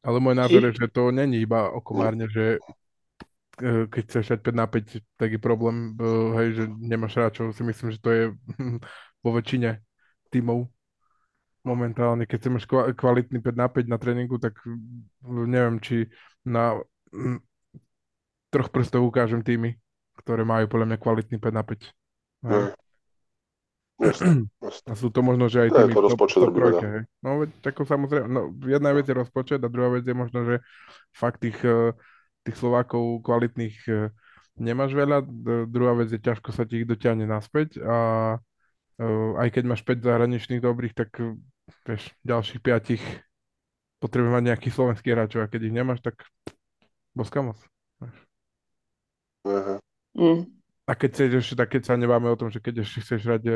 Ale 0.00 0.16
môj 0.20 0.36
názor 0.36 0.64
je, 0.64 0.76
že 0.76 0.86
to 0.88 1.12
není 1.12 1.40
iba 1.44 1.68
o 1.72 1.80
Komárne, 1.84 2.24
že 2.28 2.56
e, 3.60 3.84
keď 3.88 4.02
chceš 4.08 4.24
dať 4.32 4.40
5 4.44 4.56
na 4.56 4.64
5, 4.68 4.96
tak 5.20 5.28
je 5.36 5.40
problém, 5.40 5.92
e, 5.92 6.04
hej, 6.40 6.48
že 6.56 6.64
nemáš 6.80 7.16
hráčov. 7.20 7.52
Si 7.52 7.60
myslím, 7.60 7.92
že 7.92 8.00
to 8.00 8.10
je 8.12 8.22
vo 9.24 9.30
väčšine 9.36 9.76
tímov 10.32 10.68
momentálne. 11.62 12.24
Keď 12.24 12.38
chceš 12.40 12.64
kva- 12.64 12.92
kvalitný 12.92 13.40
5 13.40 13.56
na 13.56 13.68
5 13.68 13.92
na 13.92 13.98
tréningu, 14.00 14.36
tak 14.40 14.56
mm, 14.64 15.46
neviem, 15.48 15.76
či 15.80 16.08
na 16.44 16.78
mm, 17.12 17.40
troch 18.50 18.68
prstov 18.72 19.06
ukážem 19.06 19.44
týmy, 19.44 19.76
ktoré 20.20 20.42
majú 20.42 20.66
podľa 20.66 20.86
mňa 20.94 20.98
kvalitný 20.98 21.36
5 21.38 21.58
na 21.58 21.62
5. 21.64 21.70
Hej. 21.70 21.92
Hej. 22.50 22.64
Jasné, 24.00 24.32
jasné. 24.66 24.88
A 24.88 24.94
sú 24.96 25.12
to 25.12 25.20
možno, 25.20 25.46
že 25.52 25.68
aj 25.68 25.70
tými 25.76 25.92
to 25.92 26.00
top, 26.00 26.06
rozpočet 26.08 26.40
top 26.40 26.56
trojke, 26.56 26.80
veľa. 26.80 26.92
hej. 26.96 27.02
No 27.20 27.28
veď 27.44 27.50
tako 27.60 27.80
samozrejme, 27.84 28.26
no 28.32 28.40
jedna 28.64 28.90
vec 28.96 29.04
je 29.04 29.14
rozpočet 29.14 29.60
a 29.60 29.68
druhá 29.68 29.92
vec 29.92 30.04
je 30.08 30.16
možno, 30.16 30.38
že 30.48 30.64
fakt 31.12 31.44
tých, 31.44 31.60
eh, 31.62 31.92
tých 32.48 32.56
Slovákov 32.56 33.20
kvalitných 33.20 33.76
eh, 33.92 34.08
nemáš 34.56 34.96
veľa, 34.96 35.24
druhá 35.68 35.92
vec 35.96 36.08
je 36.12 36.20
ťažko 36.20 36.52
sa 36.52 36.64
ti 36.64 36.84
ich 36.84 36.88
dotiahne 36.88 37.24
naspäť 37.28 37.80
a 37.80 37.96
aj 39.40 39.48
keď 39.48 39.64
máš 39.64 39.82
5 39.82 40.04
zahraničných 40.04 40.60
dobrých, 40.60 40.92
tak 40.92 41.10
eh, 41.20 41.36
vieš, 41.88 42.12
ďalších 42.24 42.60
5 42.60 43.00
potrebuje 44.00 44.30
mať 44.32 44.44
nejakých 44.48 44.74
slovenských 44.76 45.12
hráčov 45.12 45.40
a 45.44 45.50
keď 45.50 45.60
ich 45.68 45.76
nemáš, 45.76 46.00
tak 46.00 46.24
boska 47.12 47.44
moc. 47.44 47.60
Mm. 50.16 50.48
A 50.88 50.92
keď 50.98 51.10
chceš 51.14 51.30
ešte, 51.38 51.54
tak 51.54 51.68
keď 51.70 51.82
sa 51.86 51.94
nebáme 51.94 52.26
o 52.26 52.34
tom, 52.34 52.50
že 52.50 52.58
keď 52.58 52.82
ešte 52.82 52.98
chceš 53.04 53.20
hrať, 53.22 53.42
e, 53.46 53.52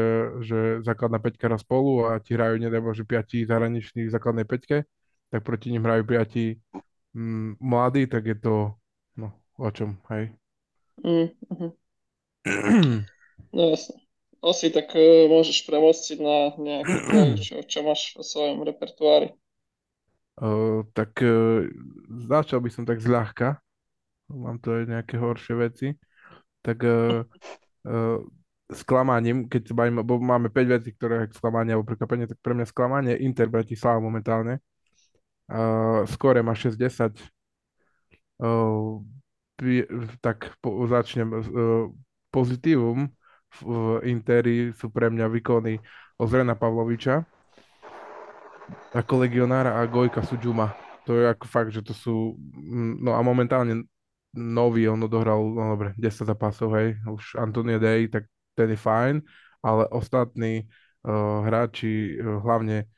že 0.46 0.58
základná 0.86 1.18
peťka 1.18 1.50
raz 1.50 1.66
spolu 1.66 2.06
a 2.06 2.22
ti 2.22 2.38
hrajú, 2.38 2.62
nedaj 2.62 2.78
Bože, 2.78 3.02
piati 3.02 3.42
zahraniční 3.42 4.06
v 4.06 4.14
základnej 4.14 4.46
peťke, 4.46 4.86
tak 5.34 5.40
proti 5.42 5.74
nim 5.74 5.82
hrajú 5.82 6.06
piati 6.06 6.62
mm, 7.16 7.58
mladí, 7.58 8.06
tak 8.06 8.22
je 8.30 8.36
to, 8.38 8.78
no, 9.18 9.34
o 9.58 9.68
čom, 9.74 9.98
hej. 10.14 10.30
Mm, 11.02 11.28
mhm. 11.50 11.68
No 13.54 13.70
jasne. 13.70 14.03
Osi, 14.44 14.68
tak 14.68 14.92
uh, 14.92 15.24
môžeš 15.32 15.64
premostiť 15.64 16.18
na 16.20 16.52
tvoju, 16.52 17.40
čo, 17.48 17.54
čo 17.64 17.80
máš 17.80 18.12
vo 18.12 18.20
svojom 18.20 18.60
repertoári. 18.60 19.32
Uh, 20.36 20.84
tak 20.92 21.16
uh, 21.24 21.64
začal 22.28 22.60
by 22.60 22.68
som 22.68 22.84
tak 22.84 23.00
zľahka, 23.00 23.56
mám 24.28 24.60
tu 24.60 24.74
aj 24.76 24.84
nejaké 24.84 25.16
horšie 25.16 25.54
veci, 25.56 25.88
tak 26.60 26.84
uh, 26.84 27.24
uh, 27.88 28.20
sklamaním, 28.68 29.48
keď 29.48 29.72
sa 29.72 29.74
bavíme, 29.76 30.04
bo 30.04 30.20
máme 30.20 30.52
5 30.52 30.74
vecí, 30.76 30.92
ktoré 30.92 31.24
je 31.24 31.36
sklamanie 31.36 31.72
alebo 31.72 31.88
prekvapenie, 31.88 32.28
tak 32.28 32.40
pre 32.44 32.52
mňa 32.52 32.66
sklamanie 32.68 33.10
je 33.16 33.24
Inter 33.24 33.48
Bratislava 33.48 34.00
momentálne. 34.00 34.60
Uh, 35.48 36.04
skore 36.08 36.40
má 36.40 36.56
6-10. 36.56 37.16
Uh, 38.40 39.00
tak 40.24 40.56
po, 40.64 40.84
začnem. 40.88 41.28
Uh, 41.32 41.92
pozitívum 42.34 43.14
v, 43.60 44.00
Interi 44.08 44.74
sú 44.74 44.90
pre 44.90 45.10
mňa 45.10 45.26
výkony 45.30 45.78
Ozrena 46.18 46.54
Pavloviča 46.54 47.22
ako 48.94 49.26
legionára 49.26 49.76
a 49.76 49.84
Gojka 49.84 50.24
Sudžuma. 50.24 50.72
To 51.04 51.20
je 51.20 51.28
ako 51.28 51.44
fakt, 51.44 51.70
že 51.76 51.84
to 51.84 51.92
sú, 51.92 52.38
no 52.96 53.12
a 53.12 53.20
momentálne 53.20 53.84
nový, 54.32 54.88
on 54.88 55.04
odohral, 55.04 55.44
no 55.44 55.76
dobre, 55.76 55.92
10 56.00 56.26
zápasov, 56.32 56.72
hej, 56.80 56.96
už 57.04 57.36
Antonio 57.36 57.76
Day, 57.76 58.08
tak 58.08 58.26
ten 58.56 58.72
je 58.72 58.78
fajn, 58.78 59.20
ale 59.60 59.84
ostatní 59.92 60.64
uh, 61.04 61.44
hráči, 61.44 62.18
uh, 62.18 62.40
hlavne 62.40 62.88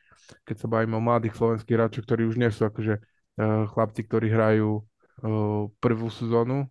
keď 0.46 0.56
sa 0.58 0.66
bavíme 0.70 0.96
o 0.96 1.02
mladých 1.02 1.34
slovenských 1.34 1.76
hráčov, 1.76 2.02
ktorí 2.06 2.22
už 2.30 2.36
nie 2.38 2.50
sú 2.50 2.66
akože 2.66 2.94
uh, 2.98 3.66
chlapci, 3.68 4.00
ktorí 4.06 4.26
hrajú 4.30 4.80
uh, 4.80 5.66
prvú 5.82 6.08
sezónu 6.08 6.70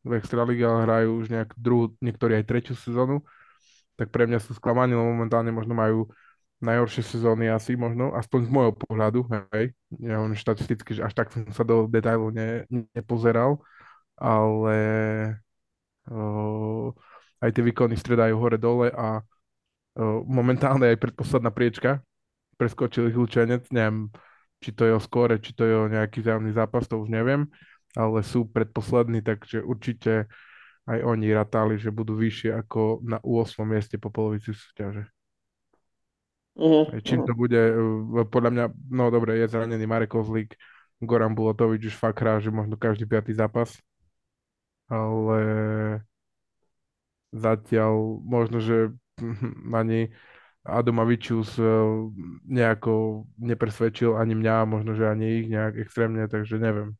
v 0.00 0.12
Extralíge, 0.16 0.64
ale 0.64 0.84
hrajú 0.88 1.10
už 1.20 1.26
nejak 1.28 1.50
druhú, 1.56 1.92
niektorí 2.00 2.40
aj 2.40 2.48
tretiu 2.48 2.74
sezónu, 2.76 3.20
tak 4.00 4.08
pre 4.08 4.24
mňa 4.24 4.40
sú 4.40 4.56
sklamaní, 4.56 4.96
lebo 4.96 5.12
momentálne 5.12 5.52
možno 5.52 5.76
majú 5.76 6.08
najhoršie 6.60 7.04
sezóny 7.04 7.48
asi 7.48 7.72
možno, 7.76 8.12
aspoň 8.12 8.48
z 8.48 8.50
môjho 8.52 8.72
pohľadu, 8.76 9.24
hej. 9.56 9.72
Ja 9.96 10.20
hovorím 10.20 10.36
štatisticky, 10.36 11.00
že 11.00 11.04
až 11.04 11.16
tak 11.16 11.32
som 11.32 11.48
sa 11.52 11.64
do 11.64 11.88
detailu 11.88 12.28
ne, 12.32 12.68
nepozeral, 12.92 13.64
ale 14.20 14.76
o, 16.08 16.92
aj 17.40 17.50
tie 17.56 17.64
výkony 17.64 17.96
stredajú 17.96 18.36
hore-dole 18.36 18.92
a 18.92 19.24
o, 19.96 20.20
momentálne 20.28 20.92
aj 20.92 21.00
predposledná 21.00 21.48
priečka 21.48 22.04
preskočil 22.60 23.08
ich 23.08 23.16
neviem, 23.72 24.12
či 24.60 24.76
to 24.76 24.84
je 24.84 24.92
o 24.92 25.00
skóre, 25.00 25.40
či 25.40 25.56
to 25.56 25.64
je 25.64 25.72
o 25.72 25.88
nejaký 25.88 26.20
vzájomný 26.20 26.52
zápas, 26.52 26.84
to 26.84 27.00
už 27.00 27.08
neviem, 27.08 27.48
ale 27.96 28.22
sú 28.22 28.46
predposlední, 28.46 29.22
takže 29.22 29.62
určite 29.62 30.30
aj 30.90 30.98
oni 31.06 31.30
ratali, 31.30 31.78
že 31.78 31.94
budú 31.94 32.18
vyššie 32.18 32.50
ako 32.66 33.02
na 33.06 33.18
8. 33.22 33.62
mieste 33.66 33.96
po 33.98 34.10
polovici 34.10 34.50
súťaže. 34.50 35.06
Uh-huh, 36.58 36.90
Čím 37.06 37.22
to 37.24 37.32
bude, 37.32 37.56
uh, 37.56 38.26
podľa 38.26 38.50
mňa, 38.50 38.64
no 38.90 39.08
dobre, 39.08 39.38
je 39.38 39.46
zranený 39.48 39.86
Marek 39.86 40.12
Kozlík, 40.12 40.58
Goran 41.00 41.32
Bulatovič 41.32 41.88
už 41.88 41.96
fakt 41.96 42.20
hrá, 42.20 42.42
že 42.42 42.52
možno 42.52 42.76
každý 42.76 43.08
piatý 43.08 43.32
zápas, 43.32 43.78
ale 44.90 45.40
zatiaľ 47.32 48.20
možno, 48.20 48.60
že 48.60 48.92
ani 49.80 50.10
Adomavičius 50.60 51.56
uh, 51.56 52.12
nejako 52.44 53.24
nepresvedčil 53.40 54.12
ani 54.18 54.36
mňa, 54.36 54.68
možno, 54.68 54.92
že 54.92 55.08
ani 55.08 55.40
ich 55.40 55.46
nejak 55.48 55.80
extrémne, 55.80 56.28
takže 56.28 56.60
neviem. 56.60 56.92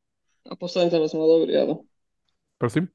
A 0.48 0.56
posledný 0.56 0.88
zápas 0.88 1.12
mal 1.12 1.28
dobrý, 1.28 1.52
áno. 1.58 1.74
Prosím? 2.56 2.88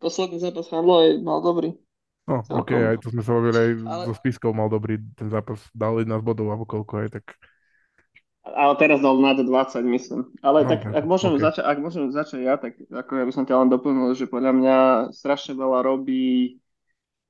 Posledný 0.00 0.40
zápas 0.40 0.68
Handlo 0.72 1.04
aj 1.04 1.10
mal 1.20 1.40
dobrý. 1.44 1.76
No, 2.24 2.40
ok, 2.40 2.70
aj 2.72 2.96
to 3.04 3.12
sme 3.12 3.20
sa 3.20 3.36
bavili, 3.36 3.56
aj 3.56 3.70
Ale- 3.84 4.04
so 4.08 4.12
Spiskou 4.16 4.56
mal 4.56 4.72
dobrý 4.72 4.96
ten 5.12 5.28
zápas, 5.28 5.60
dal 5.76 6.00
11 6.00 6.24
bodov 6.24 6.48
alebo 6.48 6.64
koľko 6.64 7.04
aj, 7.04 7.08
tak 7.20 7.36
Ale 8.44 8.76
teraz 8.80 9.00
dal 9.00 9.16
nad 9.20 9.36
20, 9.40 9.84
myslím. 9.88 10.28
Ale 10.40 10.64
No, 10.64 10.68
tak, 10.72 10.84
tak, 10.84 10.92
ak 11.00 11.04
môžem, 11.04 11.32
ok. 11.36 11.40
začať, 11.40 11.64
ak 11.64 11.78
môžem 11.80 12.04
začať 12.12 12.40
ja, 12.44 12.54
tak 12.60 12.76
ako 12.92 13.10
ja 13.16 13.24
by 13.24 13.32
som 13.32 13.44
ťa 13.44 13.56
len 13.60 13.68
doplnil, 13.72 14.12
že 14.16 14.28
podľa 14.28 14.52
mňa 14.56 14.76
strašne 15.16 15.52
veľa 15.56 15.80
robí 15.84 16.60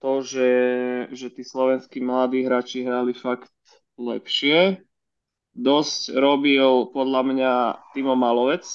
to, 0.03 0.23
že, 0.23 0.51
že 1.15 1.27
tí 1.31 1.43
slovenskí 1.47 2.03
mladí 2.03 2.43
hráči 2.47 2.83
hrali 2.87 3.15
fakt 3.15 3.51
lepšie. 3.95 4.83
Dosť 5.55 6.19
robil 6.19 6.91
podľa 6.91 7.21
mňa 7.31 7.53
Timo 7.95 8.19
Malovec 8.19 8.67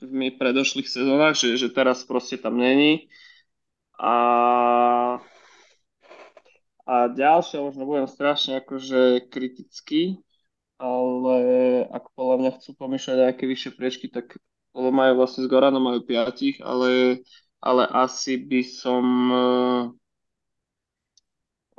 v 0.00 0.34
predošlých 0.34 0.88
sezónach, 0.88 1.36
že, 1.36 1.56
že 1.60 1.68
teraz 1.68 2.02
proste 2.02 2.40
tam 2.40 2.56
není. 2.56 3.08
A, 4.00 4.16
a 6.88 6.94
ďalšie, 7.12 7.60
možno 7.60 7.84
budem 7.84 8.08
strašne 8.08 8.64
akože 8.64 9.28
kritický, 9.28 10.18
ale 10.80 11.36
ak 11.92 12.08
podľa 12.16 12.36
mňa 12.40 12.50
chcú 12.56 12.70
pomýšľať 12.80 13.16
nejaké 13.20 13.44
vyššie 13.44 13.70
priečky, 13.76 14.06
tak 14.08 14.40
lebo 14.70 14.94
majú 14.94 15.18
vlastne 15.18 15.44
s 15.44 15.50
Goranom 15.50 15.82
majú 15.82 16.00
piatich, 16.06 16.62
ale, 16.62 17.20
ale 17.58 17.82
asi 17.90 18.38
by 18.38 18.62
som 18.62 19.04
eh, 19.34 19.82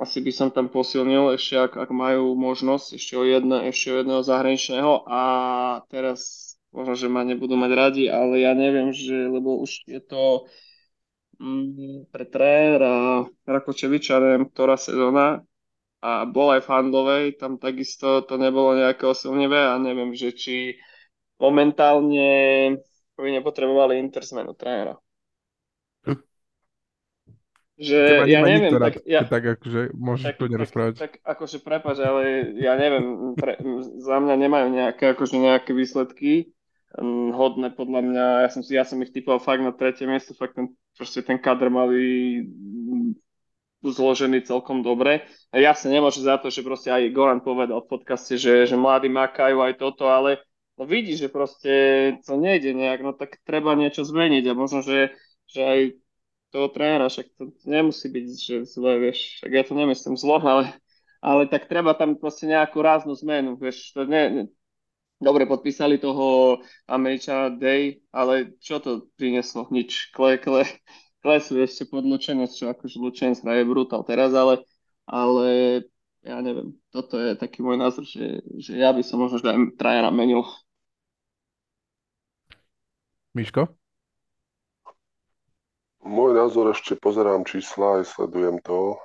asi 0.02 0.18
by 0.18 0.32
som 0.34 0.48
tam 0.50 0.66
posilnil 0.66 1.30
ešte, 1.38 1.54
ak, 1.62 1.78
ak 1.78 1.90
majú 1.94 2.34
možnosť 2.34 2.98
ešte 2.98 3.14
o, 3.14 3.22
jedno, 3.22 3.62
ešte 3.62 3.94
o 3.94 3.96
jedného 4.02 4.22
zahraničného 4.26 5.06
a 5.06 5.22
teraz 5.86 6.51
možno, 6.72 6.94
že 6.96 7.06
ma 7.12 7.22
nebudú 7.22 7.54
mať 7.54 7.72
radi, 7.76 8.04
ale 8.08 8.42
ja 8.42 8.56
neviem, 8.56 8.90
že, 8.96 9.28
lebo 9.28 9.60
už 9.60 9.84
je 9.84 10.00
to 10.00 10.48
mm, 11.36 12.08
pre 12.08 12.24
trénera 12.24 13.28
Rakočeviča, 13.44 14.18
neviem, 14.18 14.48
ktorá 14.48 14.80
sezóna 14.80 15.44
a 16.02 16.26
bol 16.26 16.50
aj 16.50 16.66
v 16.66 16.70
Handlovej, 16.72 17.24
tam 17.38 17.62
takisto 17.62 18.26
to 18.26 18.34
nebolo 18.34 18.74
nejaké 18.74 19.06
osilnivé 19.06 19.70
a 19.70 19.78
neviem, 19.78 20.10
že 20.18 20.34
či 20.34 20.56
momentálne 21.38 22.74
by 23.14 23.30
nepotrebovali 23.38 24.02
Inter 24.02 24.26
zmenu 24.26 24.50
trénera. 24.58 24.98
Hm. 26.02 26.18
Že 27.78 27.98
teba 28.02 28.26
ja 28.26 28.40
neviem, 28.42 28.66
nikto 28.66 28.76
rád, 28.82 28.86
tak, 28.90 28.94
ja, 29.06 29.20
keď 29.22 29.28
tak 29.30 29.44
akože 29.60 29.80
môžeš 29.94 30.24
tak, 30.26 30.34
kľudne 30.42 30.58
tak, 30.58 30.62
rozprávať. 30.66 30.94
tak 30.98 31.12
akože 31.22 31.56
prepáč, 31.62 31.98
ale 32.02 32.22
ja 32.58 32.74
neviem, 32.74 33.06
pre, 33.38 33.52
za 34.02 34.16
mňa 34.18 34.34
nemajú 34.42 34.66
nejaké, 34.74 35.04
akože 35.14 35.36
nejaké 35.38 35.70
výsledky 35.70 36.50
hodné 37.32 37.72
podľa 37.72 38.00
mňa, 38.04 38.24
ja 38.44 38.48
som, 38.52 38.62
ja 38.68 38.84
som 38.84 39.00
ich 39.00 39.14
typoval 39.14 39.40
fakt 39.40 39.64
na 39.64 39.72
tretie 39.72 40.04
miesto, 40.04 40.36
fakt 40.36 40.60
ten, 40.60 40.76
proste 40.92 41.24
ten 41.24 41.40
kader 41.40 41.72
mali 41.72 42.02
mm, 42.44 43.16
zložený 43.80 44.44
celkom 44.44 44.84
dobre. 44.84 45.24
A 45.50 45.58
jasne 45.58 45.88
nemôže 45.88 46.20
za 46.20 46.36
to, 46.36 46.52
že 46.52 46.60
proste 46.60 46.92
aj 46.92 47.12
Goran 47.16 47.40
povedal 47.40 47.80
v 47.82 47.90
podcaste, 47.96 48.36
že, 48.36 48.68
že 48.68 48.76
mladí 48.76 49.08
makajú 49.08 49.64
aj 49.64 49.80
toto, 49.80 50.12
ale 50.12 50.44
no 50.76 50.84
vidí, 50.84 51.16
že 51.16 51.32
proste 51.32 51.72
to 52.28 52.36
nejde 52.36 52.76
nejak, 52.76 53.00
no 53.00 53.16
tak 53.16 53.40
treba 53.42 53.72
niečo 53.72 54.04
zmeniť. 54.04 54.44
A 54.48 54.52
možno, 54.52 54.84
že, 54.84 55.16
že 55.48 55.60
aj 55.64 55.80
toho 56.52 56.68
trénera, 56.68 57.08
však 57.08 57.26
to 57.40 57.56
nemusí 57.64 58.12
byť, 58.12 58.26
že 58.36 58.54
zle, 58.68 59.00
vieš, 59.00 59.40
však 59.40 59.50
ja 59.56 59.62
to 59.64 59.72
nemyslím 59.72 60.20
zlo, 60.20 60.36
ale, 60.44 60.76
ale 61.24 61.48
tak 61.48 61.64
treba 61.64 61.96
tam 61.96 62.20
proste 62.20 62.44
nejakú 62.44 62.84
ráznu 62.84 63.16
zmenu, 63.24 63.56
vieš, 63.56 63.96
to 63.96 64.04
ne, 64.04 64.52
dobre, 65.22 65.46
podpísali 65.46 66.02
toho 66.02 66.58
Američana 66.90 67.54
Day, 67.54 68.02
ale 68.10 68.58
čo 68.58 68.82
to 68.82 69.08
prinieslo? 69.14 69.70
Nič, 69.70 70.10
kle, 70.10 70.36
kle, 70.42 70.66
klesu 71.22 71.62
ešte 71.62 71.86
pod 71.86 72.02
Lučenec, 72.02 72.50
čo 72.50 72.74
akože 72.74 72.98
Lučenec 72.98 73.38
hraje 73.40 73.62
brutál 73.62 74.02
teraz, 74.02 74.34
ale, 74.34 74.66
ale 75.06 75.48
ja 76.26 76.42
neviem, 76.42 76.74
toto 76.90 77.18
je 77.18 77.38
taký 77.38 77.62
môj 77.62 77.78
názor, 77.78 78.02
že, 78.02 78.42
že 78.58 78.74
ja 78.78 78.90
by 78.90 79.02
som 79.06 79.22
možno 79.22 79.38
aj 79.42 79.78
trajera 79.78 80.10
menil. 80.10 80.42
Miško? 83.32 83.70
Môj 86.02 86.34
názor 86.34 86.74
ešte 86.74 86.98
pozerám 86.98 87.46
čísla 87.46 88.02
aj 88.02 88.10
sledujem 88.10 88.58
to. 88.60 88.98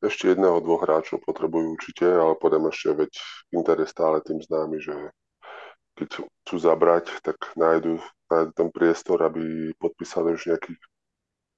Ešte 0.00 0.32
jedného, 0.32 0.64
dvoch 0.64 0.88
hráčov 0.88 1.20
potrebujú 1.20 1.76
určite, 1.76 2.08
ale 2.08 2.32
podem 2.40 2.64
ešte, 2.72 2.88
veď 3.04 3.12
Inter 3.52 3.76
je 3.84 3.88
stále 3.88 4.24
tým 4.24 4.40
známy, 4.40 4.80
že 4.80 4.96
keď 6.00 6.24
chcú 6.24 6.56
zabrať, 6.56 7.20
tak 7.20 7.36
nájdu, 7.52 8.00
nájdu 8.32 8.50
ten 8.56 8.68
priestor, 8.72 9.20
aby 9.20 9.76
podpísali 9.76 10.32
už 10.32 10.48
nejakých 10.48 10.80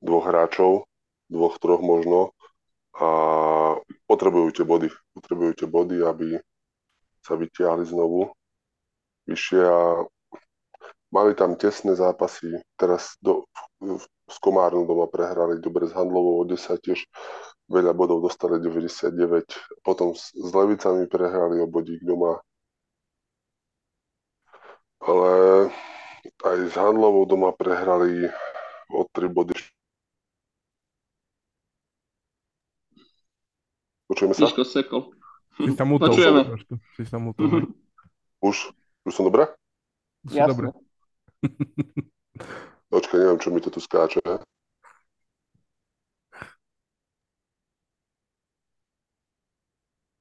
dvoch 0.02 0.26
hráčov, 0.26 0.90
dvoch, 1.30 1.54
troch 1.62 1.78
možno 1.78 2.34
a 2.98 3.08
potrebujú 4.10 4.50
tie 4.50 4.66
body. 4.66 4.90
Potrebujú 5.14 5.52
tie 5.62 5.68
body, 5.70 6.02
aby 6.02 6.28
sa 7.22 7.38
vytiahli 7.38 7.86
znovu 7.86 8.34
vyššie 9.30 9.62
a 9.62 10.02
mali 11.14 11.32
tam 11.38 11.54
tesné 11.54 11.94
zápasy. 11.94 12.58
Teraz 12.74 13.14
do, 13.22 13.46
s 14.26 14.36
Komárnou 14.42 14.84
doma 14.84 15.06
prehrali 15.06 15.62
dobre 15.62 15.86
s 15.86 15.94
Handlovou 15.94 16.42
o 16.42 16.44
10 16.44 16.58
tiež 16.82 17.06
veľa 17.72 17.96
bodov 17.96 18.20
dostali 18.20 18.60
99, 18.60 19.80
potom 19.80 20.12
s, 20.12 20.36
s 20.36 20.50
Levicami 20.52 21.08
prehrali 21.08 21.56
o 21.58 21.66
bodík 21.66 22.04
doma. 22.04 22.36
Ale 25.02 25.32
aj 26.44 26.56
s 26.68 26.74
Handlovou 26.76 27.24
doma 27.24 27.50
prehrali 27.56 28.28
o 28.92 29.08
3 29.08 29.32
body. 29.32 29.56
Počujeme 34.12 34.36
sa? 34.36 34.44
Miško 34.44 34.62
sekol. 34.68 35.02
Si 35.56 35.72
sa 35.72 35.88
mutol. 35.88 36.12
Počujeme. 36.12 36.40
Si 37.00 37.04
sa 37.08 37.16
mutol. 37.16 37.72
Už? 38.46 38.70
Už 39.08 39.12
som 39.16 39.24
dobré? 39.24 39.48
Si 40.28 40.36
Jasné. 40.36 40.52
dobre. 40.52 40.68
Počkaj, 42.92 43.18
neviem, 43.18 43.40
čo 43.40 43.48
mi 43.48 43.60
to 43.64 43.72
tu 43.72 43.80
skáče. 43.80 44.20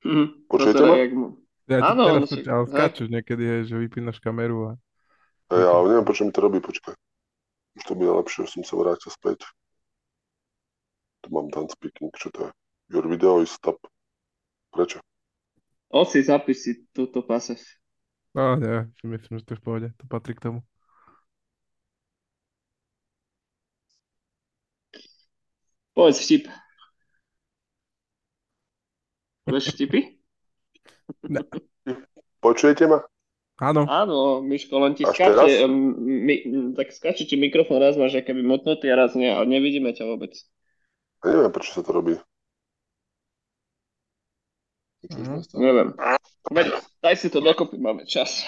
Mhm. 0.02 0.26
Počujete 0.50 0.74
To 0.74 0.80
teda 0.82 0.90
ma? 0.90 0.96
jak 0.98 1.12
Ja 1.72 1.78
Áno, 1.94 2.04
teraz 2.04 2.22
počuť, 2.28 2.46
ale 2.50 2.64
hej. 2.66 2.72
skáčeš 2.74 3.08
niekedy, 3.08 3.44
hej, 3.48 3.62
že 3.70 3.76
vypínaš 3.80 4.18
kameru 4.20 4.60
a... 4.68 4.72
Ja, 5.52 5.70
ale 5.72 5.86
neviem, 5.94 6.06
prečo 6.08 6.24
mi 6.28 6.34
to 6.34 6.42
robí, 6.44 6.60
počkaj. 6.60 6.96
Už 7.80 7.84
to 7.88 7.94
bude 7.96 8.12
lepšie, 8.12 8.44
už 8.44 8.52
som 8.52 8.64
sa 8.68 8.76
vrátil 8.76 9.12
späť. 9.14 9.48
Tu 11.22 11.28
mám 11.30 11.48
done 11.54 11.70
speaking, 11.70 12.12
čo 12.18 12.28
to 12.34 12.50
je? 12.50 12.52
Your 12.92 13.08
video 13.08 13.40
is 13.40 13.54
stop. 13.56 13.80
Prečo? 14.74 15.00
Zapíš 15.92 16.58
si 16.60 16.72
túto 16.92 17.24
pasáž. 17.24 17.62
No, 18.32 18.56
nie, 18.56 18.88
si 19.00 19.08
myslím, 19.08 19.40
že 19.40 19.46
to 19.46 19.54
je 19.56 19.60
v 19.60 19.64
pohode. 19.64 19.88
To 20.00 20.04
patrí 20.08 20.36
k 20.36 20.44
tomu. 20.44 20.60
Povedz 25.92 26.24
vtip. 26.24 26.48
Vieš 29.46 29.74
vtipy? 29.74 30.00
Počujete 32.40 32.86
ma? 32.86 33.00
Áno, 33.62 33.86
Áno, 33.86 34.42
Miško, 34.42 34.82
len 34.82 34.98
ti 34.98 35.06
Až 35.06 35.14
skáče, 35.14 35.38
teraz? 35.38 35.70
mi, 36.02 36.36
tak 36.74 36.90
skáče 36.90 37.30
ti 37.30 37.38
mikrofón, 37.38 37.78
raz 37.78 37.94
máš 37.94 38.18
keby 38.18 38.42
motnutý 38.42 38.90
a 38.90 38.98
raz 38.98 39.14
nie, 39.14 39.30
a 39.30 39.38
nevidíme 39.46 39.94
ťa 39.94 40.10
vôbec. 40.10 40.34
Ja 41.22 41.30
neviem, 41.30 41.54
prečo 41.54 41.78
sa 41.78 41.86
to 41.86 41.94
robí. 41.94 42.18
Mhm. 45.06 45.46
Neviem. 45.58 45.90
Veď, 46.50 46.68
daj 47.02 47.16
si 47.18 47.30
to 47.30 47.38
dokopy, 47.38 47.78
máme 47.78 48.06
čas. 48.06 48.42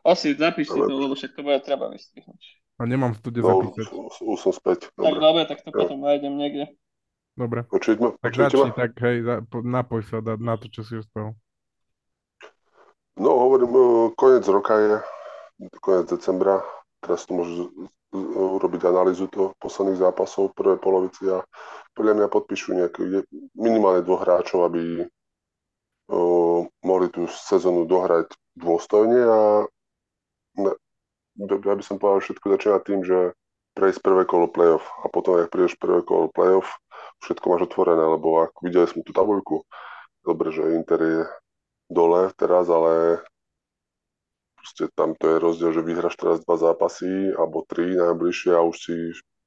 Osi, 0.00 0.32
zapíš 0.32 0.72
si 0.72 0.80
to, 0.80 0.94
lebo 0.96 1.12
však 1.12 1.36
to 1.36 1.44
bude 1.44 1.60
treba 1.60 1.92
vystrihnúť. 1.92 2.40
a 2.78 2.82
nemám 2.88 3.12
v 3.12 3.20
stude 3.20 3.40
No, 3.44 3.60
zapísať. 3.60 3.86
už, 4.22 4.38
som 4.40 4.52
späť. 4.54 4.88
Tak 4.88 5.12
Dobre. 5.12 5.20
dobre, 5.20 5.42
tak 5.44 5.60
to 5.60 5.70
potom 5.74 6.00
nájdem 6.00 6.32
niekde. 6.38 6.72
Dobre. 7.38 7.62
Počujete 7.70 8.00
ma? 8.02 8.10
Tak 8.18 8.34
Počujete 8.34 8.56
začni, 8.58 8.70
ma? 8.74 8.74
tak 8.74 8.90
hej, 8.98 9.16
napoj 9.62 10.02
sa 10.02 10.18
da, 10.18 10.34
na 10.34 10.58
to, 10.58 10.66
čo 10.66 10.82
si 10.82 10.98
uspel. 10.98 11.38
No, 13.14 13.30
hovorím, 13.38 13.70
e, 13.70 13.82
koniec 14.18 14.42
roka 14.50 14.74
je, 14.74 14.94
koniec 15.78 16.10
decembra. 16.10 16.66
Teraz 16.98 17.22
tu 17.30 17.38
môžu 17.38 17.52
z- 17.54 17.70
z- 18.10 18.34
urobiť 18.58 18.82
analýzu 18.90 19.30
toho 19.30 19.54
posledných 19.62 20.02
zápasov 20.02 20.50
v 20.50 20.56
prvej 20.58 20.78
polovici 20.82 21.30
a 21.30 21.46
podľa 21.94 22.12
mňa 22.18 22.26
podpíšu 22.26 22.74
nejaký, 22.74 23.02
je- 23.06 23.26
minimálne 23.54 24.02
dvoch 24.02 24.26
hráčov, 24.26 24.66
aby 24.66 25.06
mohli 26.82 27.12
tú 27.12 27.28
sezónu 27.28 27.84
dohrať 27.84 28.32
dôstojne 28.56 29.20
a 29.28 29.40
ne, 30.56 30.72
ja 31.38 31.74
by 31.76 31.84
som 31.84 32.00
povedal, 32.00 32.24
všetko 32.24 32.46
začína 32.56 32.78
tým, 32.80 33.04
že 33.04 33.36
prejsť 33.76 34.00
prvé 34.00 34.24
kolo 34.24 34.48
playoff 34.48 34.88
a 35.04 35.12
potom, 35.12 35.36
ak 35.36 35.52
prídeš 35.52 35.76
prvé 35.76 36.00
kolo 36.02 36.32
playoff, 36.32 36.80
všetko 37.22 37.44
máš 37.50 37.62
otvorené, 37.70 38.04
lebo 38.04 38.44
ak 38.46 38.58
videli 38.62 38.86
sme 38.86 39.02
tú 39.02 39.12
tabuľku, 39.14 39.64
dobre, 40.22 40.52
že 40.54 40.74
Inter 40.74 41.00
je 41.00 41.20
dole 41.88 42.30
teraz, 42.36 42.68
ale 42.68 43.24
proste 44.58 44.90
tam 44.92 45.16
to 45.16 45.24
je 45.32 45.36
rozdiel, 45.42 45.70
že 45.72 45.86
vyhráš 45.86 46.16
teraz 46.20 46.44
dva 46.44 46.56
zápasy 46.60 47.32
alebo 47.32 47.64
tri 47.64 47.96
najbližšie 47.96 48.52
a 48.52 48.60
už 48.62 48.76
si 48.76 48.94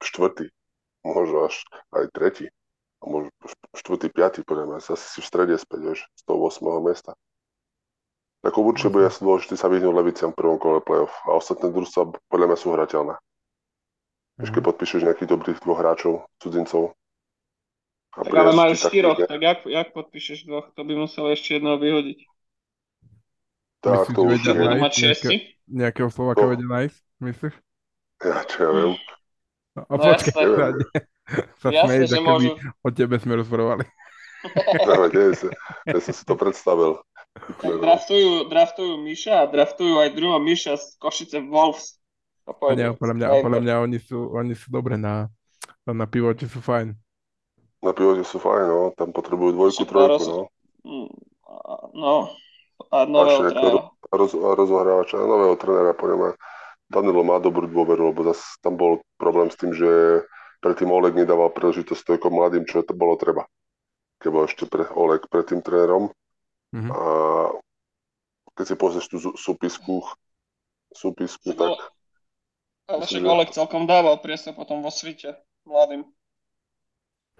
štvrtý, 0.02 0.50
možno 1.06 1.46
až 1.46 1.62
aj 1.94 2.10
tretí 2.10 2.46
a 3.02 3.04
možno 3.06 3.30
štvrtý, 3.74 4.10
piatý, 4.14 4.40
podľa 4.46 4.64
mňa, 4.66 4.76
asi 4.82 5.06
si 5.06 5.20
v 5.22 5.28
strede 5.28 5.54
späť, 5.58 5.80
vieš, 5.82 6.00
z 6.14 6.22
toho 6.26 6.38
8. 6.38 6.62
miesta. 6.82 7.14
Tak 8.42 8.58
určite 8.58 8.90
bude 8.90 9.06
asi 9.06 9.22
dôležité 9.22 9.54
sa 9.54 9.70
vyhnúť 9.70 9.94
Leviciam 9.94 10.34
v 10.34 10.38
prvom 10.42 10.58
kole 10.58 10.82
playoff 10.82 11.14
a 11.30 11.38
ostatné 11.38 11.70
družstva 11.70 12.18
podľa 12.26 12.46
mňa 12.50 12.58
sú 12.58 12.68
hrateľné. 12.74 13.14
Keď 14.42 14.58
podpíšeš 14.66 15.06
nejakých 15.06 15.30
dobrých 15.30 15.58
dvoch 15.62 15.78
hráčov, 15.78 16.26
cudzincov. 16.42 16.98
A 18.12 18.20
ale 18.20 18.52
ti 18.52 18.76
taký- 18.76 18.88
štyroch, 18.92 19.18
tak 19.18 19.40
jak, 19.40 19.58
jak 19.64 19.88
podpíšeš 19.90 20.44
dvoch? 20.44 20.68
To 20.70 20.84
by 20.84 20.92
musel 20.94 21.32
ešte 21.32 21.56
jedného 21.56 21.80
vyhodiť. 21.80 22.18
Tak, 23.80 23.98
Myslíš, 24.04 24.14
to 24.14 24.20
už 24.20 24.30
vedia 24.30 24.52
Budú 24.52 24.62
nájsť 24.62 24.78
mať 24.78 24.92
nejaké- 24.92 25.00
šiesti? 25.00 25.36
Nejakého 25.64 26.08
Slováka 26.08 26.44
No. 26.44 26.50
vedia 26.52 26.68
nájsť, 26.68 26.98
myslíš? 27.20 27.54
Ja, 28.20 28.36
čo 28.44 28.58
ja 28.60 28.70
viem. 28.70 28.92
No, 29.72 29.80
a 29.82 29.90
No 29.90 30.02
počkaj, 30.04 30.44
jasné. 30.44 30.68
sa, 31.58 31.68
smeješ, 31.72 32.06
že 32.06 32.20
môžu. 32.20 32.50
o 32.78 32.88
tebe 32.90 33.16
sme 33.16 33.34
rozprávali. 33.34 33.84
No, 34.84 35.06
nie, 35.08 35.32
sa, 35.32 35.48
ja 35.86 35.98
som 35.98 36.12
si 36.12 36.22
to 36.22 36.34
predstavil. 36.34 36.98
Tak 37.32 37.78
draftujú, 37.78 38.46
draftujú 38.46 39.00
Miša 39.00 39.34
a 39.40 39.48
draftujú 39.48 39.96
aj 39.98 40.12
druhého 40.12 40.38
Miša 40.38 40.76
z 40.76 40.84
Košice 40.98 41.40
Wolves. 41.40 41.96
A 42.44 42.50
A 42.50 42.52
pôjde. 42.52 42.76
nie, 42.76 42.90
podľa 42.92 43.14
mňa, 43.16 43.26
podľa 43.40 43.60
mňa 43.62 43.74
oni 43.80 43.98
sú, 43.98 44.18
oni 44.30 44.52
sú 44.52 44.66
dobre 44.68 44.98
na, 44.98 45.30
na 45.84 46.04
pivote, 46.04 46.44
sú 46.44 46.58
fajn. 46.58 46.92
Na 47.82 47.90
pivote 47.90 48.22
sú 48.22 48.38
fajn, 48.38 48.64
no. 48.70 48.80
Tam 48.94 49.10
potrebujú 49.10 49.50
dvojku, 49.58 49.82
trojku, 49.84 50.22
roz- 50.22 50.30
no. 50.30 50.42
Mm, 50.86 51.10
a- 51.46 51.86
No, 51.92 52.14
a 52.90 52.96
nového 53.06 53.50
trénera. 53.50 53.82
Roz, 54.12 54.32
a 54.38 54.50
rozohrávača, 54.54 55.16
a 55.18 55.26
nového 55.26 55.56
trénera, 55.58 55.92
podľa 55.94 56.16
mňa. 56.16 56.30
Danilo 56.92 57.22
má 57.24 57.40
dobrú 57.40 57.66
dôveru, 57.66 58.12
lebo 58.12 58.20
zase 58.28 58.44
tam 58.60 58.76
bol 58.76 59.00
problém 59.16 59.48
s 59.48 59.56
tým, 59.56 59.72
že 59.72 60.22
predtým 60.60 60.92
Oleg 60.92 61.16
nedával 61.16 61.48
príležitosť 61.50 62.04
toľko 62.04 62.28
mladým, 62.30 62.64
čo 62.68 62.84
to 62.84 62.92
bolo 62.92 63.16
treba. 63.16 63.48
Keď 64.20 64.28
bol 64.30 64.44
ešte 64.46 64.64
pre, 64.68 64.86
Oleg 64.92 65.26
pred 65.26 65.48
tým 65.48 65.64
trénerom. 65.64 66.12
Mhm. 66.70 66.90
A 66.92 67.00
keď 68.54 68.64
si 68.68 68.74
pozrieš 68.76 69.06
tú 69.08 69.16
sú- 69.18 69.36
súpisku, 69.36 70.04
súpisku, 70.92 71.50
Však 71.50 71.58
tak 71.58 71.80
Ale 72.92 73.02
však 73.08 73.24
Oleg 73.24 73.48
celkom 73.56 73.88
dával 73.88 74.20
priestor 74.20 74.52
potom 74.52 74.84
vo 74.84 74.92
svite 74.92 75.32
mladým. 75.64 76.04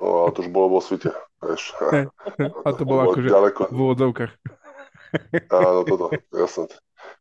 No, 0.00 0.06
ale 0.24 0.30
to 0.32 0.46
už 0.46 0.50
bolo 0.54 0.78
vo 0.78 0.80
svite, 0.80 1.10
vieš. 1.42 1.74
A 2.66 2.68
to 2.72 2.82
bolo 2.86 3.10
akože 3.10 3.28
ďaleko, 3.28 3.60
v 3.68 3.78
úvodzovkách. 3.78 4.32
Áno, 5.56 5.84
toto, 5.84 6.06
jasné. 6.32 6.72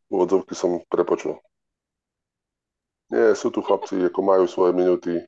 Úvodzovky 0.08 0.54
som 0.56 0.84
prepočul. 0.88 1.40
Nie, 3.12 3.36
sú 3.36 3.52
tu 3.52 3.60
chlapci, 3.60 4.00
ako 4.08 4.20
majú 4.24 4.48
svoje 4.48 4.72
minúty. 4.72 5.20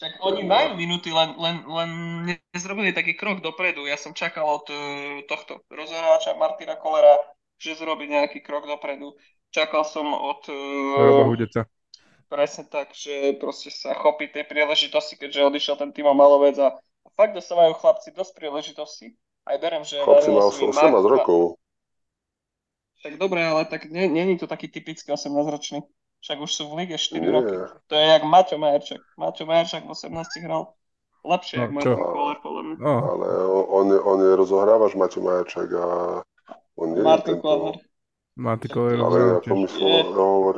Tak 0.00 0.18
oni 0.24 0.42
majú 0.42 0.74
minúty, 0.74 1.12
len, 1.12 1.36
len, 1.36 1.62
len 1.68 1.90
nezrobili 2.50 2.96
taký 2.96 3.14
krok 3.14 3.44
dopredu. 3.44 3.84
Ja 3.84 4.00
som 4.00 4.16
čakal 4.16 4.42
od 4.42 4.66
uh, 4.72 5.20
tohto 5.28 5.62
rozhoráča 5.68 6.34
Martina 6.40 6.74
Kolera, 6.80 7.20
že 7.60 7.76
zrobí 7.78 8.08
nejaký 8.08 8.40
krok 8.42 8.66
dopredu. 8.66 9.14
Čakal 9.52 9.84
som 9.84 10.10
od... 10.10 10.48
Roba 10.96 11.22
Uh, 11.22 11.28
Hudeca. 11.28 11.68
Presne 12.32 12.64
tak, 12.64 12.96
že 12.96 13.36
proste 13.36 13.68
sa 13.68 13.92
chopí 13.92 14.32
tej 14.32 14.48
príležitosti, 14.48 15.20
keďže 15.20 15.52
odišiel 15.52 15.76
ten 15.76 15.92
Timo 15.92 16.16
Malovec 16.16 16.56
a, 16.56 16.80
fakt 17.12 17.36
dostávajú 17.36 17.76
chlapci 17.76 18.16
dosť 18.16 18.32
príležitosti. 18.32 19.12
Aj 19.44 19.60
berem, 19.60 19.84
že... 19.84 20.00
Chlapci 20.00 20.32
mal 20.32 20.48
si 20.48 20.64
18 20.64 20.72
má- 20.72 21.04
rokov. 21.04 21.60
Tak 23.04 23.18
dobre, 23.20 23.42
ale 23.44 23.68
tak 23.68 23.90
nie, 23.90 24.08
nie 24.08 24.24
je 24.32 24.46
to 24.46 24.48
taký 24.48 24.70
typický 24.72 25.12
18-ročný. 25.12 25.82
Však 26.22 26.38
už 26.38 26.50
sú 26.54 26.70
v 26.70 26.86
lige 26.86 26.94
4 26.94 27.18
Nie. 27.18 27.34
roky. 27.34 27.54
To 27.90 27.94
je 27.98 28.04
jak 28.14 28.22
Maťo 28.22 28.56
Majerčak. 28.56 29.02
Maťo 29.18 29.42
Majerčak 29.42 29.82
v 29.82 29.90
18 29.90 30.46
hral 30.46 30.70
lepšie, 31.26 31.58
No, 31.58 31.62
jak 31.66 31.70
čo? 31.70 31.74
Martin 31.74 31.98
Koller, 31.98 32.38
podľa 32.38 32.62
mňa. 32.62 32.74
No, 32.78 32.94
Ale 33.10 33.26
on, 33.66 33.86
je, 33.90 33.98
on 33.98 34.18
je 34.22 34.30
rozohrávač 34.38 34.92
Maťo 34.94 35.20
Majaček 35.20 35.68
a 35.74 35.86
on 36.78 36.86
nie 36.94 37.02
je 37.02 37.06
Martin 37.06 37.36
tento... 37.36 37.42
Koller. 37.42 37.76
Máte 38.38 38.66
Koller 38.70 38.96
Ale 38.96 39.16
ja 39.18 39.36
pomyslel, 39.44 39.88
ja 39.92 40.02
hovor, 40.08 40.56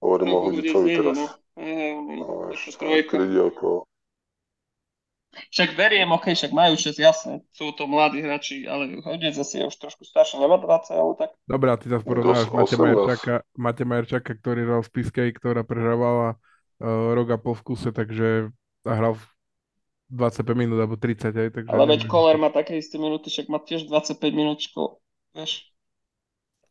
hovorím 0.00 0.28
o 0.28 0.38
No, 0.40 0.44
Hudicovi 0.48 0.88
teraz. 0.96 1.16
no. 1.18 1.26
Hej, 1.60 1.92
on 1.94 2.04
je 2.10 2.16
No, 2.16 3.08
tridielko. 3.10 3.68
Však 5.30 5.78
beriem, 5.78 6.10
ok, 6.10 6.34
však 6.34 6.50
majú 6.50 6.74
čas, 6.74 6.98
jasné. 6.98 7.38
Sú 7.54 7.70
to 7.78 7.86
mladí 7.86 8.18
hráči, 8.18 8.66
ale 8.66 8.98
Hodec 8.98 9.30
zase 9.30 9.62
je 9.62 9.64
už 9.70 9.76
trošku 9.78 10.02
starší, 10.02 10.42
nemá 10.42 10.58
20, 10.58 10.90
alebo 10.98 11.14
tak. 11.14 11.30
Dobre, 11.46 11.70
a 11.70 11.78
ty 11.78 11.86
zase 11.86 12.02
porovnávaš 12.02 12.50
Dos- 12.50 12.54
Mate 12.54 12.74
18. 12.74 12.82
Majerčaka, 12.82 13.34
Mate 13.54 13.84
Majerčaka, 13.86 14.32
ktorý 14.34 14.60
hral 14.66 14.82
v 14.82 14.90
Piskej, 14.90 15.28
ktorá 15.38 15.62
prehrávala 15.62 16.34
uh, 16.34 17.14
rok 17.14 17.28
a 17.30 17.38
pol 17.38 17.54
v 17.54 17.62
kuse, 17.62 17.94
takže 17.94 18.50
a 18.82 18.92
hral 18.98 19.14
v 19.14 19.22
25 20.10 20.58
minút 20.58 20.78
alebo 20.82 20.98
30 20.98 21.30
aj, 21.30 21.48
takže... 21.54 21.70
Ale 21.70 21.86
veď. 21.86 22.10
Koller 22.10 22.34
má 22.34 22.50
také 22.50 22.74
isté 22.74 22.98
minúty, 22.98 23.30
však 23.30 23.46
má 23.46 23.62
tiež 23.62 23.86
25 23.86 24.34
minút 24.34 24.58
škol, 24.58 24.98
vieš. 25.38 25.69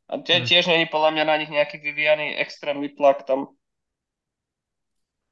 A 0.10 0.18
tie, 0.26 0.38
Hm. 0.38 0.46
tiež 0.48 0.66
není 0.68 0.86
podľa 0.90 1.10
mňa 1.16 1.24
na 1.30 1.36
nich 1.40 1.52
nejaký 1.54 1.78
vyvíjaný 1.80 2.36
extrémny 2.44 2.90
tlak 2.98 3.24
tam. 3.30 3.54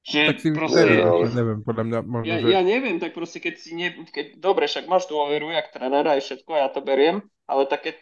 Že 0.07 0.21
Tak 0.25 0.35
si 0.41 0.49
proste... 0.55 0.79
neviem, 0.79 1.03
ale- 1.03 1.33
neviem, 1.37 1.59
podľa 1.67 1.83
mňa 1.87 1.99
možno, 2.15 2.33
Ja, 2.33 2.35
že... 2.43 2.49
ja 2.53 2.59
neviem, 2.65 2.97
tak 2.97 3.13
proste 3.13 3.37
keď 3.39 3.55
si 3.61 3.71
ne, 3.77 3.87
keď, 4.09 4.41
dobre, 4.41 4.65
však 4.67 4.89
máš 4.89 5.05
dôveru, 5.07 5.53
jak 5.53 5.69
trénera 5.71 6.17
aj 6.17 6.21
všetko, 6.25 6.51
ja 6.57 6.67
to 6.73 6.81
beriem, 6.81 7.21
ale 7.45 7.69
tak 7.69 7.85
keď, 7.85 7.95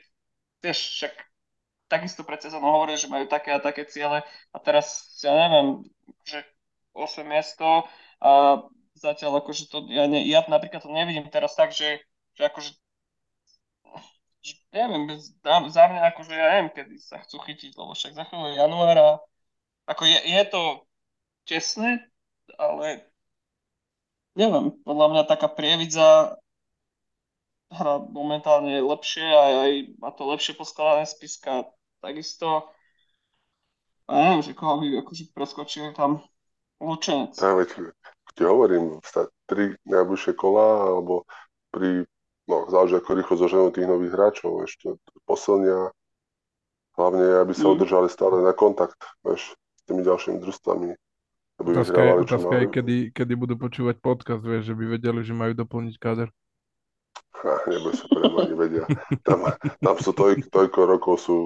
vieš, 0.64 0.80
však 0.98 1.14
takisto 1.92 2.22
pred 2.28 2.40
sezónou 2.42 2.72
hovorili, 2.76 2.98
že 3.00 3.12
majú 3.12 3.26
také 3.30 3.54
a 3.56 3.62
také 3.64 3.86
ciele 3.90 4.24
a 4.54 4.58
teraz, 4.64 5.18
ja 5.24 5.34
neviem, 5.36 5.86
že 6.26 6.42
8 6.96 7.28
miesto 7.30 7.86
a 8.24 8.64
zatiaľ 8.98 9.44
akože 9.44 9.70
to, 9.70 9.86
ja, 9.92 10.08
ne, 10.10 10.24
ja 10.26 10.42
napríklad 10.48 10.82
to 10.86 10.92
nevidím 10.92 11.28
teraz 11.32 11.54
tak, 11.60 11.72
že, 11.76 12.02
že 12.38 12.44
akože 12.50 12.72
že 12.74 12.80
neviem, 14.74 15.08
bez, 15.10 15.34
za- 15.42 15.70
za 15.70 15.84
mňa 15.90 16.02
akože 16.14 16.34
ja 16.34 16.48
neviem, 16.58 16.70
kedy 16.74 16.96
sa 17.02 17.22
chcú 17.24 17.42
chytiť, 17.42 17.72
lebo 17.78 17.92
však 17.94 18.14
za 18.14 18.24
chvíľu 18.28 18.46
je 18.52 18.56
január 18.62 18.98
a 18.98 19.10
ako 19.86 20.04
je, 20.06 20.20
je 20.26 20.42
to 20.50 20.62
čestné, 21.46 22.02
ale 22.58 23.06
neviem, 24.36 24.74
podľa 24.84 25.08
mňa 25.14 25.24
taká 25.30 25.48
prievidza 25.48 26.38
hra 27.72 28.02
momentálne 28.10 28.78
je 28.78 28.82
lepšie 28.82 29.26
a 29.26 29.44
aj 29.68 29.72
má 30.00 30.10
to 30.14 30.24
lepšie 30.30 30.54
poskladané 30.54 31.06
spiska 31.06 31.66
takisto. 32.00 32.70
A 34.06 34.12
neviem, 34.22 34.46
že 34.46 34.54
koho 34.54 34.78
by 34.78 35.02
akože 35.02 35.34
preskočili 35.34 35.90
tam 35.98 36.22
Lučenec. 36.78 37.34
Ja 37.42 37.58
veď 37.58 37.90
ti 38.38 38.44
hovorím, 38.46 39.02
tri 39.50 39.74
najbližšie 39.88 40.34
kola, 40.38 40.94
alebo 40.94 41.26
pri, 41.74 42.06
no 42.46 42.66
záleží 42.68 42.96
ako 42.96 43.12
rýchlo 43.14 43.36
zoženú 43.36 43.68
tých 43.70 43.86
nových 43.86 44.12
hráčov, 44.12 44.64
ešte 44.64 44.94
posilnia, 45.24 45.90
hlavne 46.96 47.42
aby 47.42 47.52
sa 47.52 47.68
Mm. 47.68 47.74
udržali 47.76 48.08
stále 48.08 48.40
na 48.40 48.52
kontakt, 48.52 48.98
vieš, 49.22 49.52
s 49.52 49.82
tými 49.84 50.02
ďalšími 50.02 50.38
družstvami. 50.40 50.96
Aby 51.56 51.70
Otázka 51.72 52.00
je, 52.00 52.12
otázka 52.20 52.56
je 52.56 52.66
kedy, 52.68 52.96
kedy 53.12 53.34
budú 53.34 53.56
počúvať 53.56 53.96
podcast, 54.00 54.44
vieš, 54.44 54.70
že 54.70 54.76
by 54.76 55.00
vedeli, 55.00 55.24
že 55.24 55.32
majú 55.32 55.56
doplniť 55.56 55.96
káder. 55.96 56.28
Ha, 57.36 57.52
neboj 57.68 57.94
sa, 57.94 58.06
pre 58.08 58.26
oni 58.26 58.54
vedia. 58.54 58.84
Tam, 59.24 59.40
tam 59.80 59.96
sú 60.00 60.12
toj, 60.12 60.40
toľko 60.50 60.80
rokov 60.84 61.16
sú 61.20 61.38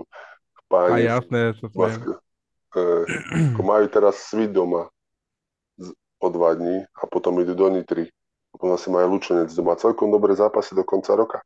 A 0.55 0.61
páni. 0.65 1.05
jasné, 1.05 1.53
sa 1.57 1.69
smejem. 1.69 2.01
Maske. 2.01 2.13
Ako 3.53 3.61
majú 3.61 3.85
teraz 3.89 4.21
svit 4.29 4.49
doma 4.49 4.89
z- 5.77 5.93
o 6.17 6.27
dva 6.29 6.53
dní 6.53 6.85
a 6.85 7.03
potom 7.05 7.37
idú 7.41 7.53
do 7.53 7.69
Nitry. 7.69 8.09
Potom 8.49 8.73
zase 8.73 8.89
majú 8.89 9.17
Lučenec 9.17 9.53
doma. 9.53 9.77
Celkom 9.77 10.09
dobré 10.09 10.33
zápasy 10.33 10.73
do 10.73 10.81
konca 10.81 11.13
roka. 11.13 11.39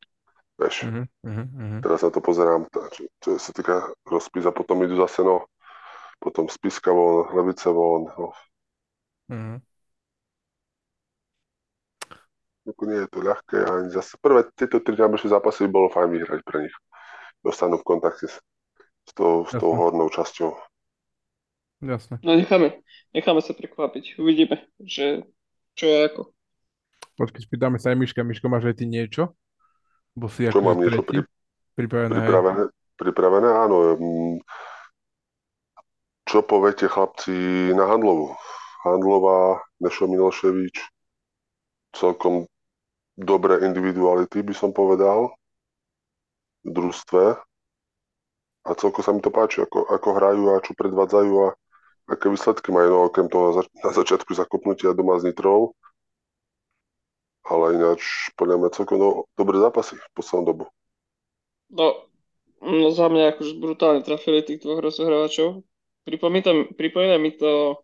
Vieš, 0.53 0.85
mhm, 0.85 1.03
mhm. 1.25 1.77
teraz 1.81 2.05
sa 2.05 2.13
to 2.13 2.21
pozerám, 2.21 2.69
čo, 2.69 3.09
čo 3.17 3.29
sa 3.41 3.51
týka 3.51 3.89
rozpis 4.05 4.45
a 4.45 4.53
potom 4.53 4.85
idú 4.85 5.01
zase 5.01 5.25
no, 5.25 5.49
potom 6.21 6.45
Spiska 6.45 6.93
von, 6.93 7.33
Levice 7.33 7.73
von. 7.73 8.05
No. 8.13 8.27
Ako 12.63 12.83
nie 12.87 13.03
je 13.03 13.09
to 13.11 13.19
ľahké 13.19 13.57
ani 13.59 13.89
zase 13.91 14.15
prvé 14.21 14.47
tieto 14.55 14.79
tri 14.79 14.95
najbližšie 14.95 15.35
zápasy 15.35 15.67
by 15.67 15.69
bolo 15.73 15.87
fajn 15.91 16.07
vyhrať 16.15 16.39
pre 16.45 16.69
nich. 16.69 16.75
Dostanú 17.43 17.81
v 17.81 17.87
kontakte 17.87 18.29
s, 18.29 18.39
s, 19.03 19.11
tou, 19.11 19.43
s 19.43 19.51
tou 19.51 19.75
hornou 19.75 20.07
časťou. 20.07 20.55
Jasné. 21.83 22.23
No 22.23 22.39
necháme, 22.39 22.79
necháme 23.11 23.43
sa 23.43 23.51
prekvapiť. 23.51 24.15
Uvidíme, 24.15 24.63
že 24.79 25.27
čo 25.75 25.91
ako. 25.91 26.31
Počkej, 27.13 27.41
spýtame 27.45 27.77
sa 27.77 27.93
aj 27.93 27.97
Miška. 28.01 28.25
Miško, 28.25 28.49
máš 28.49 28.73
aj 28.73 28.81
ty 28.81 28.85
niečo? 28.89 29.37
Bo 30.17 30.29
si 30.29 30.49
Čo 30.49 30.61
mám 30.61 30.81
niečo 30.81 31.05
pri, 31.05 31.25
Pripravené, 31.73 32.21
pripravené? 32.21 32.61
Pripravené, 32.97 33.49
áno. 33.49 33.77
Čo 36.29 36.45
poviete 36.45 36.85
chlapci 36.85 37.73
na 37.73 37.89
Handlovu? 37.89 38.37
Handlová, 38.85 39.63
Nešo 39.81 40.05
Miloševič, 40.11 40.75
celkom 41.95 42.45
dobré 43.15 43.63
individuality, 43.65 44.43
by 44.43 44.53
som 44.53 44.75
povedal, 44.75 45.33
v 46.67 46.69
družstve. 46.69 47.39
A 48.63 48.69
celkom 48.79 49.01
sa 49.03 49.11
mi 49.11 49.19
to 49.19 49.31
páči, 49.33 49.63
ako, 49.63 49.87
ako 49.87 50.07
hrajú 50.15 50.43
a 50.55 50.63
čo 50.63 50.71
predvádzajú 50.77 51.33
a 51.47 51.47
aké 52.11 52.27
výsledky 52.31 52.69
majú. 52.71 52.89
No, 52.91 52.99
okrem 53.07 53.27
toho 53.27 53.63
na 53.83 53.91
začiatku 53.91 54.31
zakopnutia 54.35 54.95
doma 54.95 55.19
s 55.19 55.27
Nitrou. 55.27 55.75
Ale 57.43 57.75
ináč, 57.75 58.31
podľa 58.39 58.55
mňa 58.59 58.69
celkom 58.71 58.97
do, 58.99 59.09
dobré 59.35 59.59
zápasy 59.59 59.99
v 59.99 60.05
poslednú 60.15 60.43
dobu. 60.47 60.65
No, 61.67 62.07
no 62.63 62.87
za 62.95 63.11
mňa 63.11 63.35
akože 63.35 63.53
brutálne 63.59 64.01
trafili 64.05 64.45
tých 64.45 64.63
dvoch 64.63 64.79
rozohrávačov. 64.79 65.63
Pripomína, 66.07 66.71
pripomína 66.75 67.19
mi 67.19 67.35
to, 67.35 67.83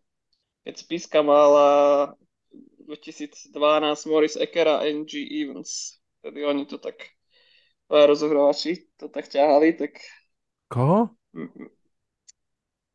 keď 0.63 0.75
Spiska 0.79 1.19
mala 1.23 2.11
2012 2.87 3.51
Morris 4.07 4.39
Ecker 4.39 4.67
a 4.67 4.87
NG 4.87 5.27
Evans. 5.27 5.99
Tedy 6.23 6.43
oni 6.43 6.63
to 6.67 6.79
tak, 6.79 7.15
rozohrávači 7.87 8.87
to 8.95 9.07
tak 9.07 9.27
ťahali, 9.27 9.75
tak 9.75 9.99
Koho? 10.69 11.09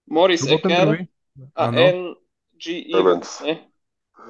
Morris 0.06 0.46
druhý? 0.46 1.10
a. 1.58 1.64
NG 1.74 2.94
Evans, 2.94 3.42
Evans. 3.42 3.73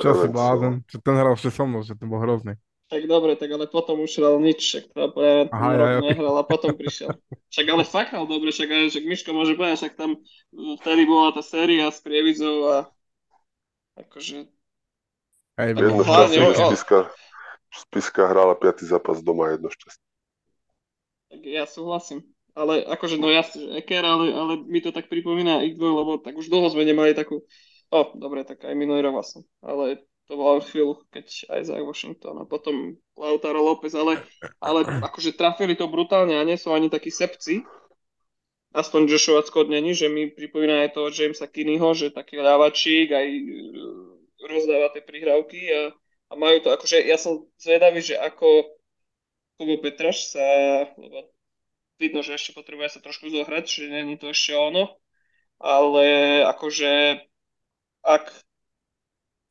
Čo 0.03 0.11
si 0.19 0.27
no. 0.27 0.33
blázen? 0.35 0.83
Čo 0.91 0.97
ten 1.03 1.15
hral 1.19 1.35
ešte 1.39 1.51
so 1.55 1.65
mnou, 1.67 1.83
že 1.87 1.95
ten 1.99 2.09
bol 2.11 2.21
hrozný. 2.23 2.55
Tak 2.89 3.03
dobre, 3.09 3.35
tak 3.35 3.51
ale 3.51 3.67
potom 3.67 4.05
už 4.05 4.13
hral 4.21 4.37
nič, 4.39 4.61
však 4.61 4.85
to 4.93 5.01
ja 5.25 5.49
Aha, 5.51 5.71
ja, 5.75 5.87
ja, 5.99 6.01
nehral 6.05 6.37
a 6.39 6.45
potom 6.45 6.77
prišiel. 6.77 7.17
Však 7.51 7.67
ale 7.71 7.83
fakt 7.87 8.11
hral 8.13 8.27
dobre, 8.29 8.53
však 8.53 8.69
aj 8.71 8.85
však 8.93 9.05
Miško 9.09 9.31
môže 9.33 9.57
povedať, 9.57 9.79
však 9.81 9.95
tam 9.99 10.11
mm, 10.53 10.75
vtedy 10.85 11.03
bola 11.09 11.33
tá 11.35 11.43
séria 11.43 11.89
s 11.91 11.99
Prievizou 12.05 12.69
a 12.71 12.77
akože 13.99 14.47
Aj 15.61 15.71
Ako 15.75 15.81
Jedno 15.81 16.03
bol. 16.03 16.07
hlavne, 16.07 16.37
šťastie, 16.37 16.43
o- 16.47 16.55
že 16.55 16.65
Spiska, 16.67 16.99
Spiska 17.83 18.23
hrála 18.31 18.55
piatý 18.59 18.85
zápas 18.87 19.19
doma, 19.27 19.51
jedno 19.55 19.71
šťastie. 19.71 20.07
tak 21.31 21.41
ja 21.45 21.65
súhlasím. 21.67 22.23
Ale 22.55 22.87
akože 22.87 23.19
no 23.19 23.27
jasne, 23.35 23.67
že 23.67 23.83
Eker, 23.83 24.07
ale, 24.07 24.31
ale 24.31 24.53
mi 24.63 24.79
to 24.79 24.95
tak 24.95 25.11
pripomína 25.11 25.67
ich 25.67 25.75
dvoj, 25.75 25.93
lebo 26.07 26.13
tak 26.23 26.39
už 26.39 26.47
dlho 26.47 26.71
sme 26.71 26.87
nemali 26.87 27.11
takú, 27.11 27.43
o, 27.95 28.01
dobre, 28.19 28.43
tak 28.43 28.67
aj 28.67 28.75
minulý 28.75 29.07
rok 29.07 29.23
vlastne, 29.23 29.47
ale 29.63 30.03
to 30.27 30.35
bola 30.35 30.59
chvíľu, 30.59 31.05
keď 31.15 31.53
Isaac 31.63 31.85
Washington 31.85 32.43
a 32.43 32.45
potom 32.49 32.99
Lautaro 33.15 33.61
López, 33.63 33.95
ale, 33.95 34.19
ale 34.59 34.83
akože 34.83 35.37
trafili 35.37 35.79
to 35.79 35.87
brutálne 35.87 36.35
a 36.35 36.43
nie 36.43 36.59
sú 36.59 36.75
ani 36.75 36.91
takí 36.91 37.13
sepci, 37.13 37.63
aspoň 38.75 39.01
Joshua 39.07 39.45
Scott 39.47 39.71
není, 39.71 39.95
že 39.95 40.11
mi 40.11 40.27
pripomína 40.27 40.89
aj 40.89 40.99
toho 40.99 41.09
Jamesa 41.15 41.47
Kinneyho, 41.47 41.95
že 41.95 42.11
taký 42.11 42.43
ľavačík 42.43 43.15
aj 43.15 43.27
e, 43.31 43.43
rozdáva 44.51 44.91
tie 44.91 45.03
prihrávky 45.05 45.61
a, 45.71 45.83
a 46.29 46.33
majú 46.35 46.59
to, 46.65 46.69
akože 46.75 47.05
ja 47.07 47.15
som 47.15 47.47
zvedavý, 47.61 48.03
že 48.03 48.19
ako 48.19 48.75
Kubo 49.55 49.79
Petraš 49.79 50.35
sa, 50.35 50.43
lebo 50.99 51.31
vidno, 52.03 52.27
že 52.27 52.35
ešte 52.35 52.51
potrebuje 52.57 52.99
sa 52.99 53.01
trošku 53.01 53.31
zohrať, 53.31 53.65
že 53.71 53.85
není 53.87 54.19
to 54.19 54.35
ešte 54.35 54.59
ono, 54.59 54.99
ale 55.63 56.43
akože 56.43 57.23
ak 58.05 58.31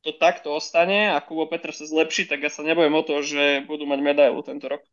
to 0.06 0.14
takto 0.14 0.54
ostane 0.54 1.10
a 1.10 1.18
Kubo 1.18 1.50
Petr 1.50 1.74
sa 1.74 1.88
zlepší, 1.88 2.28
tak 2.28 2.44
ja 2.44 2.50
sa 2.52 2.62
nebojím 2.62 2.94
o 2.94 3.02
to, 3.02 3.24
že 3.24 3.64
budú 3.66 3.88
mať 3.88 4.00
medailu 4.04 4.40
tento 4.46 4.68
rok. 4.70 4.84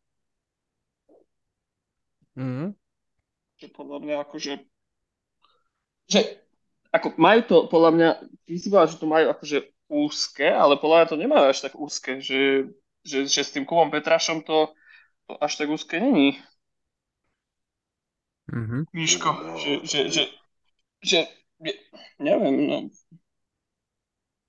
Mhm. 2.36 2.74
Že 3.62 3.68
podľa 3.76 3.97
mňa 4.01 4.16
akože 4.26 4.53
že 6.12 6.43
ako 6.91 7.16
majú 7.16 7.39
to, 7.47 7.57
podľa 7.72 7.91
mňa, 7.95 8.09
povedal, 8.68 8.88
že 8.91 8.99
to 8.99 9.07
majú 9.07 9.26
akože 9.32 9.57
úzke, 9.88 10.47
ale 10.47 10.76
podľa 10.76 10.95
mňa 10.99 11.07
to 11.07 11.22
nemajú 11.24 11.45
až 11.47 11.59
tak 11.64 11.74
úzke, 11.80 12.20
že, 12.20 12.68
že, 13.07 13.28
že 13.32 13.41
s 13.47 13.53
tým 13.55 13.64
Kubom 13.64 13.88
Petrašom 13.88 14.43
to, 14.43 14.76
to 15.28 15.34
až 15.39 15.55
tak 15.55 15.72
úzke 15.72 16.03
není. 16.03 16.36
Mhm. 18.51 18.91
Miško, 18.91 19.30
že, 19.55 19.72
že, 19.88 19.99
že, 20.12 20.24
že, 20.99 21.20
že 21.64 21.99
neviem, 22.20 22.68
no. 22.68 22.78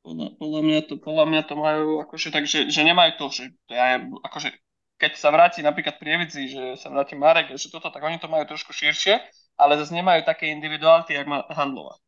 Podľa, 0.02 0.26
podľa, 0.34 0.60
mňa 0.66 0.80
to, 0.90 0.94
podľa 0.98 1.24
mňa 1.30 1.42
to 1.46 1.54
majú 1.54 1.86
akože 2.02 2.28
tak, 2.34 2.44
že, 2.50 2.66
že 2.66 2.82
nemajú 2.82 3.22
to, 3.22 3.24
že 3.30 3.42
ja, 3.70 4.02
akože 4.02 4.50
keď 4.98 5.12
sa 5.14 5.30
vráti 5.30 5.62
napríklad 5.62 5.98
Prievidzi, 5.98 6.50
že 6.50 6.62
sa 6.78 6.90
vráti 6.90 7.14
Marek, 7.14 7.54
že 7.54 7.70
toto, 7.70 7.90
tak 7.90 8.02
oni 8.02 8.18
to 8.18 8.26
majú 8.26 8.42
trošku 8.46 8.74
širšie, 8.74 9.18
ale 9.58 9.78
zase 9.78 9.94
nemajú 9.94 10.26
také 10.26 10.50
individuality, 10.50 11.14
jak 11.14 11.26
má 11.26 11.46
Handlova. 11.50 11.98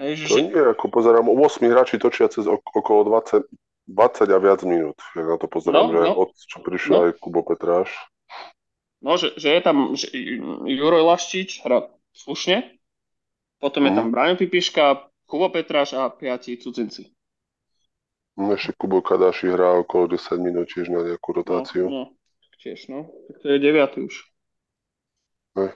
Hej, 0.00 0.24
že, 0.24 0.24
To 0.28 0.40
nie, 0.40 0.56
ako 0.76 0.88
pozerám, 0.88 1.28
8 1.28 1.68
hráči 1.68 1.96
točia 2.00 2.28
cez 2.28 2.48
ok- 2.48 2.72
okolo 2.72 3.04
20, 3.04 3.44
20 3.88 4.28
a 4.32 4.38
viac 4.40 4.60
minút. 4.64 4.96
Ja 5.12 5.24
na 5.24 5.36
to 5.36 5.48
pozerám, 5.48 5.88
No, 5.88 5.92
že 5.92 6.00
no. 6.08 6.12
od 6.16 6.30
čo 6.36 6.58
prišiel 6.64 6.96
No. 6.96 7.02
aj 7.08 7.12
Kubo 7.20 7.44
Petráš. 7.44 7.92
No, 9.04 9.20
že, 9.20 9.36
že 9.36 9.52
je 9.52 9.60
tam 9.60 9.92
že 9.92 10.08
Juroj 10.64 11.04
Laščič, 11.04 11.60
hrá 11.66 11.90
slušne, 12.16 12.76
potom 13.60 13.84
je 13.84 13.92
Mhm. 13.92 13.98
tam 14.00 14.06
Brian 14.08 14.36
Pipiška, 14.40 15.11
Kubo 15.32 15.48
Petráš 15.48 15.96
a 15.96 16.12
piati 16.12 16.60
cudzinci. 16.60 17.08
No, 18.36 18.52
Ešte 18.52 18.76
Kubo 18.76 19.00
Kadaši 19.00 19.48
hrá 19.48 19.80
okolo 19.80 20.12
10 20.12 20.36
minút 20.36 20.68
tiež 20.68 20.92
na 20.92 21.00
nejakú 21.00 21.32
No, 21.32 21.36
rotáciu. 21.40 21.88
no, 21.88 22.12
tiež, 22.60 22.92
no. 22.92 23.08
Tak 23.32 23.36
to 23.40 23.46
je 23.48 23.56
deviatý 23.56 24.04
už. 24.04 24.14
Hej. 25.56 25.72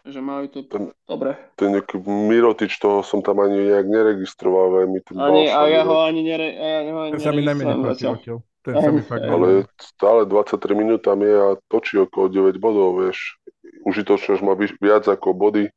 Že 0.00 0.20
majú 0.24 0.44
to 0.48 0.64
Ten- 0.64 0.96
dobre. 1.04 1.36
Ten 1.60 1.76
nejaký 1.76 2.00
Mirotič, 2.00 2.80
toho 2.80 3.04
som 3.04 3.20
tam 3.20 3.44
ani 3.44 3.68
nejak 3.68 3.84
neregistroval, 3.84 4.72
veľmi 4.80 4.98
ten 5.04 5.12
Ani, 5.20 5.52
a 5.52 5.60
ja 5.68 5.84
ho 5.84 6.00
ani, 6.00 6.24
nere, 6.24 6.56
a 6.56 6.64
ja 6.64 6.80
ho 6.88 7.00
ani 7.04 7.12
Ten 7.16 7.20
sa 7.20 7.32
mi 7.36 7.44
najmenej 7.44 7.76
neregistrujem 7.76 7.84
páči 7.84 8.00
zatiaľ. 8.00 8.14
odtiaľ. 8.16 8.38
Ten 8.60 8.74
sa 8.76 8.88
mi 8.88 9.00
Aj, 9.00 9.08
fakt 9.08 9.24
aj. 9.24 9.30
Ale 9.30 9.48
stále 9.76 10.20
23 10.24 10.72
minút 10.72 11.00
tam 11.04 11.20
je 11.20 11.32
a 11.36 11.48
točí 11.68 12.00
okolo 12.00 12.32
9 12.32 12.56
bodov, 12.56 12.96
vieš. 12.96 13.36
Užitočnosť 13.84 14.40
má 14.40 14.56
vi- 14.56 14.76
viac 14.80 15.04
ako 15.04 15.32
body. 15.32 15.68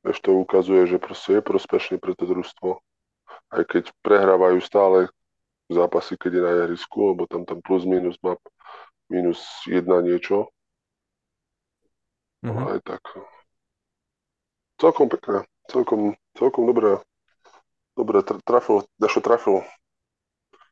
Vieš, 0.00 0.18
to 0.24 0.32
ukazuje, 0.32 0.88
že 0.88 1.02
proste 1.02 1.38
je 1.38 1.42
prospešný 1.44 1.96
pre 2.00 2.16
to 2.16 2.24
družstvo. 2.24 2.80
Aj 3.52 3.62
keď 3.68 3.92
prehrávajú 4.00 4.58
stále 4.64 5.12
zápasy, 5.68 6.16
keď 6.16 6.30
je 6.34 6.42
na 6.42 6.52
ihrisku, 6.64 7.12
lebo 7.14 7.28
tam 7.28 7.44
tam 7.44 7.60
plus 7.60 7.84
minus 7.84 8.16
má 8.24 8.34
minus 9.10 9.42
jedna 9.68 10.00
niečo. 10.00 10.48
Mhm. 12.40 12.56
Ale 12.56 12.70
aj 12.78 12.82
tak. 12.86 13.02
Celkom 14.80 15.12
pekné. 15.12 15.44
Celkom, 15.68 16.16
celkom 16.34 16.64
dobré. 16.64 17.04
Dobre, 17.92 18.24
tr- 18.24 18.40
trafil, 18.40 18.88
Dašo 18.96 19.20
trafil 19.20 19.60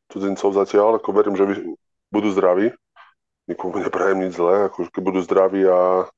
cudzincov 0.09 0.49
zatiaľ, 0.57 0.97
ako 0.97 1.09
verím, 1.13 1.37
že 1.37 1.45
budú 2.09 2.33
zdraví. 2.33 2.73
Nikomu 3.45 3.85
neprajem 3.85 4.25
nič 4.25 4.33
zlé, 4.33 4.65
ako 4.65 4.89
keď 4.89 5.01
budú 5.05 5.19
zdraví 5.21 5.61
a 5.69 6.09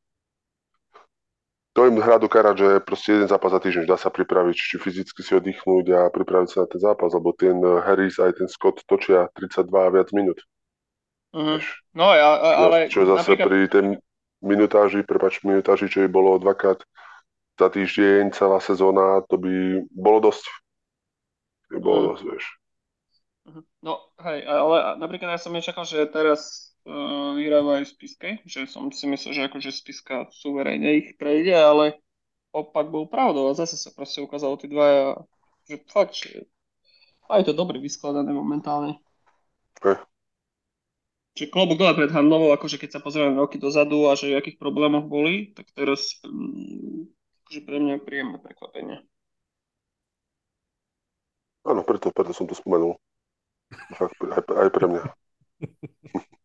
to 1.72 1.88
im 1.88 2.04
hrá 2.04 2.20
do 2.20 2.28
že 2.28 2.84
proste 2.84 3.16
jeden 3.16 3.28
zápas 3.32 3.52
za 3.56 3.60
týždeň 3.64 3.88
dá 3.88 3.96
sa 3.96 4.12
pripraviť, 4.12 4.56
či 4.56 4.76
fyzicky 4.76 5.24
si 5.24 5.32
oddychnúť 5.40 5.86
a 5.96 6.00
pripraviť 6.12 6.48
sa 6.52 6.58
na 6.64 6.68
ten 6.68 6.82
zápas, 6.84 7.16
lebo 7.16 7.32
ten 7.32 7.56
Harris 7.64 8.20
aj 8.20 8.44
ten 8.44 8.48
Scott 8.52 8.84
točia 8.84 9.32
32 9.40 9.88
a 9.88 9.90
viac 9.90 10.12
minút. 10.12 10.44
Mhm. 11.32 11.48
Vieš. 11.56 11.66
No, 11.96 12.12
ja, 12.12 12.28
ale 12.36 12.92
čo 12.92 13.08
zase 13.08 13.40
napríklad, 13.40 13.48
pri 13.48 13.60
tej 13.72 13.84
minutáži, 14.44 15.00
prepač, 15.08 15.40
minutáži, 15.48 15.88
čo 15.88 16.04
by 16.04 16.10
bolo 16.12 16.36
dvakrát 16.44 16.84
za 17.56 17.68
týždeň, 17.70 18.34
celá 18.36 18.58
sezóna, 18.60 19.24
to 19.30 19.38
by 19.38 19.86
bolo 19.94 20.28
dosť. 20.28 20.50
By 21.72 21.78
bolo 21.80 21.98
Mm. 22.02 22.08
dosť, 22.12 22.24
vieš. 22.26 22.46
Mhm. 23.42 23.62
no, 23.82 23.94
hej, 24.22 24.44
ale 24.46 24.78
napríklad 25.00 25.34
ja 25.34 25.40
som 25.40 25.56
nečakal, 25.56 25.88
že 25.88 26.04
teraz 26.10 26.71
uh, 26.86 27.38
vyhrávajú 27.38 27.84
z 27.86 27.94
Piskej, 27.98 28.34
že 28.46 28.66
som 28.66 28.90
si 28.90 29.06
myslel, 29.10 29.32
že 29.34 29.46
akože 29.48 29.70
Spiska 29.70 30.30
suverejne 30.34 31.02
ich 31.02 31.10
prejde, 31.18 31.54
ale 31.54 32.02
opak 32.52 32.92
bol 32.92 33.08
pravdou 33.08 33.50
a 33.50 33.58
zase 33.58 33.80
sa 33.80 33.94
proste 33.94 34.20
ukázalo 34.20 34.60
tí 34.60 34.68
dvaja, 34.68 35.24
že 35.68 35.80
fakt, 35.88 36.18
že 36.18 36.46
aj 37.32 37.48
to 37.48 37.54
dobre 37.56 37.80
vyskladané 37.80 38.36
momentálne. 38.36 39.00
Hej. 39.82 40.04
Čiže 41.32 41.48
klobúk 41.48 41.80
dole 41.80 41.96
pred 41.96 42.12
Handlovou, 42.12 42.52
akože 42.52 42.76
keď 42.76 43.00
sa 43.00 43.04
pozrieme 43.04 43.40
roky 43.40 43.56
dozadu 43.56 44.12
a 44.12 44.20
že 44.20 44.36
v 44.36 44.40
akých 44.44 44.60
problémoch 44.60 45.08
boli, 45.08 45.56
tak 45.56 45.72
teraz 45.72 46.20
um, 46.28 47.08
akože 47.48 47.64
pre 47.64 47.78
mňa 47.80 48.04
príjemné 48.04 48.38
prekvapenie. 48.44 49.00
Áno, 51.64 51.88
preto, 51.88 52.12
preto 52.12 52.36
som 52.36 52.50
to 52.50 52.58
spomenul. 52.58 53.00
Fakt, 53.96 54.20
aj, 54.20 54.44
aj 54.44 54.70
pre 54.76 54.86
mňa. 54.92 55.04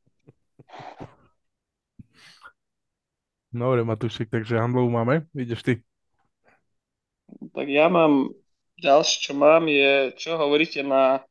Dobre, 3.56 3.88
Matúšek, 3.88 4.28
takže 4.28 4.60
Handlovu 4.60 4.92
máme. 4.92 5.24
Ideš 5.32 5.64
ty. 5.64 5.74
Tak 7.56 7.66
ja 7.66 7.88
mám, 7.88 8.28
ďalšie 8.76 9.18
čo 9.18 9.32
mám 9.32 9.64
je, 9.66 10.12
čo 10.14 10.36
hovoríte 10.36 10.84
na 10.84 11.24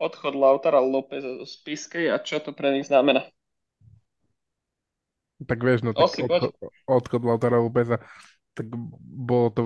odchod 0.00 0.32
Lautara 0.32 0.80
Lópeza 0.80 1.36
zo 1.36 1.44
Spiskej 1.44 2.08
a 2.12 2.16
čo 2.20 2.40
to 2.40 2.56
pre 2.56 2.72
nich 2.72 2.88
znamená. 2.88 3.28
Tak 5.44 5.60
vieš, 5.60 5.84
no 5.84 5.92
tak 5.92 6.08
Osi, 6.08 6.24
odchod, 6.24 6.52
odchod 6.88 7.22
Lautara 7.28 7.60
Lópeza, 7.60 8.00
tak 8.56 8.72
bolo 9.00 9.52
to 9.52 9.62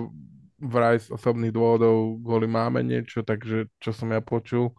vraj 0.58 0.98
z 0.98 1.14
osobných 1.14 1.54
dôvodov 1.54 2.20
kvôli 2.20 2.50
máme 2.50 2.82
niečo, 2.82 3.22
takže 3.22 3.70
čo 3.78 3.94
som 3.94 4.10
ja 4.10 4.18
počul, 4.18 4.74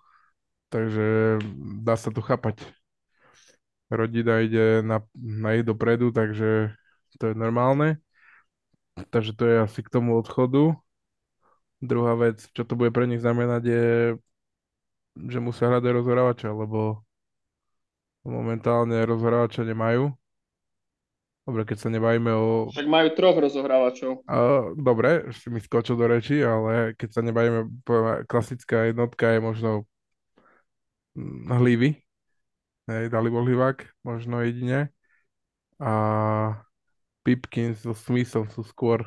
takže 0.67 1.39
dá 1.81 1.95
sa 1.95 2.11
to 2.11 2.19
chápať. 2.19 2.61
Rodina 3.91 4.39
ide 4.39 4.79
na, 4.79 5.03
na 5.19 5.59
ich 5.59 5.67
dopredu, 5.67 6.15
takže 6.15 6.71
to 7.19 7.23
je 7.31 7.35
normálne. 7.35 7.99
Takže 9.11 9.35
to 9.35 9.43
je 9.43 9.55
asi 9.67 9.83
k 9.83 9.91
tomu 9.91 10.15
odchodu. 10.15 10.79
Druhá 11.83 12.15
vec, 12.15 12.47
čo 12.55 12.63
to 12.63 12.79
bude 12.79 12.95
pre 12.95 13.03
nich 13.03 13.19
znamenať, 13.19 13.61
je, 13.67 13.87
že 15.27 15.39
musia 15.43 15.67
hľadať 15.67 15.91
rozhrávača, 15.91 16.49
lebo 16.55 17.03
momentálne 18.23 19.03
rozhrávača 19.03 19.67
nemajú. 19.67 20.15
Dobre, 21.41 21.65
keď 21.65 21.77
sa 21.81 21.89
nebavíme 21.89 22.31
o... 22.31 22.69
Však 22.69 22.85
majú 22.85 23.07
troch 23.17 23.37
rozohrávačov. 23.41 24.23
A, 24.29 24.71
dobre, 24.77 25.33
si 25.33 25.49
mi 25.49 25.57
skočil 25.57 25.97
do 25.97 26.05
reči, 26.05 26.37
ale 26.45 26.93
keď 26.93 27.09
sa 27.17 27.21
nebavíme, 27.25 27.81
poviem, 27.81 28.23
klasická 28.29 28.87
jednotka 28.87 29.25
je 29.35 29.39
možno 29.41 29.69
mm, 31.17 31.49
Hlivy, 31.49 31.97
hej, 32.87 33.09
Dalibor 33.09 33.43
Hlivák, 33.45 33.85
možno 34.05 34.41
jedine. 34.41 34.89
A 35.81 35.91
Pipkins 37.21 37.81
so 37.81 37.93
Smithom 37.93 38.49
sú 38.49 38.61
skôr, 38.65 39.05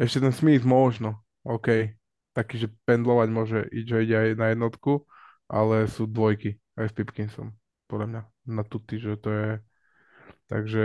ešte 0.00 0.20
ten 0.20 0.32
Smith 0.32 0.64
možno, 0.64 1.20
OK, 1.44 1.92
taký, 2.32 2.56
že 2.56 2.68
pendlovať 2.88 3.28
môže, 3.28 3.58
že 3.68 4.04
ide 4.04 4.16
aj 4.16 4.28
na 4.36 4.46
jednotku, 4.52 5.04
ale 5.44 5.88
sú 5.88 6.08
dvojky 6.08 6.56
aj 6.76 6.88
s 6.88 6.96
Pipkinsom, 6.96 7.52
podľa 7.84 8.06
mňa, 8.08 8.22
na 8.48 8.62
tuty, 8.64 8.96
že 8.96 9.20
to 9.20 9.28
je, 9.28 9.50
takže 10.48 10.82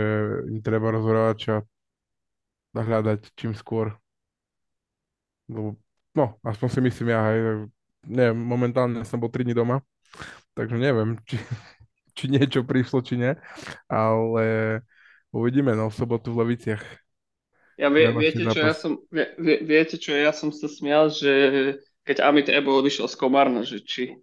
im 0.52 0.60
treba 0.60 0.92
rozhrávača 0.92 1.64
hľadať 2.76 3.32
čím 3.40 3.56
skôr. 3.56 3.96
Lebo, 5.48 5.80
no, 6.12 6.36
aspoň 6.44 6.68
si 6.68 6.80
myslím 6.84 7.08
ja, 7.08 7.20
hej, 7.32 7.38
neviem, 8.04 8.36
momentálne 8.36 9.00
som 9.08 9.16
bol 9.16 9.32
3 9.32 9.48
dní 9.48 9.56
doma, 9.56 9.80
takže 10.52 10.76
neviem, 10.76 11.16
či, 11.24 11.40
či 12.16 12.32
niečo 12.32 12.64
prišlo, 12.64 13.04
či 13.04 13.20
nie, 13.20 13.32
ale 13.86 14.44
uvidíme, 15.30 15.76
no, 15.76 15.92
v 15.92 15.98
sobotu 16.00 16.32
v 16.32 16.40
Leviciach. 16.42 16.82
Ja 17.76 17.92
vie, 17.92 18.08
viete, 18.16 18.48
čo 18.48 18.56
zápas. 18.56 18.64
ja 18.64 18.74
som, 18.74 18.92
vie, 19.12 19.26
vie- 19.36 19.62
viete, 19.68 20.00
čo 20.00 20.16
ja 20.16 20.32
som 20.32 20.48
sa 20.48 20.64
smial, 20.64 21.12
že 21.12 21.32
keď 22.08 22.24
Amit 22.24 22.48
Ebo 22.48 22.80
odišiel 22.80 23.04
z 23.04 23.16
Komárna, 23.20 23.60
že 23.68 23.84
či... 23.84 24.16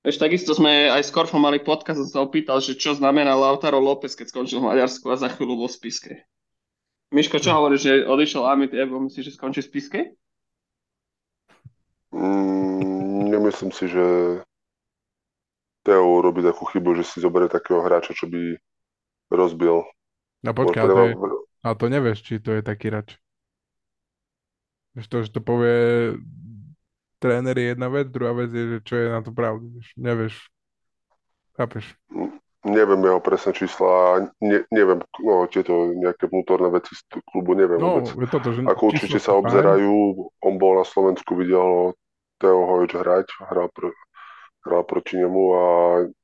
Vieš, 0.00 0.16
takisto 0.20 0.56
sme 0.56 0.88
aj 0.88 1.04
s 1.04 1.12
Korfom 1.12 1.44
mali 1.44 1.60
podcast, 1.60 2.00
som 2.00 2.08
sa 2.08 2.20
opýtal, 2.24 2.64
že 2.64 2.76
čo 2.76 2.96
znamená 2.96 3.36
Lautaro 3.36 3.80
López, 3.80 4.16
keď 4.16 4.32
skončil 4.32 4.64
v 4.64 4.72
Maďarsku 4.72 5.04
a 5.12 5.16
za 5.20 5.28
chvíľu 5.32 5.64
bol 5.64 5.68
v 5.68 5.76
Spiske. 5.76 6.12
Miško, 7.12 7.40
čo 7.40 7.52
hovoríš, 7.52 7.80
že 7.84 7.92
odišiel 8.08 8.42
Amit 8.48 8.72
Ebo, 8.72 9.00
myslíš, 9.00 9.32
že 9.32 9.36
skončí 9.36 9.60
v 9.60 9.68
Spiske? 9.68 10.00
Mm, 12.12 13.32
nemyslím 13.32 13.72
si, 13.72 13.84
že 13.92 14.04
Teo 15.84 16.18
urobí 16.18 16.40
takú 16.40 16.64
chybu, 16.64 16.96
že 16.96 17.04
si 17.04 17.20
zoberie 17.20 17.52
takého 17.52 17.84
hráča, 17.84 18.16
čo 18.16 18.24
by 18.26 18.56
rozbil. 19.28 19.84
No 20.40 20.50
počkaj, 20.56 20.80
ale 20.80 20.92
to, 20.92 21.04
je, 21.04 21.14
ale 21.64 21.74
to 21.76 21.86
nevieš, 21.92 22.18
či 22.24 22.40
to 22.40 22.56
je 22.56 22.62
taký. 22.64 22.88
Vieš 24.96 25.06
to, 25.12 25.16
že 25.26 25.30
to 25.30 25.40
povie 25.44 26.16
tréner 27.20 27.56
je 27.56 27.76
jedna 27.76 27.88
vec, 27.92 28.08
druhá 28.08 28.32
vec 28.32 28.52
je, 28.52 28.64
že 28.76 28.78
čo 28.84 28.94
je 28.96 29.06
na 29.12 29.20
to 29.20 29.32
pravda. 29.32 29.64
Vieš, 29.64 29.88
nevieš. 29.96 30.34
Chápeš? 31.54 31.84
neviem 32.64 33.04
jeho 33.04 33.20
presné 33.20 33.52
čísla, 33.52 34.24
ne, 34.40 34.64
neviem, 34.72 35.04
no 35.20 35.44
tieto 35.46 35.92
nejaké 35.92 36.26
vnútorné 36.32 36.72
veci 36.72 36.96
z 36.96 37.04
klubu, 37.28 37.52
neviem 37.52 37.76
vôbec. 37.76 38.08
No, 38.08 38.24
je 38.24 38.28
toto, 38.32 38.48
že 38.56 38.64
Ako 38.64 38.82
určite 38.90 39.20
sa 39.20 39.36
obzerajú, 39.36 39.92
on 40.40 40.54
bol 40.56 40.80
na 40.80 40.86
Slovensku, 40.88 41.36
videl 41.36 41.92
Teo 42.40 42.64
Hojč 42.64 42.96
hrať, 42.96 43.28
hral, 43.52 43.68
pr- 43.70 43.94
hral 44.64 44.82
proti 44.84 45.16
nemu 45.20 45.42
a 45.54 45.64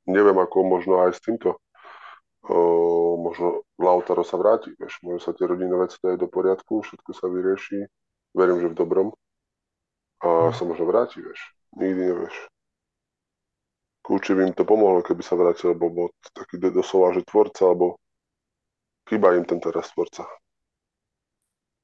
neviem, 0.09 0.37
ako 0.37 0.57
možno 0.65 1.01
aj 1.05 1.17
s 1.17 1.21
týmto. 1.23 1.57
O, 2.45 3.17
možno 3.21 3.61
Lautaro 3.77 4.25
sa 4.25 4.37
vráti, 4.37 4.73
vieš, 4.77 4.97
môže 5.05 5.25
sa 5.25 5.31
tie 5.37 5.45
rodinné 5.45 5.77
veci 5.77 5.97
dajú 6.01 6.17
do 6.17 6.29
poriadku, 6.29 6.81
všetko 6.81 7.11
sa 7.13 7.29
vyrieši, 7.29 7.85
verím, 8.33 8.57
že 8.61 8.73
v 8.73 8.77
dobrom 8.77 9.07
a 10.21 10.49
Hm. 10.49 10.53
sa 10.53 10.63
možno 10.65 10.85
vráti, 10.89 11.21
vieš, 11.21 11.41
nikdy 11.77 12.01
nevieš. 12.09 12.35
Kľúči 14.05 14.33
by 14.37 14.41
im 14.49 14.53
to 14.57 14.63
pomohlo, 14.65 15.01
keby 15.05 15.21
sa 15.25 15.37
vrátil, 15.37 15.73
lebo 15.73 15.85
bol 15.89 16.07
taký 16.33 16.57
doslova, 16.57 17.13
že 17.13 17.21
tvorca, 17.25 17.61
alebo 17.69 17.97
chýba 19.09 19.37
im 19.37 19.45
ten 19.45 19.59
teraz 19.61 19.93
tvorca. 19.93 20.25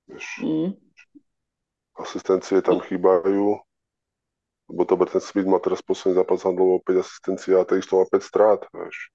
Vieš, 0.08 0.28
Mm. 0.42 0.74
asistencie 2.04 2.58
tam 2.66 2.80
chýbajú, 2.82 3.60
lebo 4.68 4.84
to 4.84 4.96
ten 5.08 5.24
Smith 5.24 5.48
má 5.48 5.60
teraz 5.64 5.80
posledný 5.80 6.20
zápas 6.20 6.44
handlovo 6.44 6.84
5 6.84 7.00
asistencií 7.00 7.56
a 7.56 7.64
takisto 7.64 7.98
má 7.98 8.06
5 8.12 8.20
strát, 8.20 8.60
vieš. 8.76 9.12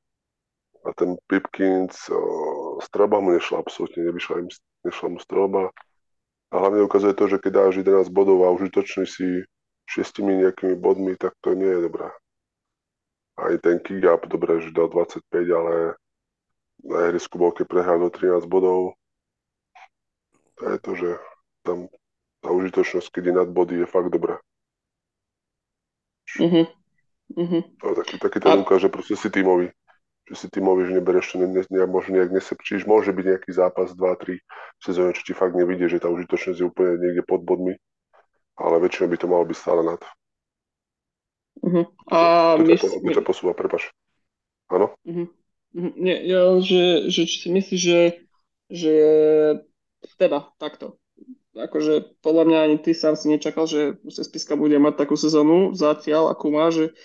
A 0.82 0.90
ten 0.96 1.14
Pipkins, 1.28 2.08
o, 2.10 2.80
strelba 2.82 3.20
mu 3.20 3.36
nešla 3.36 3.60
absolútne, 3.60 4.02
nevyšla 4.02 4.42
im, 4.42 4.48
nešla 4.82 5.08
mu 5.12 5.18
strelba. 5.20 5.70
A 6.50 6.54
hlavne 6.58 6.82
ukazuje 6.82 7.14
to, 7.14 7.28
že 7.28 7.38
keď 7.38 7.52
dáš 7.52 7.84
11 7.84 8.10
bodov 8.10 8.42
a 8.44 8.52
užitočný 8.52 9.04
si 9.06 9.44
šiestimi 9.86 10.40
nejakými 10.42 10.74
bodmi, 10.74 11.14
tak 11.20 11.36
to 11.44 11.54
nie 11.54 11.68
je 11.68 11.86
dobré. 11.86 12.08
Aj 13.36 13.52
ten 13.60 13.80
kick-up, 13.80 14.28
dobre, 14.28 14.60
že 14.60 14.74
dal 14.74 14.88
25, 14.88 15.22
ale 15.52 15.96
na 16.82 17.08
ihrisku 17.08 17.38
bol, 17.38 17.54
keď 17.54 17.66
prehral 17.68 17.98
do 18.00 18.10
13 18.10 18.44
bodov. 18.48 18.98
To 20.60 20.62
je 20.66 20.76
to, 20.82 20.90
že 20.96 21.10
tam 21.62 21.88
tá 22.42 22.50
užitočnosť, 22.50 23.08
keď 23.08 23.22
je 23.22 23.34
nad 23.38 23.48
body, 23.48 23.74
je 23.84 23.88
fakt 23.88 24.10
dobrá. 24.10 24.42
Mhm. 26.40 26.64
Mhm. 27.36 27.60
To 27.80 27.86
je 27.88 27.96
taký, 27.96 28.14
taký 28.18 28.38
ten 28.40 28.60
A- 28.60 28.88
proste 28.92 29.16
si 29.16 29.28
tímový. 29.32 29.72
Že 30.30 30.34
si 30.38 30.46
tímový, 30.54 30.86
že 30.86 30.96
nebereš 30.96 31.34
to, 31.34 31.42
ne, 31.42 31.50
ne, 31.50 31.62
ne, 31.66 31.82
možno 31.90 32.14
nejak 32.14 32.30
nesepčíš. 32.30 32.86
Môže 32.86 33.10
byť 33.10 33.24
nejaký 33.26 33.50
zápas 33.50 33.90
2-3 33.90 34.38
v 34.38 34.82
sezóne, 34.82 35.10
čo 35.18 35.26
ti 35.26 35.34
fakt 35.34 35.58
nevidie, 35.58 35.90
že 35.90 35.98
tá 35.98 36.06
užitočnosť 36.08 36.58
je 36.62 36.66
úplne 36.68 36.94
niekde 37.02 37.26
pod 37.26 37.42
bodmi. 37.42 37.74
Ale 38.54 38.78
väčšinou 38.78 39.10
by 39.10 39.16
to 39.18 39.26
malo 39.26 39.44
byť 39.48 39.58
stále 39.58 39.82
nad. 39.82 40.00
Mhm. 41.62 41.82
A 42.12 42.18
to, 42.56 42.62
my, 42.62 42.74
ťa, 42.78 42.88
to 42.88 43.10
ťa 43.18 43.24
posúva, 43.26 43.52
prepač. 43.56 43.90
Áno? 44.70 44.94
Mhm. 45.04 45.26
Nie, 45.74 46.20
ja, 46.28 46.60
že, 46.60 47.08
že 47.08 47.24
či 47.24 47.36
si 47.42 47.48
myslíš, 47.48 47.80
že, 47.80 48.00
že 48.68 48.94
teda 50.20 50.52
takto. 50.60 51.00
Akože 51.52 52.16
podľa 52.24 52.44
mňa 52.48 52.58
ani 52.64 52.76
ty 52.80 52.96
sám 52.96 53.12
si 53.12 53.28
nečakal, 53.28 53.68
že 53.68 54.00
Spiska 54.08 54.56
bude 54.56 54.80
mať 54.80 55.04
takú 55.04 55.20
sezónu 55.20 55.76
zatiaľ, 55.76 56.32
akú 56.32 56.48
má, 56.48 56.72
že, 56.72 56.96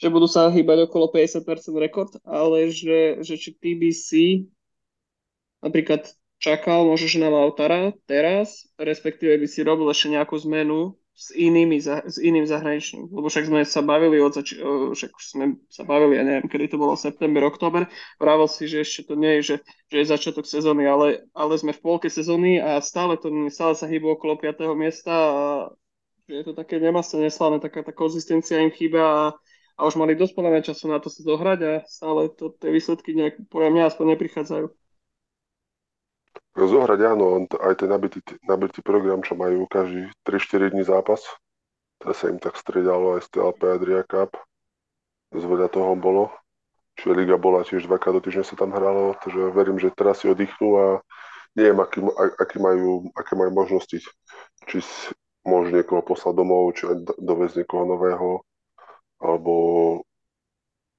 že 0.00 0.08
budú 0.08 0.24
sa 0.24 0.48
hýbať 0.48 0.88
okolo 0.88 1.12
50% 1.12 1.44
rekord, 1.76 2.08
ale 2.24 2.72
že, 2.72 3.20
že 3.20 3.36
či 3.36 3.52
si 3.92 4.48
napríklad 5.60 6.08
čakal 6.40 6.88
možno, 6.88 7.06
že 7.12 7.18
na 7.20 7.28
Lautara 7.28 7.92
teraz, 8.08 8.64
respektíve 8.80 9.36
by 9.36 9.46
si 9.50 9.60
robil 9.60 9.90
ešte 9.92 10.16
nejakú 10.16 10.38
zmenu 10.48 10.96
s, 11.18 11.34
inými, 11.34 11.82
s 11.82 12.16
iným 12.22 12.46
zahraničným. 12.46 13.10
Lebo 13.10 13.26
však 13.26 13.50
sme 13.50 13.66
sa 13.66 13.82
bavili 13.82 14.22
od 14.22 14.30
zač- 14.38 14.54
o, 14.54 14.94
však 14.94 15.10
sme 15.18 15.58
sa 15.66 15.82
bavili, 15.82 16.14
ja 16.14 16.22
neviem, 16.22 16.46
kedy 16.46 16.70
to 16.70 16.78
bolo, 16.78 16.94
september, 16.94 17.42
október. 17.42 17.90
Vravel 18.22 18.46
si, 18.46 18.70
že 18.70 18.86
ešte 18.86 19.10
to 19.10 19.14
nie 19.18 19.42
je, 19.42 19.42
že, 19.42 19.56
že 19.90 19.96
je 19.98 20.10
začiatok 20.14 20.46
sezóny, 20.46 20.86
ale, 20.86 21.26
ale 21.34 21.58
sme 21.58 21.74
v 21.74 21.82
polke 21.82 22.06
sezóny 22.06 22.62
a 22.62 22.78
stále, 22.78 23.18
to, 23.18 23.34
stále 23.50 23.74
sa 23.74 23.90
hýbu 23.90 24.14
okolo 24.14 24.38
5. 24.38 24.62
miesta 24.78 25.10
a 25.10 25.42
je 26.30 26.46
to 26.46 26.54
také 26.54 26.78
nemastné, 26.78 27.26
neslávne, 27.26 27.58
taká 27.58 27.82
tá 27.82 27.90
konzistencia 27.90 28.62
im 28.62 28.70
chýba 28.70 29.02
a, 29.02 29.22
a 29.74 29.80
už 29.90 29.98
mali 29.98 30.14
dosť 30.14 30.38
času 30.70 30.86
na 30.86 31.02
to 31.02 31.10
sa 31.10 31.26
dohrať 31.26 31.58
a 31.66 31.72
stále 31.90 32.30
to, 32.30 32.54
tie 32.62 32.70
výsledky 32.70 33.10
nejak, 33.18 33.50
podľa 33.50 33.70
mňa 33.74 33.82
aspoň 33.90 34.06
neprichádzajú. 34.14 34.66
Zohrať 36.58 37.00
áno, 37.06 37.46
aj 37.46 37.74
ten 37.78 37.86
nabitý, 37.86 38.18
nabitý 38.42 38.82
program, 38.82 39.22
čo 39.22 39.38
majú 39.38 39.70
každý 39.70 40.10
3-4 40.26 40.74
dní 40.74 40.82
zápas. 40.82 41.22
Teraz 42.02 42.18
sa 42.18 42.26
im 42.30 42.42
tak 42.42 42.58
striedalo 42.58 43.14
aj 43.14 43.30
z 43.30 43.38
TLP 43.38 43.60
Adria 43.78 44.02
Cup. 44.02 44.34
Dosť 45.30 45.46
veľa 45.46 45.68
toho 45.70 45.94
bolo. 45.94 46.34
Čiže 46.98 47.14
Liga 47.14 47.38
bola 47.38 47.62
tiež 47.62 47.86
dvakrát 47.86 48.18
do 48.18 48.22
týždňa 48.26 48.42
sa 48.42 48.58
tam 48.58 48.74
hralo, 48.74 49.14
takže 49.22 49.54
verím, 49.54 49.78
že 49.78 49.94
teraz 49.94 50.18
si 50.18 50.26
oddychnú 50.26 50.68
a 50.74 50.86
neviem, 51.54 51.78
aký, 51.78 52.02
aký 52.42 52.58
majú, 52.58 53.06
aké 53.14 53.38
majú 53.38 53.50
možnosti. 53.54 54.02
Či 54.66 54.76
môžu 55.46 55.70
niekoho 55.70 56.02
poslať 56.02 56.34
domov, 56.34 56.74
či 56.74 56.90
aj 56.90 56.96
do- 57.06 57.18
dovesť 57.22 57.62
niekoho 57.62 57.86
nového, 57.86 58.42
alebo 59.22 59.54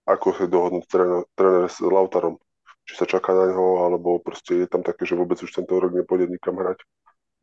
ako 0.07 0.27
sa 0.31 0.47
dohodnúť 0.47 0.85
tréner, 0.87 1.21
tréner 1.35 1.67
s 1.67 1.83
Lautarom 1.83 2.39
či 2.89 2.97
sa 2.97 3.05
čaká 3.05 3.37
na 3.37 3.53
ňo, 3.53 3.85
alebo 3.85 4.17
proste 4.17 4.65
je 4.65 4.67
tam 4.67 4.81
také, 4.81 5.05
že 5.05 5.13
vôbec 5.13 5.37
už 5.37 5.53
tento 5.53 5.77
rok 5.77 5.93
nepôjde 5.93 6.25
nikam 6.33 6.57
hrať. 6.57 6.81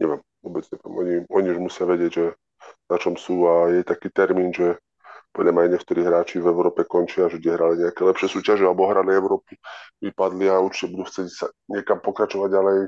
Neviem, 0.02 0.20
vôbec 0.42 0.66
neviem. 0.74 0.92
Oni, 0.98 1.14
oni 1.30 1.48
už 1.54 1.60
musia 1.62 1.86
vedieť, 1.86 2.10
že 2.10 2.26
na 2.90 2.96
čom 2.98 3.14
sú 3.14 3.46
a 3.46 3.70
je 3.70 3.86
taký 3.86 4.10
termín, 4.10 4.50
že 4.50 4.82
podľa 5.30 5.68
aj 5.68 5.68
niektorí 5.78 6.00
hráči 6.02 6.40
v 6.42 6.48
Európe 6.50 6.82
končia, 6.88 7.28
že 7.30 7.38
kde 7.38 7.54
hrali 7.54 7.74
nejaké 7.84 8.02
lepšie 8.02 8.28
súťaže 8.32 8.64
alebo 8.66 8.88
hrali 8.90 9.12
Európu, 9.14 9.54
vypadli 10.02 10.48
a 10.50 10.58
určite 10.58 10.96
budú 10.96 11.04
chcieť 11.06 11.28
sa 11.28 11.46
niekam 11.68 12.00
pokračovať 12.00 12.48
ďalej, 12.50 12.78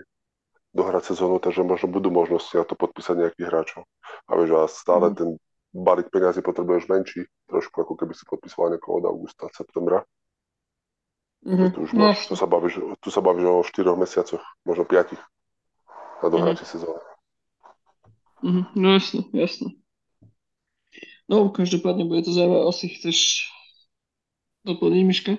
dohrať 0.72 1.02
sezónu, 1.12 1.38
takže 1.40 1.64
možno 1.64 1.88
budú 1.92 2.08
možnosti 2.10 2.56
na 2.56 2.64
to 2.64 2.74
podpísať 2.74 3.14
nejakých 3.20 3.46
hráčov. 3.48 3.82
A 4.28 4.36
vieš, 4.36 4.50
a 4.56 4.64
stále 4.68 5.12
Mhm. 5.12 5.16
ten 5.16 5.28
balík 5.76 6.08
peňazí 6.08 6.40
potrebuješ 6.40 6.88
menší, 6.88 7.28
trošku 7.46 7.84
ako 7.84 7.94
keby 8.00 8.16
si 8.16 8.24
podpisoval 8.24 8.72
niekoho 8.72 9.00
od 9.00 9.04
augusta, 9.12 9.48
septembra. 9.52 10.00
Mhm. 11.46 11.70
Tu, 11.74 11.78
už 11.82 11.90
No, 11.94 12.10
máš, 12.10 12.26
tu, 12.26 12.34
sa 12.34 12.46
bavíš, 12.46 12.74
tu 13.02 13.08
sa 13.10 13.20
bavíš 13.22 13.46
o 13.46 13.62
4 13.62 13.94
mesiacoch, 13.94 14.42
možno 14.66 14.84
5 14.84 15.14
na 16.22 16.28
dohratie 16.28 16.66
sezóny. 16.66 17.00
Mhm. 18.42 18.62
No 18.74 18.86
jasne, 18.94 19.22
jasne. 19.34 19.78
No, 21.28 21.52
každopádne 21.52 22.08
bude 22.08 22.24
to 22.24 22.32
zaujímavé. 22.32 22.64
Asi 22.64 22.88
chceš 22.88 23.52
doplniť, 24.64 25.02
Miška? 25.04 25.32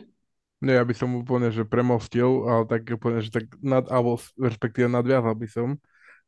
Nie, 0.59 0.75
ja 0.75 0.83
by 0.83 0.91
som 0.91 1.15
úplne, 1.15 1.49
že 1.49 1.63
premostil, 1.63 2.43
ale 2.45 2.67
tak 2.67 2.83
úplne, 2.91 3.23
že 3.23 3.31
tak 3.31 3.47
nad, 3.63 3.87
alebo 3.87 4.19
respektíve 4.35 4.91
nadviazal 4.91 5.33
by 5.33 5.47
som 5.47 5.67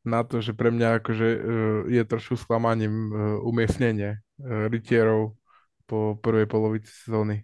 na 0.01 0.26
to, 0.26 0.41
že 0.41 0.57
pre 0.57 0.74
mňa 0.74 1.03
akože 1.03 1.28
eh, 1.28 1.39
je 1.99 2.03
trošku 2.07 2.39
sklamaním 2.39 3.11
eh, 3.11 3.15
umiestnenie 3.43 4.17
eh, 4.17 4.65
rytierov 4.72 5.36
po 5.86 6.15
prvej 6.17 6.47
polovici 6.47 6.89
sezóny. 6.89 7.43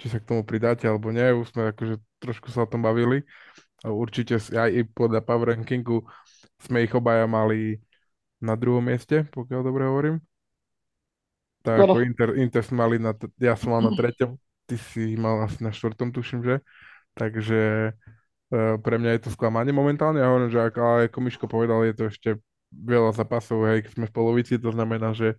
Či 0.00 0.16
sa 0.16 0.18
k 0.18 0.28
tomu 0.32 0.42
pridáte 0.48 0.88
alebo 0.88 1.12
nie, 1.12 1.28
už 1.36 1.52
sme 1.52 1.76
akože 1.76 2.00
trošku 2.24 2.48
sa 2.48 2.64
o 2.64 2.70
tom 2.70 2.80
bavili. 2.80 3.20
A 3.84 3.92
určite 3.92 4.40
aj 4.40 4.72
podľa 4.96 5.20
power 5.20 5.56
rankingu 5.56 6.04
sme 6.60 6.84
ich 6.84 6.92
obaja 6.92 7.28
mali 7.28 7.80
na 8.40 8.56
druhom 8.56 8.80
mieste, 8.80 9.28
pokiaľ 9.28 9.60
dobre 9.60 9.84
hovorím. 9.84 10.16
Tak 11.60 11.76
ako. 11.84 12.00
Inter, 12.00 12.28
Inter 12.40 12.64
sme 12.64 12.88
mali 12.88 12.96
na, 12.96 13.12
ja 13.36 13.52
som 13.52 13.76
mal 13.76 13.84
na 13.84 13.92
treťom, 13.92 14.32
ty 14.64 14.80
si 14.80 15.12
mal 15.16 15.44
asi 15.44 15.60
na 15.60 15.72
štvrtom, 15.72 16.08
tuším, 16.08 16.40
že? 16.40 16.64
Takže 17.12 17.92
e, 18.48 18.58
pre 18.80 18.96
mňa 18.96 19.20
je 19.20 19.22
to 19.28 19.30
sklamanie 19.36 19.72
momentálne. 19.72 20.24
Ja 20.24 20.32
hovorím, 20.32 20.48
že 20.48 20.60
ako, 20.64 20.78
ale 20.80 21.00
ako 21.12 21.18
Miško 21.20 21.46
povedal, 21.52 21.84
je 21.84 21.94
to 21.96 22.04
ešte 22.08 22.30
veľa 22.72 23.12
zápasov, 23.12 23.68
hej, 23.68 23.84
keď 23.84 23.92
sme 23.92 24.06
v 24.08 24.14
polovici, 24.16 24.56
to 24.56 24.72
znamená, 24.72 25.12
že 25.12 25.36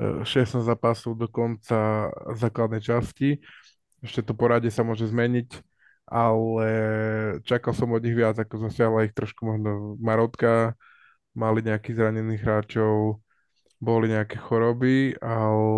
e, 0.00 0.24
16 0.24 0.64
zápasov 0.64 1.12
do 1.20 1.28
konca 1.28 2.08
základnej 2.32 2.80
časti. 2.80 3.44
Ešte 4.04 4.20
to 4.20 4.36
poradie 4.36 4.68
sa 4.68 4.84
môže 4.84 5.08
zmeniť, 5.08 5.64
ale 6.04 6.68
čakal 7.48 7.72
som 7.72 7.88
od 7.96 8.04
nich 8.04 8.12
viac, 8.12 8.36
ako 8.36 8.68
zasiahla 8.68 9.08
ich 9.08 9.16
trošku 9.16 9.48
možno 9.48 9.96
marotka, 9.96 10.76
mali 11.32 11.64
nejakých 11.64 11.96
zranených 11.96 12.44
hráčov, 12.44 13.24
boli 13.80 14.12
nejaké 14.12 14.36
choroby, 14.36 15.16
ale, 15.24 15.68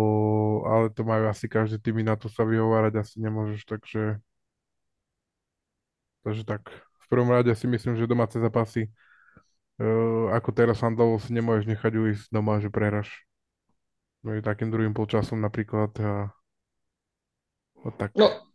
ale 0.67 0.85
to 0.91 1.07
majú 1.07 1.31
asi 1.31 1.47
každý 1.47 1.79
tým 1.79 2.03
na 2.03 2.19
to 2.19 2.27
sa 2.27 2.43
vyhovárať 2.43 2.99
asi 2.99 3.15
nemôžeš, 3.23 3.63
takže 3.63 4.19
takže 6.27 6.43
tak. 6.43 6.67
V 7.03 7.05
prvom 7.07 7.31
rade 7.31 7.55
si 7.55 7.63
myslím, 7.71 7.95
že 7.95 8.03
domáce 8.03 8.35
zápasy 8.35 8.91
uh, 9.79 10.35
ako 10.35 10.49
teraz 10.51 10.83
handlovo 10.83 11.17
si 11.21 11.31
nemôžeš 11.31 11.65
nechať 11.71 11.93
ujsť 11.95 12.25
doma, 12.33 12.59
že 12.59 12.67
prehráš. 12.67 13.09
No 14.25 14.35
takým 14.43 14.73
druhým 14.73 14.91
polčasom 14.91 15.39
napríklad 15.39 15.93
a 16.03 16.35
tak. 17.91 18.11
No, 18.15 18.47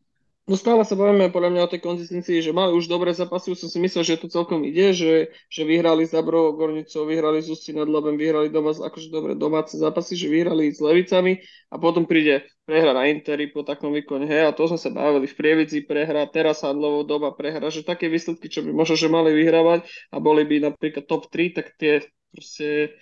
No 0.42 0.58
stále 0.58 0.82
sa 0.82 0.98
bavíme 0.98 1.30
podľa 1.30 1.54
mňa 1.54 1.62
o 1.62 1.70
tej 1.70 1.80
konzistencii, 1.86 2.42
že 2.42 2.50
mali 2.50 2.74
už 2.74 2.90
dobré 2.90 3.14
zápasy, 3.14 3.54
už 3.54 3.62
som 3.62 3.70
si 3.70 3.78
myslel, 3.78 4.02
že 4.02 4.18
to 4.18 4.26
celkom 4.26 4.66
ide, 4.66 4.90
že, 4.90 5.30
že 5.46 5.62
vyhrali 5.62 6.02
s 6.02 6.10
Dabrovou 6.10 6.58
Gornicou, 6.58 7.06
vyhrali 7.06 7.38
s 7.38 7.46
Ústí 7.46 7.70
nad 7.70 7.86
Labem, 7.86 8.18
vyhrali 8.18 8.50
doma, 8.50 8.74
akože 8.74 9.06
dobre 9.14 9.38
domáce 9.38 9.78
zápasy, 9.78 10.18
že 10.18 10.26
vyhrali 10.26 10.74
s 10.74 10.82
Levicami 10.82 11.38
a 11.70 11.78
potom 11.78 12.10
príde 12.10 12.42
prehra 12.66 12.90
na 12.90 13.06
Interi 13.06 13.54
po 13.54 13.62
takom 13.62 13.94
výkone, 13.94 14.26
hej, 14.26 14.50
a 14.50 14.50
to 14.50 14.66
sme 14.66 14.82
sa 14.82 14.90
bavili 14.90 15.30
v 15.30 15.38
Prievidzi 15.38 15.86
prehra, 15.86 16.26
teraz 16.26 16.66
Handlovou 16.66 17.06
doba 17.06 17.30
prehra, 17.30 17.70
že 17.70 17.86
také 17.86 18.10
výsledky, 18.10 18.50
čo 18.50 18.66
by 18.66 18.74
možno, 18.74 18.98
že 18.98 19.06
mali 19.06 19.30
vyhrávať 19.30 19.86
a 20.10 20.18
boli 20.18 20.42
by 20.42 20.74
napríklad 20.74 21.06
top 21.06 21.30
3, 21.30 21.54
tak 21.54 21.78
tie 21.78 22.02
proste, 22.34 22.98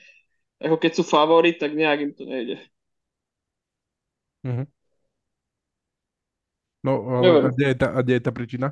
ako 0.61 0.77
keď 0.77 0.93
sú 0.93 1.09
favorit, 1.09 1.57
tak 1.57 1.73
nejak 1.73 2.05
im 2.05 2.13
to 2.13 2.29
nejde. 2.29 2.61
Mhm. 4.45 4.80
No, 6.81 7.21
a 7.21 7.49
kde 7.53 7.67
je 7.73 7.77
tá, 7.77 7.89
a 7.93 7.99
kde 8.01 8.15
je 8.17 8.25
tá 8.25 8.33
príčina? 8.33 8.69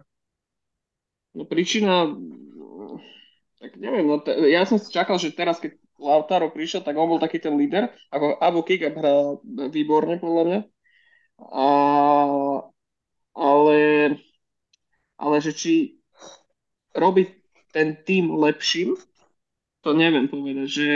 No 1.37 1.45
príčina, 1.45 2.09
tak 3.61 3.77
neviem, 3.77 4.09
no 4.09 4.19
te, 4.25 4.33
ja 4.49 4.65
som 4.65 4.81
si 4.81 4.89
čakal, 4.89 5.21
že 5.21 5.37
teraz, 5.37 5.61
keď 5.61 5.77
Lautaro 6.01 6.49
prišiel, 6.49 6.81
tak 6.81 6.97
on 6.97 7.11
bol 7.11 7.21
taký 7.21 7.43
ten 7.43 7.59
líder, 7.59 7.93
ako 8.09 8.39
Abu 8.41 8.65
Kika 8.65 8.95
hral 8.95 9.43
výborne 9.69 10.17
podľa 10.17 10.43
mňa, 10.47 10.61
a, 11.53 11.67
ale, 13.37 13.79
ale 15.21 15.37
že 15.45 15.53
či 15.53 15.75
robí 16.97 17.29
ten 17.75 17.99
tým 18.07 18.33
lepším, 18.33 18.97
to 19.85 19.93
neviem 19.93 20.31
povedať, 20.31 20.69
že, 20.71 20.91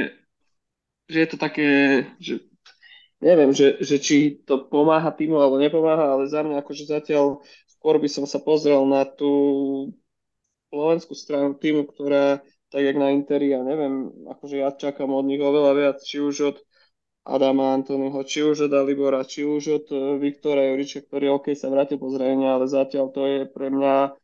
že 1.12 1.18
je 1.18 1.28
to 1.28 1.36
také, 1.36 1.68
že 2.18 2.40
neviem, 3.22 3.54
že, 3.54 3.78
že 3.78 3.96
či 4.02 4.42
to 4.42 4.66
pomáha 4.66 5.14
týmu 5.14 5.38
alebo 5.38 5.62
nepomáha, 5.62 6.18
ale 6.18 6.26
za 6.26 6.42
mňa 6.42 6.60
akože 6.60 6.90
zatiaľ 6.90 7.40
skôr 7.70 7.96
by 8.02 8.08
som 8.10 8.26
sa 8.26 8.42
pozrel 8.42 8.82
na 8.84 9.06
tú 9.06 9.30
slovenskú 10.74 11.14
stranu 11.14 11.54
týmu, 11.54 11.86
ktorá 11.86 12.42
tak 12.72 12.82
jak 12.88 12.96
na 12.96 13.12
Interi, 13.12 13.52
ja 13.52 13.60
neviem, 13.60 14.08
akože 14.32 14.56
ja 14.56 14.72
čakám 14.72 15.12
od 15.12 15.28
nich 15.28 15.44
oveľa 15.44 15.72
viac, 15.76 15.98
či 16.00 16.24
už 16.24 16.36
od 16.40 16.56
Adama 17.22 17.76
Antonyho, 17.76 18.24
či 18.24 18.42
už 18.42 18.66
od 18.66 18.72
Alibora, 18.72 19.22
či 19.22 19.44
už 19.44 19.62
od 19.78 19.86
eh, 19.92 20.00
Viktora 20.18 20.72
Juriča, 20.72 21.04
ktorý 21.04 21.36
OK 21.36 21.52
sa 21.52 21.68
vrátil 21.68 22.00
po 22.00 22.08
zranení, 22.10 22.48
ale 22.48 22.66
zatiaľ 22.66 23.12
to 23.12 23.22
je 23.28 23.40
pre 23.46 23.68
mňa 23.68 24.16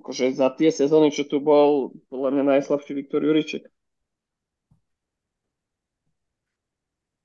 akože 0.00 0.34
za 0.34 0.50
tie 0.56 0.74
sezóny, 0.74 1.14
čo 1.14 1.28
tu 1.28 1.38
bol, 1.38 1.94
podľa 2.10 2.30
mňa 2.34 2.44
najslabší 2.58 2.92
Viktor 2.98 3.22
Juriček. 3.22 3.70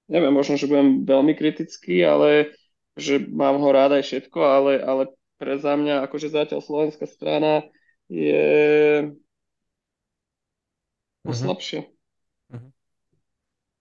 Neviem, 0.09 0.33
možno, 0.33 0.57
že 0.57 0.65
budem 0.65 1.05
veľmi 1.05 1.33
kritický, 1.37 2.01
ale 2.01 2.51
že 2.97 3.21
mám 3.29 3.61
ho 3.61 3.69
rád 3.69 4.01
aj 4.01 4.03
všetko, 4.09 4.39
ale, 4.41 4.71
ale 4.81 5.03
pre 5.37 5.55
za 5.61 5.77
mňa, 5.77 6.03
akože 6.09 6.33
zatiaľ 6.33 6.59
slovenská 6.65 7.05
strana 7.05 7.63
je 8.09 8.43
Mhm. 11.25 11.33
slabšie. 11.45 11.79
Mhm. 12.49 12.73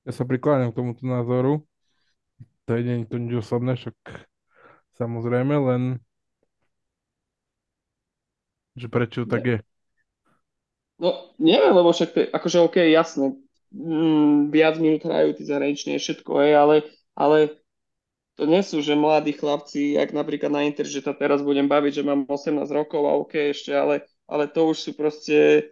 Ja 0.06 0.12
sa 0.16 0.24
prikláňam 0.26 0.72
k 0.72 0.78
tomuto 0.78 1.02
názoru. 1.06 1.62
To 2.66 2.70
je 2.76 2.82
nie 2.84 2.96
to 3.08 3.16
nič 3.18 3.42
osobné, 3.42 3.74
však 3.74 3.96
samozrejme, 4.98 5.54
len 5.58 5.82
že 8.78 8.86
prečo 8.86 9.26
tak 9.26 9.42
je. 9.44 9.56
No, 10.98 11.30
neviem, 11.38 11.70
lebo 11.70 11.94
však 11.94 12.10
to 12.10 12.18
je, 12.22 12.28
akože 12.34 12.58
OK, 12.58 12.76
jasné, 12.90 13.38
mm, 13.72 14.50
viac 14.54 14.74
minút 14.80 15.02
hrajú 15.04 15.34
tí 15.36 15.42
zahraniční, 15.46 15.98
všetko, 15.98 16.30
hej, 16.44 16.52
ale, 16.56 16.76
ale 17.18 17.38
to 18.38 18.46
nie 18.46 18.62
sú, 18.62 18.80
že 18.82 18.94
mladí 18.98 19.34
chlapci, 19.34 19.98
jak 19.98 20.14
napríklad 20.14 20.52
na 20.54 20.62
Inter, 20.64 20.86
že 20.86 21.02
sa 21.02 21.12
teraz 21.12 21.42
budem 21.42 21.66
baviť, 21.66 22.02
že 22.02 22.06
mám 22.06 22.24
18 22.30 22.70
rokov 22.70 23.02
a 23.04 23.18
OK 23.18 23.34
ešte, 23.52 23.74
ale, 23.74 24.06
ale 24.30 24.46
to 24.48 24.70
už 24.70 24.78
sú 24.78 24.90
proste 24.94 25.68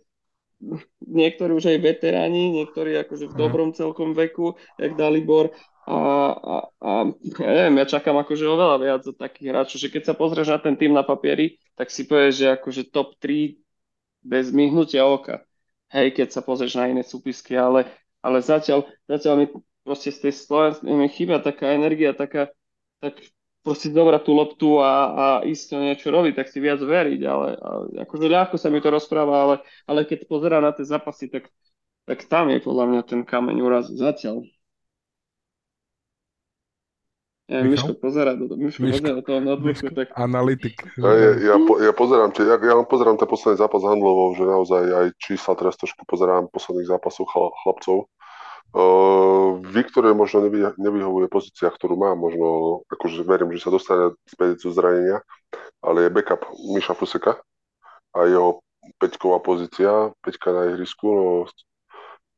niektorí 1.05 1.53
už 1.55 1.67
aj 1.73 1.79
veteráni, 1.81 2.53
niektorí 2.53 2.97
akože 3.01 3.33
v 3.33 3.35
Mhm. 3.35 3.39
dobrom 3.39 3.71
celkom 3.77 4.13
veku, 4.17 4.57
jak 4.81 4.97
Dalibor. 4.97 5.53
A, 5.87 5.97
a, 6.35 6.55
a 6.83 6.91
ja 7.39 7.53
neviem, 7.55 7.79
ja 7.79 7.87
čakám 7.87 8.19
akože 8.19 8.43
oveľa 8.43 8.77
viac 8.83 9.03
od 9.07 9.15
takých 9.15 9.47
hráčov, 9.55 9.79
že 9.79 9.89
keď 9.93 10.03
sa 10.11 10.15
pozrieš 10.19 10.51
na 10.51 10.59
ten 10.59 10.75
tým 10.75 10.91
na 10.91 11.07
papieri, 11.07 11.63
tak 11.79 11.95
si 11.95 12.11
povieš, 12.11 12.35
že 12.43 12.47
akože 12.59 12.83
top 12.91 13.15
3 13.23 13.55
bez 14.27 14.51
myhnutia 14.51 15.07
oka. 15.07 15.47
Hej, 15.97 16.13
keď 16.13 16.29
sa 16.29 16.45
pozrieš 16.45 16.77
na 16.77 16.93
iné 16.93 17.01
súpisky, 17.01 17.57
ale, 17.57 17.89
ale 18.21 18.45
zatiaľ, 18.45 18.85
zatiaľ 19.09 19.35
mi 19.41 19.47
proste 19.81 20.13
z 20.13 20.29
tej 20.29 20.33
Slovenskej 20.45 20.93
mi 20.93 21.09
chýba 21.09 21.41
taká 21.41 21.73
energia, 21.73 22.13
taká, 22.13 22.53
tak 23.01 23.17
proste 23.65 23.89
zobrať 23.89 24.23
tú 24.29 24.33
loptu 24.37 24.69
a, 24.79 24.93
a 25.17 25.25
ísť 25.49 25.65
to 25.73 25.77
niečo 25.81 26.09
robiť, 26.13 26.37
tak 26.37 26.53
si 26.53 26.61
viac 26.61 26.79
veriť, 26.85 27.21
ale, 27.25 27.49
ale 27.57 27.85
akože 28.05 28.27
ľahko 28.29 28.61
sa 28.61 28.69
mi 28.69 28.85
to 28.85 28.93
rozpráva, 28.93 29.35
ale, 29.41 29.57
ale 29.89 30.05
keď 30.05 30.29
pozerám 30.29 30.63
na 30.69 30.77
tie 30.77 30.85
zápasy, 30.85 31.33
tak, 31.33 31.49
tak 32.05 32.29
tam 32.29 32.53
je 32.53 32.61
podľa 32.61 32.85
mňa 32.93 33.03
ten 33.09 33.21
kameň 33.25 33.57
úrazu 33.65 33.97
zatiaľ. 33.97 34.45
Ja? 37.47 37.63
Miško 37.63 37.95
pozera 38.03 38.35
do, 38.35 38.51
Miško 38.59 38.83
Miško. 38.83 39.07
pozera 39.07 39.23
toho 39.23 39.39
notebooku, 39.39 39.71
Miško, 39.71 39.91
tak 39.95 40.09
analytik. 40.19 40.83
Ja, 40.99 41.13
ja, 41.15 41.31
ja, 41.39 41.57
po, 41.63 41.79
ja 41.79 41.93
pozerám, 41.95 42.35
tie, 42.35 42.43
ja, 42.43 42.59
ja 42.59 42.75
pozerám 42.83 43.23
ten 43.23 43.31
posledný 43.31 43.63
zápas 43.63 43.87
Handlovou, 43.87 44.35
že 44.35 44.43
naozaj 44.43 44.83
aj 44.83 45.07
čísla 45.23 45.55
teraz 45.55 45.79
trošku 45.79 46.03
pozerám 46.11 46.51
posledných 46.51 46.91
zápasov 46.91 47.31
chl, 47.31 47.55
chlapcov. 47.63 48.11
Uh, 48.75 49.63
Viktore 49.63 50.11
možno 50.11 50.51
nevy, 50.51 50.67
nevyhovuje 50.75 51.31
pozícia, 51.31 51.71
ktorú 51.71 51.95
má, 51.95 52.19
možno 52.19 52.83
akože 52.91 53.23
verím, 53.23 53.55
že 53.55 53.63
sa 53.63 53.71
dostane 53.71 54.13
späť 54.27 54.67
zo 54.67 54.75
zranenia, 54.75 55.23
ale 55.79 56.11
je 56.11 56.11
backup 56.11 56.43
Miša 56.75 56.99
Fuseka 56.99 57.39
a 58.11 58.19
jeho 58.27 58.59
peťková 58.99 59.39
pozícia, 59.39 60.11
peťka 60.19 60.51
na 60.51 60.63
ihrisku, 60.75 61.07
no 61.07 61.27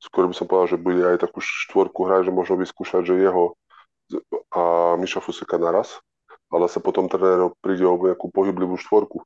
skôr 0.05 0.29
by 0.29 0.37
som 0.37 0.45
povedal, 0.45 0.77
že 0.77 0.85
bude 0.85 1.01
aj 1.01 1.25
takú 1.25 1.41
štvorku 1.41 2.07
hrať, 2.07 2.29
že 2.29 2.33
možno 2.37 2.61
vyskúšať, 2.61 3.09
že 3.09 3.25
jeho 3.25 3.57
a 4.55 4.95
Miša 4.97 5.21
Fuseka 5.21 5.61
naraz, 5.61 6.01
ale 6.49 6.69
sa 6.69 6.81
potom 6.81 7.09
tréner 7.09 7.53
príde 7.61 7.85
o 7.85 7.97
nejakú 7.97 8.33
pohyblivú 8.33 8.81
štvorku. 8.81 9.21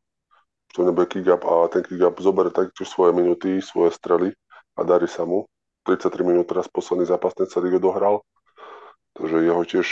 Že 0.71 0.75
to 0.75 0.83
nebude 0.89 1.09
kick-up 1.13 1.43
a 1.47 1.69
ten 1.71 1.87
kick-up 1.87 2.19
zoberie 2.19 2.51
taktiež 2.51 2.89
svoje 2.91 3.15
minuty, 3.15 3.63
svoje 3.63 3.95
strely 3.95 4.35
a 4.75 4.81
darí 4.83 5.07
sa 5.07 5.23
mu. 5.23 5.47
33 5.87 6.23
minút 6.23 6.47
teraz 6.47 6.71
posledný 6.71 7.07
zápas, 7.07 7.35
celý 7.35 7.75
ho 7.75 7.81
dohral. 7.83 8.23
Takže 9.19 9.43
jeho 9.43 9.63
tiež 9.67 9.87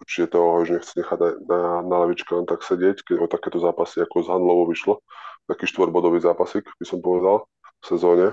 určite 0.00 0.36
toho 0.36 0.60
už 0.62 0.68
nechce 0.76 0.92
nechať 0.92 1.18
na, 1.18 1.30
na, 1.48 1.60
na 1.82 1.96
lavičke 2.04 2.28
len 2.36 2.44
tak 2.44 2.60
sedieť, 2.60 3.00
keď 3.02 3.16
o 3.24 3.26
takéto 3.26 3.58
zápasy 3.58 4.04
ako 4.04 4.22
z 4.22 4.28
Handlovou 4.28 4.68
vyšlo. 4.68 5.00
Taký 5.48 5.64
štvorbodový 5.72 6.20
zápasik, 6.20 6.68
by 6.76 6.84
som 6.84 7.00
povedal, 7.00 7.48
v 7.80 7.84
sezóne. 7.86 8.26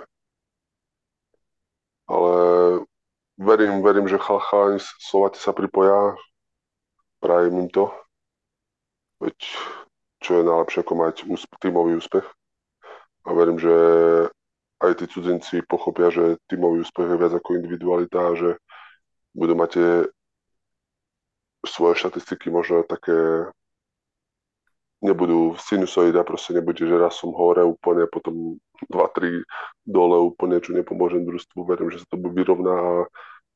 Ale 2.03 2.33
verím, 3.37 3.81
verím, 3.81 4.07
že 4.07 4.21
chalani 4.21 4.79
Slováci 4.79 5.39
sa 5.39 5.53
pripoja, 5.53 6.15
prajem 7.19 7.65
im 7.65 7.69
to. 7.69 7.89
Veď 9.21 9.37
čo 10.23 10.39
je 10.39 10.47
najlepšie 10.47 10.79
ako 10.83 10.93
mať 10.95 11.15
úsp- 11.27 11.57
tímový 11.59 11.99
úspech. 11.99 12.27
A 13.23 13.29
verím, 13.31 13.59
že 13.59 13.75
aj 14.83 14.99
tí 14.99 15.05
cudzinci 15.07 15.55
pochopia, 15.63 16.11
že 16.11 16.39
tímový 16.51 16.83
úspech 16.83 17.07
je 17.07 17.19
viac 17.19 17.33
ako 17.35 17.55
individualita 17.55 18.19
a 18.19 18.31
že 18.35 18.49
budú 19.31 19.55
mať 19.55 19.69
tie 19.79 19.89
svoje 21.63 21.95
štatistiky 22.03 22.51
možno 22.51 22.83
také 22.83 23.47
nebudú 25.03 25.59
sinusoida, 25.59 26.23
proste 26.23 26.55
nebude, 26.55 26.79
že 26.79 26.95
raz 26.95 27.19
som 27.19 27.35
hore 27.35 27.61
úplne, 27.61 28.07
potom 28.07 28.55
2-3 28.87 29.43
dole 29.83 30.17
úplne, 30.17 30.63
čo 30.63 30.71
nepomôže 30.71 31.19
družstvu. 31.19 31.59
Verím, 31.67 31.91
že 31.91 32.01
sa 32.01 32.07
to 32.07 32.17
vyrovná 32.17 32.73
a 32.73 32.93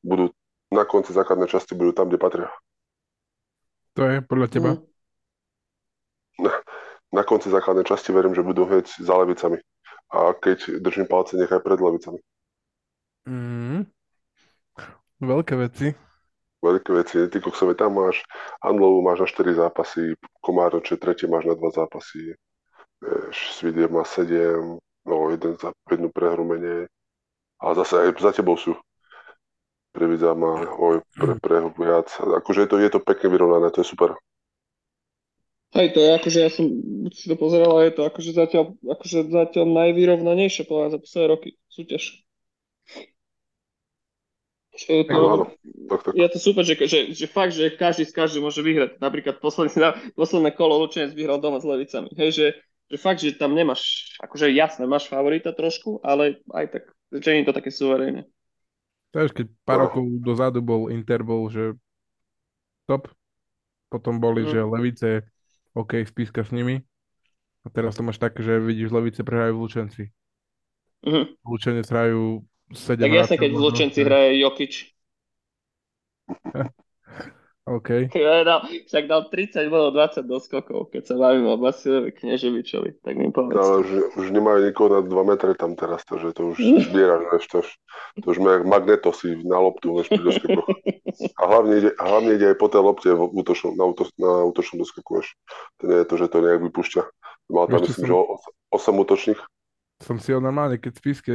budú 0.04 0.30
na 0.68 0.84
konci 0.84 1.16
základnej 1.16 1.48
časti 1.48 1.72
budú 1.72 1.96
tam, 1.96 2.12
kde 2.12 2.20
patria. 2.20 2.48
To 3.96 4.04
je 4.04 4.20
podľa 4.20 4.46
teba? 4.52 4.70
hm, 4.76 6.52
Na 7.08 7.24
konci 7.24 7.48
základnej 7.48 7.88
časti 7.88 8.12
verím, 8.12 8.36
že 8.36 8.44
budú 8.44 8.68
hneď 8.68 8.84
za 9.00 9.16
levicami. 9.16 9.58
A 10.12 10.36
keď 10.36 10.80
držím 10.84 11.08
palce, 11.08 11.40
nechaj 11.40 11.64
pred 11.64 11.80
levicami. 11.80 12.20
Mm. 13.24 13.88
Veľké 15.18 15.54
veci. 15.56 16.07
Veľké 16.58 16.90
veci. 16.90 17.16
Ty 17.30 17.38
koksové 17.38 17.78
tam 17.78 17.94
máš, 17.94 18.22
Handlovú 18.58 18.98
máš 18.98 19.22
na 19.22 19.28
4 19.30 19.54
zápasy, 19.54 20.18
Komároče 20.42 20.98
tretie 20.98 21.30
máš 21.30 21.46
na 21.46 21.54
2 21.54 21.70
zápasy, 21.70 22.34
vieš, 22.98 23.36
Svidiev 23.54 23.94
má 23.94 24.02
7, 24.02 24.78
no 25.06 25.14
jeden 25.30 25.54
za 25.54 25.70
jednu 25.86 26.10
prehru 26.10 26.42
menej. 26.42 26.90
A 27.62 27.74
zase 27.74 27.98
aj 27.98 28.18
za 28.18 28.30
tebou 28.34 28.58
sú. 28.58 28.74
Previdza 29.94 30.34
má 30.34 30.66
oj, 30.78 31.02
pre, 31.14 31.38
prehru 31.38 31.74
viac. 31.74 32.10
Akože 32.18 32.66
je 32.66 32.68
to, 32.70 32.76
je 32.78 32.90
to 32.90 33.00
pekne 33.02 33.30
vyrovnané, 33.34 33.70
to 33.70 33.82
je 33.82 33.90
super. 33.94 34.14
Hej, 35.76 35.92
to 35.92 36.00
je 36.00 36.10
akože, 36.16 36.38
ja 36.40 36.48
som 36.48 36.64
si 37.12 37.28
to 37.28 37.36
pozeral 37.36 37.76
je 37.84 37.92
to 37.92 38.08
akože 38.08 38.32
zatiaľ, 38.32 38.72
akože 38.88 39.28
zatiaľ 39.28 39.66
najvyrovnanejšie 39.68 40.64
podľa 40.64 40.96
za 40.96 40.98
posledné 40.98 41.26
roky 41.28 41.48
súťaž. 41.68 42.24
Čo 44.78 44.90
je 44.94 45.04
to, 45.10 45.18
No, 45.18 45.50
tak, 45.90 46.00
tak. 46.06 46.12
to 46.14 46.38
super, 46.38 46.62
že, 46.62 46.78
že, 46.86 47.10
že 47.10 47.26
fakt, 47.26 47.50
že 47.50 47.74
každý 47.74 48.06
z 48.06 48.14
každý 48.14 48.38
môže 48.38 48.62
vyhrať. 48.62 49.02
Napríklad 49.02 49.42
posledné, 49.42 50.14
posledné 50.14 50.54
kolo 50.54 50.78
Lučenec 50.86 51.10
vyhral 51.18 51.42
doma 51.42 51.58
s 51.58 51.66
Levicami. 51.66 52.14
Hej, 52.14 52.30
že, 52.30 52.46
že 52.86 52.96
fakt, 52.96 53.18
že 53.18 53.34
tam 53.34 53.58
nemáš, 53.58 54.14
akože 54.22 54.54
jasné, 54.54 54.86
máš 54.86 55.10
favorita 55.10 55.50
trošku, 55.50 55.98
ale 56.06 56.38
aj 56.54 56.78
tak, 56.78 56.84
že 57.10 57.28
nie 57.34 57.42
je 57.42 57.48
to 57.50 57.58
také 57.58 57.70
suverénne. 57.74 58.22
Vieš, 59.10 59.34
keď 59.34 59.46
pár 59.66 59.90
rokov 59.90 60.04
dozadu 60.22 60.62
bol 60.62 60.94
Inter, 60.94 61.26
bol, 61.26 61.50
že 61.50 61.74
top. 62.86 63.10
Potom 63.88 64.20
boli, 64.20 64.44
Mm. 64.46 64.50
že 64.52 64.58
Levice, 64.68 65.10
OK, 65.74 66.04
spíska 66.06 66.44
s 66.44 66.52
nimi. 66.54 66.84
A 67.64 67.72
teraz 67.72 67.96
to 67.98 68.06
máš 68.06 68.20
také, 68.20 68.44
že 68.46 68.60
vidíš, 68.62 68.94
Levice 68.94 69.26
prehrajú 69.26 69.58
v 69.58 69.62
Lučenci. 69.64 70.02
Mhm. 71.02 71.40
Lučenec 71.42 71.88
hrajú 71.88 72.44
7 72.72 73.00
Tak 73.00 73.12
jasne, 73.12 73.36
keď 73.40 73.50
v 73.52 73.60
Lučenci 73.60 74.00
hraje 74.04 74.36
Jokič. 74.40 74.74
OK. 77.68 78.08
Ja 78.16 78.44
dal, 78.48 78.64
však 78.64 79.04
dal 79.04 79.28
30 79.28 79.68
bodov 79.68 79.92
20 79.92 80.24
do 80.24 80.40
skokov, 80.40 80.88
keď 80.88 81.02
sa 81.04 81.14
bavíme 81.20 81.48
o 81.52 81.60
Basilovi 81.60 82.16
Kneževičovi. 82.16 83.04
Tak 83.04 83.14
mi 83.14 83.28
povedz. 83.28 83.60
Ale 83.60 83.84
už, 83.84 83.88
už 84.16 84.26
nemajú 84.32 84.58
nikoho 84.64 84.88
na 84.88 85.00
2 85.04 85.12
metre 85.28 85.52
tam 85.52 85.76
teraz, 85.76 86.02
takže 86.08 86.32
to 86.32 86.56
už 86.56 86.56
zbieraš, 86.88 87.22
vieš, 87.28 87.44
to 87.52 87.56
už, 87.60 87.68
to 88.24 88.26
už 88.32 88.38
má 88.40 88.50
jak 88.56 88.64
magnetosy 88.64 89.28
na 89.44 89.58
loptu, 89.60 90.00
vieš, 90.00 90.08
pri 90.08 90.22
doskokoch. 90.24 90.68
A 91.36 91.42
hlavne 91.44 91.72
ide, 91.76 91.90
hlavne 92.00 92.30
ide 92.40 92.46
aj 92.52 92.56
po 92.56 92.66
tej 92.72 92.82
lopte 92.82 93.08
v 93.12 93.22
útočnom, 93.36 93.72
na, 93.76 93.84
úto, 93.84 94.08
na 94.16 94.48
útočnom 94.48 94.80
doskoku, 94.80 95.20
vieš. 95.20 95.36
To 95.80 95.92
nie 95.92 95.98
je 96.00 96.06
to, 96.08 96.14
že 96.16 96.26
to 96.32 96.38
nejak 96.40 96.60
vypúšťa. 96.64 97.02
Mal 97.52 97.64
tam, 97.68 97.80
myslím, 97.84 98.04
som- 98.04 98.08
že 98.08 98.14
8 98.72 98.96
útočných. 99.04 99.40
Som 99.98 100.22
si 100.22 100.30
ho 100.30 100.38
normálne, 100.38 100.78
keď 100.78 100.92
spíske 100.94 101.32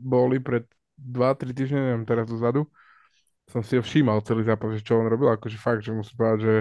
boli 0.00 0.40
pred 0.40 0.64
2-3 0.96 1.52
týždne, 1.52 1.78
neviem, 1.78 2.04
teraz 2.08 2.24
dozadu, 2.24 2.64
som 3.48 3.64
si 3.64 3.76
ho 3.76 3.82
všímal 3.84 4.20
celý 4.24 4.44
zápas, 4.44 4.76
že 4.76 4.84
čo 4.84 5.00
on 5.00 5.08
robil, 5.08 5.32
akože 5.32 5.56
fakt, 5.56 5.84
že 5.84 5.92
musím 5.92 6.16
povedať, 6.16 6.40
že 6.40 6.54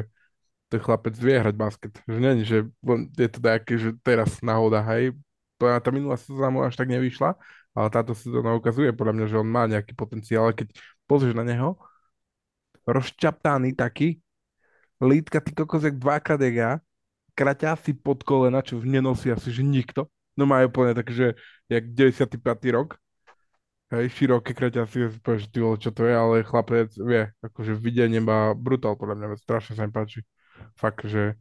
ten 0.68 0.80
chlapec 0.84 1.16
vie 1.16 1.36
hrať 1.40 1.56
basket. 1.56 1.94
Že 2.08 2.18
nie, 2.20 2.44
že 2.44 2.58
je 3.16 3.30
to 3.32 3.40
také, 3.40 3.80
že 3.80 3.96
teraz 4.04 4.44
náhoda, 4.44 4.84
hej. 4.92 5.16
Tá 5.58 5.90
minulá 5.90 6.20
sezóna 6.20 6.52
mu 6.52 6.60
až 6.62 6.76
tak 6.78 6.92
nevyšla, 6.92 7.34
ale 7.74 7.88
táto 7.90 8.14
sezóna 8.14 8.54
ukazuje 8.54 8.94
podľa 8.94 9.14
mňa, 9.16 9.26
že 9.32 9.40
on 9.40 9.50
má 9.50 9.64
nejaký 9.66 9.96
potenciál, 9.98 10.52
keď 10.54 10.70
pozrieš 11.10 11.34
na 11.34 11.48
neho, 11.48 11.80
rozčaptaný 12.88 13.76
taký, 13.76 14.20
lítka 15.02 15.42
ty 15.42 15.52
kokos 15.52 15.84
jak 15.84 15.98
dvakrát 16.00 16.42
jak 16.42 16.56
ja, 16.56 16.72
kraťá 17.36 17.76
si 17.78 17.94
pod 17.94 18.24
kolena, 18.24 18.62
čo 18.62 18.80
už 18.80 18.86
nenosí 18.88 19.30
asi, 19.32 19.52
že 19.52 19.62
nikto. 19.62 20.10
No 20.38 20.46
má 20.46 20.62
úplne 20.62 20.94
tak, 20.94 21.10
že 21.10 21.34
jak 21.68 21.84
95. 21.92 22.70
rok, 22.70 23.02
hej, 23.90 24.06
široké 24.14 24.54
kraťasy, 24.54 25.20
povieš, 25.26 25.50
ty 25.50 25.60
čo 25.60 25.90
to 25.90 26.06
je, 26.06 26.14
ale 26.14 26.46
chlapec 26.46 26.94
vie, 26.94 27.34
akože 27.42 27.74
videnie 27.74 28.22
má 28.22 28.54
brutál, 28.54 28.94
podľa 28.94 29.16
mňa, 29.18 29.28
strašne 29.42 29.74
sa 29.74 29.90
mi 29.90 29.92
páči. 29.92 30.22
Fakt, 30.78 31.06
že 31.10 31.38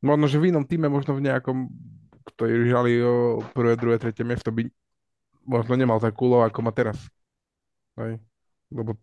možno, 0.00 0.26
že 0.30 0.40
v 0.40 0.54
inom 0.54 0.64
týme, 0.64 0.88
možno 0.88 1.12
v 1.16 1.24
nejakom, 1.28 1.68
ktorí 2.34 2.68
hrali 2.68 3.00
o 3.04 3.44
prvé, 3.52 3.76
druhé, 3.76 3.96
tretie 4.00 4.24
miesto, 4.24 4.48
by 4.48 4.64
možno 5.44 5.74
nemal 5.76 5.98
takú 5.98 6.28
úlohu, 6.30 6.46
ako 6.46 6.60
má 6.64 6.72
teraz. 6.72 6.96
Hej, 7.98 8.22
lebo 8.70 8.96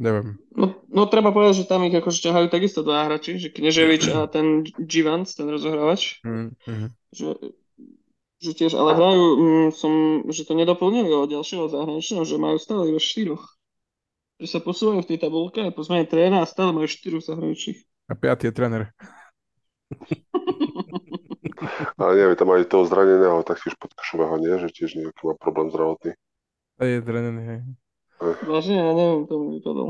neviem. 0.00 0.38
No, 0.56 0.74
no 0.90 1.06
treba 1.06 1.30
povedať, 1.30 1.64
že 1.64 1.70
tam 1.70 1.86
ich 1.86 1.94
akože 1.94 2.18
ťahajú 2.18 2.46
takisto 2.50 2.80
dva 2.82 3.06
hráči, 3.06 3.38
že 3.38 3.52
Kneževič 3.52 4.10
a 4.10 4.26
ten 4.26 4.64
Givans, 4.64 5.36
ten 5.36 5.46
rozohrávač, 5.46 6.24
Mm, 6.24 6.56
mhm. 6.66 6.86
Že, 7.14 7.38
že 8.42 8.52
tiež, 8.52 8.74
ale 8.74 8.98
hrajú, 8.98 9.24
mm, 9.38 9.68
som, 9.72 9.92
že 10.28 10.44
to 10.44 10.58
nedoplnili 10.58 11.08
od 11.14 11.30
ďalšieho 11.30 11.70
zahraničného, 11.70 12.26
že 12.26 12.36
majú 12.36 12.58
stále 12.58 12.90
iba 12.90 12.98
štyroch. 12.98 13.56
Že 14.42 14.46
sa 14.50 14.58
posúvajú 14.60 15.06
v 15.06 15.10
tej 15.14 15.18
tabulke 15.22 15.62
a 15.62 15.70
po 15.70 15.86
zmene 15.86 16.10
trénera 16.10 16.42
a 16.42 16.50
stále 16.50 16.74
majú 16.74 16.90
štyroch 16.90 17.22
zahraničných. 17.22 17.80
A 18.10 18.18
piatý 18.18 18.50
je 18.50 18.54
tréner. 18.54 18.90
Ale 22.00 22.12
neviem, 22.18 22.36
tam 22.36 22.52
aj 22.52 22.68
toho 22.68 22.84
zraneného, 22.84 23.46
taktiež 23.46 23.78
podkošového, 23.78 24.36
nie? 24.42 24.54
Že 24.60 24.68
tiež 24.74 24.90
nejaký 25.00 25.22
má 25.24 25.34
problém 25.38 25.70
zdravotný. 25.70 26.12
A 26.76 26.82
je 26.84 26.98
tréner, 27.00 27.36
hej. 27.38 27.60
Vážne, 28.44 28.76
ja 28.82 28.92
neviem, 28.92 29.22
to 29.30 29.34
mi 29.38 29.46
vypadol. 29.58 29.88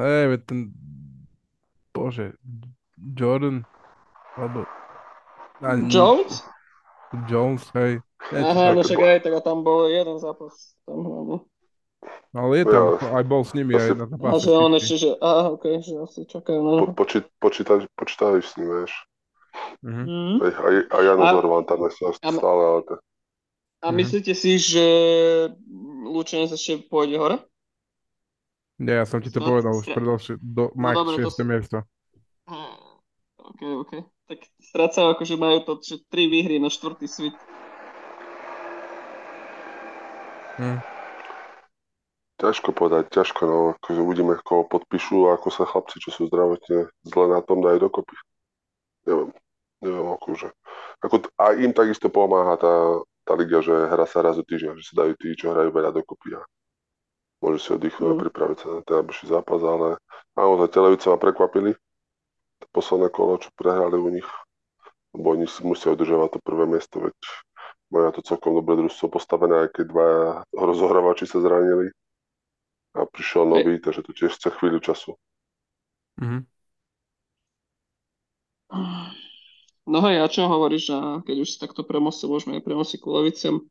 Hej, 0.00 0.40
ten, 0.48 0.72
bože, 1.92 2.36
Jordan, 2.96 3.64
alebo, 4.36 4.64
ani, 5.62 5.88
Jones? 5.88 6.42
Jones, 7.28 7.64
hej. 7.74 8.00
Aha, 8.32 8.72
no 8.72 8.80
však 8.82 8.98
aj, 8.98 9.18
tak 9.22 9.32
a 9.36 9.40
tam 9.40 9.62
bol 9.62 9.86
jeden 9.86 10.16
zápas. 10.18 10.74
Tam 10.86 11.02
hlavne. 11.02 11.38
Ale 12.32 12.52
je 12.58 12.64
tam, 12.64 12.84
Ja- 12.98 13.20
aj 13.20 13.24
bol 13.28 13.42
s 13.44 13.52
nimi 13.52 13.76
aj 13.76 13.82
asi- 13.84 13.94
na 13.94 14.06
A 14.06 14.10
zápase. 14.10 14.40
že 14.42 14.50
on 14.50 14.72
ešte, 14.74 14.94
že 14.98 15.10
aha, 15.20 15.44
okej, 15.54 15.74
že 15.84 15.92
asi 16.00 16.20
čakajú 16.24 16.60
na 16.64 16.72
Po, 16.88 17.04
počít, 17.04 17.24
počítaš, 17.38 17.86
počítaš 17.94 18.42
s 18.48 18.54
ním, 18.56 18.68
vieš. 18.72 18.92
Mhm. 19.84 20.02
Mhm. 20.02 20.34
Aj, 20.40 20.52
aj, 20.56 20.74
aj 20.90 21.02
Jano 21.04 21.22
A- 21.22 21.32
Zorvan 21.36 21.64
tam 21.68 21.78
je 21.84 21.90
a- 21.92 22.32
stále, 22.32 22.62
ale 22.64 22.80
to, 22.88 22.94
A 23.82 23.90
Mhm. 23.90 23.96
myslíte 23.98 24.32
si, 24.34 24.62
že 24.62 24.86
Lučenec 26.06 26.54
ešte 26.54 26.86
pôjde 26.86 27.18
hore? 27.18 27.36
Nie, 28.78 29.02
ja 29.02 29.06
som 29.06 29.18
ti 29.22 29.30
to 29.30 29.38
No, 29.42 29.46
povedal 29.52 29.74
už 29.74 29.86
predovšie, 29.90 30.38
do 30.38 30.70
No 30.74 30.78
max 30.78 30.94
dobre, 30.98 31.18
to 31.18 31.30
6. 31.30 31.42
s- 31.42 31.46
miesto. 31.46 31.78
OK, 33.62 33.86
OK. 33.86 33.92
Tak 34.26 34.38
strácajú 34.58 35.06
akože 35.14 35.34
majú 35.38 35.62
to, 35.62 35.72
že 35.86 36.02
tri 36.10 36.26
výhry 36.26 36.58
na 36.58 36.66
štvrtý 36.66 37.06
svit. 37.06 37.36
Hm. 40.58 40.82
ťažko 42.42 42.74
povedať, 42.74 43.06
ťažko, 43.14 43.40
no, 43.46 43.58
akože 43.78 44.00
uvidíme, 44.02 44.34
koho 44.42 44.66
podpíšu 44.66 45.30
a 45.30 45.38
ako 45.38 45.48
sa 45.54 45.62
chlapci, 45.62 46.02
čo 46.02 46.10
sú 46.10 46.26
zdravotne 46.26 46.90
zle 47.06 47.24
na 47.30 47.38
tom, 47.38 47.62
dajú 47.62 47.86
dokopy. 47.86 48.18
Neviem, 49.06 49.30
neviem, 49.78 50.06
akože. 50.18 50.50
Ako, 51.06 51.22
t- 51.22 51.30
a 51.38 51.54
im 51.54 51.70
takisto 51.70 52.10
pomáha 52.10 52.58
tá, 52.58 52.98
tá 53.22 53.32
liga, 53.38 53.62
že 53.62 53.70
hra 53.70 54.10
sa 54.10 54.26
raz 54.26 54.34
do 54.34 54.42
týždňa, 54.42 54.74
že 54.74 54.90
sa 54.90 55.06
dajú 55.06 55.14
tí, 55.22 55.38
čo 55.38 55.54
hrajú 55.54 55.70
veľa 55.70 55.94
dokopy 55.94 56.34
a 56.34 56.42
môžu 57.38 57.58
si 57.62 57.70
oddychnúť 57.78 58.10
a 58.10 58.16
Mm. 58.18 58.22
pripraviť 58.26 58.58
sa 58.58 58.66
na 58.74 58.80
ten 58.82 58.94
najbližší 58.98 59.26
zápas, 59.30 59.60
ale 59.62 59.88
naozaj 60.34 60.74
Televice 60.74 61.06
ma 61.14 61.18
prekvapili. 61.22 61.78
To 62.62 62.66
posledné 62.70 63.10
kolo, 63.10 63.42
čo 63.42 63.50
prehrali 63.58 63.98
u 63.98 64.08
nich, 64.08 64.28
lebo 65.12 65.34
oni 65.34 65.50
si 65.50 65.66
musia 65.66 65.90
udržovať 65.90 66.38
to 66.38 66.38
prvé 66.46 66.64
miesto, 66.70 67.02
veď 67.02 67.18
majú 67.90 68.08
to 68.14 68.22
celkom 68.24 68.56
dobré 68.56 68.78
družstvo 68.78 69.10
postavené, 69.10 69.66
aj 69.66 69.68
keď 69.76 69.84
dva 69.90 70.08
rozohrávači 70.54 71.26
sa 71.26 71.42
zranili 71.42 71.92
a 72.96 73.04
prišiel 73.04 73.44
nový, 73.44 73.82
takže 73.82 74.06
to 74.06 74.12
tiež 74.14 74.32
chce 74.38 74.48
chvíľu 74.56 74.80
času. 74.80 75.18
Mhm. 76.22 76.46
No 79.82 79.98
hej, 80.06 80.22
a 80.22 80.26
čo 80.30 80.46
hovoríš, 80.46 80.94
na, 80.94 81.00
keď 81.26 81.36
už 81.42 81.48
si 81.50 81.58
takto 81.58 81.82
premostil, 81.82 82.30
môžeme 82.30 82.56
aj 82.56 82.64
premostiť 82.64 82.98
ku 83.02 83.12
Leviciam. 83.12 83.66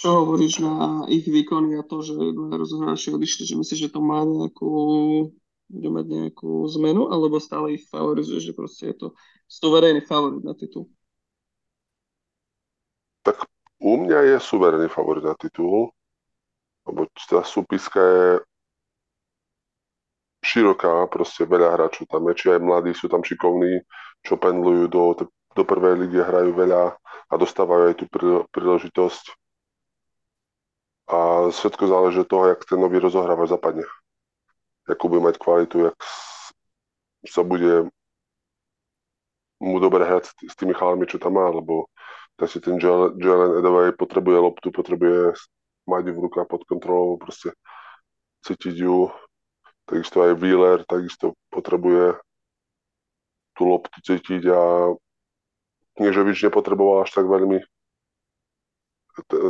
Čo 0.00 0.24
hovoríš 0.24 0.64
na 0.64 1.04
ich 1.06 1.28
výkony 1.28 1.78
a 1.78 1.86
to, 1.86 2.00
že 2.00 2.16
dva 2.16 2.56
rozohráči 2.56 3.12
odišli, 3.12 3.44
že 3.44 3.54
myslíš, 3.60 3.80
že 3.86 3.92
to 3.92 4.00
má 4.00 4.24
nejakú, 4.24 4.72
bude 5.72 5.88
mať 5.88 6.06
nejakú 6.06 6.68
zmenu, 6.76 7.08
alebo 7.08 7.40
stále 7.40 7.80
ich 7.80 7.88
favorizuješ, 7.88 8.52
že 8.52 8.56
proste 8.56 8.84
je 8.92 8.96
to 9.00 9.06
suverénny 9.48 10.04
favorit 10.04 10.44
na 10.44 10.52
titul? 10.52 10.92
U 13.82 13.98
mňa 13.98 14.36
je 14.36 14.36
suverénny 14.38 14.86
favorit 14.86 15.26
na 15.26 15.34
titul, 15.34 15.90
lebo 16.86 17.10
tá 17.26 17.42
súpiska 17.42 17.98
je 17.98 18.28
široká, 20.42 21.10
proste 21.10 21.46
veľa 21.46 21.74
hráčov 21.74 22.06
tam 22.10 22.26
je, 22.30 22.34
či 22.34 22.46
aj 22.54 22.60
mladí 22.62 22.92
sú 22.94 23.06
tam 23.10 23.22
šikovní, 23.22 23.82
čo 24.22 24.38
pendlujú 24.38 24.84
do, 24.90 25.02
do 25.54 25.62
prvej 25.62 26.06
ligy, 26.06 26.18
hrajú 26.18 26.54
veľa 26.54 26.94
a 27.30 27.34
dostávajú 27.38 27.90
aj 27.90 27.96
tú 27.98 28.04
prí- 28.10 28.44
príležitosť. 28.50 29.34
A 31.10 31.50
všetko 31.50 31.84
záleží 31.86 32.18
od 32.22 32.30
toho, 32.30 32.44
jak 32.54 32.62
ten 32.66 32.78
nový 32.78 33.02
rozohrávač 33.02 33.50
zapadne. 33.50 33.86
Jakú 34.88 35.06
bude 35.06 35.22
mať 35.22 35.38
kvalitu, 35.38 35.90
jak 35.90 35.98
sa 37.30 37.46
bude 37.46 37.86
mu 39.62 39.78
dobre 39.78 40.02
hrať 40.02 40.34
s 40.42 40.54
tými 40.58 40.74
chalami, 40.74 41.06
čo 41.06 41.22
tam 41.22 41.38
má, 41.38 41.46
lebo 41.46 41.86
tak 42.34 42.50
si 42.50 42.58
ten 42.58 42.82
Jalen 42.82 43.62
Edaway 43.62 43.94
potrebuje 43.94 44.38
loptu, 44.42 44.74
potrebuje 44.74 45.38
mať 45.86 46.02
ju 46.10 46.12
v 46.18 46.22
rukách 46.26 46.48
pod 46.50 46.66
kontrolou, 46.66 47.14
proste 47.14 47.54
cítiť 48.42 48.74
ju. 48.74 49.14
Takisto 49.86 50.26
aj 50.26 50.38
Wheeler 50.38 50.82
takisto 50.82 51.38
potrebuje 51.54 52.18
tú 53.54 53.62
loptu 53.70 53.98
cítiť 54.02 54.42
a 54.50 54.90
Kneževič 55.98 56.48
nepotreboval 56.48 57.04
až 57.04 57.14
tak 57.14 57.28
veľmi 57.28 57.62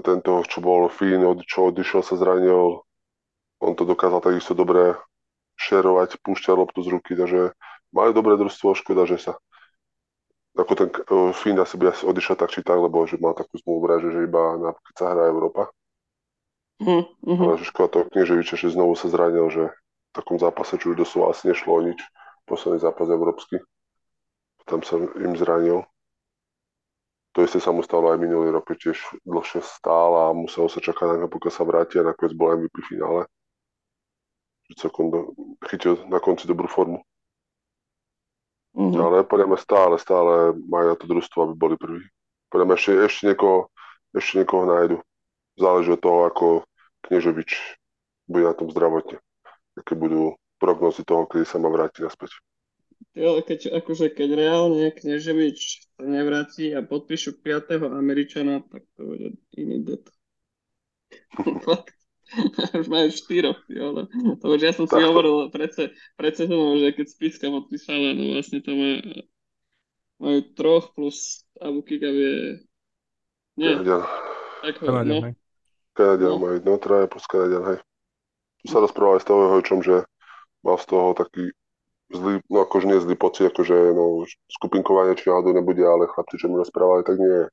tento, 0.02 0.42
čo 0.50 0.58
bol 0.58 0.90
Fín, 0.90 1.22
od, 1.22 1.46
čo 1.46 1.70
odišiel 1.70 2.02
sa 2.02 2.18
zranil, 2.18 2.82
on 3.62 3.72
to 3.78 3.86
dokázal 3.86 4.18
takisto 4.18 4.58
dobre 4.58 4.98
šerovať, 5.62 6.18
púšťať 6.26 6.54
loptu 6.58 6.80
z 6.82 6.88
ruky, 6.90 7.12
takže 7.14 7.54
majú 7.94 8.10
dobré 8.10 8.34
družstvo, 8.34 8.74
škoda, 8.74 9.06
že 9.06 9.22
sa 9.22 9.32
ako 10.52 10.72
ten 10.76 10.88
uh, 10.92 11.32
Fín 11.32 11.56
asi 11.56 11.80
by 11.80 11.96
asi 11.96 12.04
odišiel 12.04 12.36
tak 12.36 12.52
či 12.52 12.60
tak, 12.60 12.76
lebo 12.76 13.08
že 13.08 13.16
mal 13.16 13.32
takú 13.32 13.56
zmluvu, 13.56 13.88
že, 14.04 14.28
iba 14.28 14.42
na, 14.60 14.70
keď 14.76 14.94
sa 15.00 15.06
hrá 15.16 15.24
Európa. 15.32 15.72
Uh-huh. 16.82 17.06
Ale 17.24 17.56
že 17.56 17.70
škoda 17.72 17.88
toho 17.88 18.04
Kneževiča, 18.12 18.58
že 18.58 18.74
znovu 18.74 18.92
sa 18.98 19.08
zranil, 19.08 19.48
že 19.48 19.72
v 19.72 20.12
takom 20.12 20.36
zápase, 20.36 20.76
čo 20.76 20.92
už 20.92 21.00
doslova 21.00 21.32
asi 21.32 21.48
nešlo 21.48 21.70
o 21.72 21.80
nič. 21.80 22.00
Posledný 22.44 22.82
zápas 22.82 23.08
európsky. 23.08 23.62
Tam 24.68 24.84
sa 24.84 24.98
im 24.98 25.32
zranil. 25.38 25.86
To 27.32 27.40
isté 27.40 27.62
sa 27.62 27.72
mu 27.72 27.80
stalo 27.80 28.12
aj 28.12 28.20
minulý 28.20 28.52
rok, 28.52 28.68
keď 28.68 28.92
tiež 28.92 28.98
dlhšie 29.24 29.64
stál 29.64 30.12
a 30.20 30.24
muselo 30.36 30.68
sa 30.68 30.84
čakať 30.84 31.16
na 31.16 31.32
pokiaľ 31.32 31.52
sa 31.54 31.64
vráti 31.64 31.96
a 31.96 32.04
nakoniec 32.04 32.36
bol 32.36 32.60
MVP 32.60 32.92
finále. 32.92 33.24
Celkom 34.76 35.10
do, 35.10 35.18
chytil 35.68 36.00
na 36.08 36.18
konci 36.18 36.48
dobrú 36.48 36.68
formu. 36.68 37.00
Uh-huh. 38.72 38.96
Ale 38.96 39.28
podľa 39.28 39.52
mňa 39.52 39.58
stále, 39.60 39.94
stále 40.00 40.56
majú 40.56 40.86
na 40.92 40.96
to 40.96 41.04
družstvo, 41.04 41.38
aby 41.44 41.54
boli 41.54 41.76
prví. 41.76 42.04
Podľa 42.48 42.64
mňa 42.68 42.76
ešte, 42.76 42.92
ešte, 43.04 43.22
niekoho, 43.32 43.68
ešte 44.16 44.32
niekoho 44.40 44.64
nájdu. 44.64 44.96
Záleží 45.60 45.92
od 45.92 46.00
toho, 46.00 46.20
ako 46.24 46.46
Kneževič 47.04 47.76
bude 48.24 48.48
na 48.48 48.56
tom 48.56 48.72
zdravotne. 48.72 49.20
Aké 49.76 49.92
budú 49.92 50.36
prognozy 50.56 51.04
toho, 51.04 51.28
kedy 51.28 51.44
sa 51.44 51.60
má 51.60 51.68
vrátiť 51.68 52.08
naspäť. 52.08 52.32
Ale 53.12 53.44
keď, 53.44 53.76
akože, 53.82 54.14
keď 54.16 54.28
reálne 54.40 54.88
Kneževič 54.94 55.84
sa 55.98 56.04
nevráti 56.08 56.72
a 56.72 56.80
podpíšu 56.80 57.44
5. 57.44 57.76
Američana, 57.92 58.64
tak 58.64 58.88
to 58.96 59.02
bude 59.04 59.36
iný 59.52 59.84
det. 59.84 60.04
Fakt. 61.68 62.01
už 62.80 62.86
majú 62.88 63.08
štyroch, 63.12 63.60
ale 63.68 64.08
to 64.40 64.46
už 64.48 64.60
ja 64.62 64.72
som 64.72 64.86
si 64.88 64.96
hovoril 64.96 65.50
pred, 65.52 65.72
pred 66.16 66.32
sezónou, 66.36 66.78
že 66.80 66.94
keď 66.96 67.06
Spiska 67.08 67.46
podpísala, 67.52 68.14
no 68.16 68.36
vlastne 68.36 68.58
to 68.64 68.72
má, 68.72 68.90
majú 70.22 70.40
troch 70.56 70.94
plus 70.94 71.44
Abu 71.60 71.82
Kikab 71.82 72.14
je... 72.14 72.34
Nie, 73.56 73.74
Kanadian. 73.76 74.02
tak 74.62 74.74
ho, 74.80 74.86
Kanadian, 74.86 75.20
no. 75.20 75.30
Kanadian 75.92 76.32
No. 76.32 76.38
majú, 76.40 76.56
no 76.64 76.74
traja 76.80 77.06
plus 77.10 77.26
Kanadian, 77.28 77.64
hej. 77.68 77.78
Tu 78.62 78.66
sa 78.70 78.78
rozprával 78.80 79.18
aj 79.18 79.22
s 79.22 79.28
Tovehovičom, 79.28 79.78
že 79.82 79.96
mal 80.64 80.76
z 80.78 80.86
toho 80.88 81.12
taký 81.18 81.44
zlý, 82.12 82.40
no 82.48 82.58
akože 82.64 82.86
nie 82.88 83.00
zlý 83.02 83.16
pocit, 83.18 83.50
akože 83.50 83.74
no, 83.96 84.24
skupinkovanie 84.48 85.16
či 85.18 85.28
náhodou 85.28 85.52
nebude, 85.56 85.82
ale 85.82 86.08
chlapci, 86.08 86.38
čo 86.38 86.46
mi 86.48 86.60
rozprávali, 86.60 87.02
tak 87.04 87.16
nie. 87.18 87.48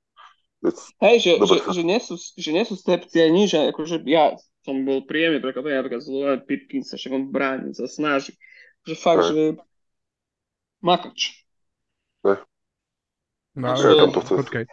Veď, 0.59 0.75
Hej, 0.99 1.17
že, 1.23 1.31
Dobre 1.39 1.57
že, 1.57 1.63
sa- 1.63 1.73
že, 1.73 1.83
nie 1.87 1.99
sú, 2.03 2.15
že 2.19 2.49
nie 2.51 2.65
sú 2.67 2.75
stepci 2.75 3.17
aj 3.23 3.31
nič, 3.31 3.49
akože 3.55 4.03
ja 4.05 4.35
som 4.69 4.85
bol 4.85 5.01
príjemne 5.09 5.41
prekvapený, 5.41 5.81
napríklad 5.81 6.05
z 6.05 6.09
Logan 6.13 6.41
Pipkins 6.45 6.93
sa 6.93 7.01
však 7.01 7.11
on 7.17 7.33
bráni, 7.33 7.73
sa 7.73 7.89
snaží. 7.89 8.37
Že 8.85 8.95
fakt, 9.01 9.25
Hej. 9.25 9.29
že 9.33 9.43
makač. 10.85 11.19
No, 13.57 13.73
ale, 13.73 13.97
tam 13.97 14.13
to 14.13 14.21
chce. 14.21 14.33
počkaj. 14.37 14.63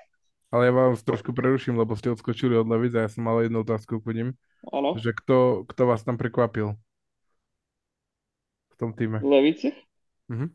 Ale 0.53 0.63
ja 0.69 0.73
vás 0.73 1.03
trošku 1.03 1.35
preruším, 1.35 1.75
lebo 1.75 1.97
ste 1.99 2.13
odskočili 2.15 2.55
od 2.55 2.69
Levic 2.71 2.95
a 2.95 3.09
ja 3.09 3.11
som 3.11 3.27
mal 3.27 3.43
jednu 3.43 3.67
otázku 3.67 3.99
ku 3.99 4.11
nim. 4.15 4.37
Áno, 4.71 4.95
Že 4.95 5.11
kto, 5.25 5.37
kto 5.67 5.83
vás 5.89 6.07
tam 6.07 6.21
prekvapil? 6.21 6.77
V 8.71 8.75
tom 8.79 8.93
týme. 8.95 9.25
Levice. 9.25 9.73
Mhm. 10.31 10.53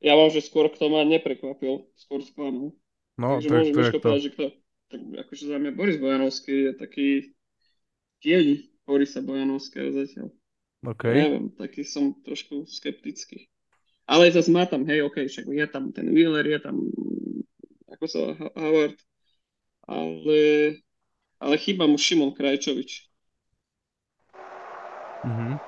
Ja 0.00 0.16
mám, 0.16 0.32
že 0.32 0.40
skôr 0.40 0.72
kto 0.72 0.88
ma 0.88 1.04
neprekvapil, 1.04 1.84
skôr 2.00 2.24
sklamul. 2.24 2.72
No, 3.20 3.36
Takže 3.36 3.48
to 3.48 3.52
je, 3.52 3.60
môže 3.60 3.72
to 3.76 3.80
je 3.80 3.90
kto. 3.92 4.00
povedať, 4.00 4.22
že 4.24 4.30
kto. 4.32 4.44
Tak 4.90 5.00
akože 5.28 5.44
za 5.44 5.56
mňa 5.60 5.70
Boris 5.76 5.98
Bojanovský 6.00 6.54
je 6.56 6.72
taký 6.74 7.08
tieň 8.20 8.70
Borisa 8.84 9.24
Bojanovského 9.24 9.92
zatiaľ. 9.92 10.28
OK. 10.84 11.04
Neviem, 11.12 11.52
taký 11.56 11.84
som 11.84 12.16
trošku 12.24 12.64
skeptický. 12.64 13.48
Ale 14.08 14.32
zase 14.32 14.50
má 14.50 14.64
tam, 14.66 14.82
hej, 14.88 15.04
OK, 15.06 15.28
však 15.28 15.46
je 15.46 15.66
tam 15.70 15.92
ten 15.92 16.10
Wheeler, 16.10 16.42
je 16.42 16.58
tam, 16.58 16.82
ako 17.92 18.04
sa 18.10 18.20
Howard, 18.58 18.96
ale, 19.86 20.40
ale 21.38 21.54
chýba 21.60 21.86
mu 21.86 22.00
Šimon 22.00 22.34
Krajčovič. 22.34 23.06
Mhm. 25.20 25.60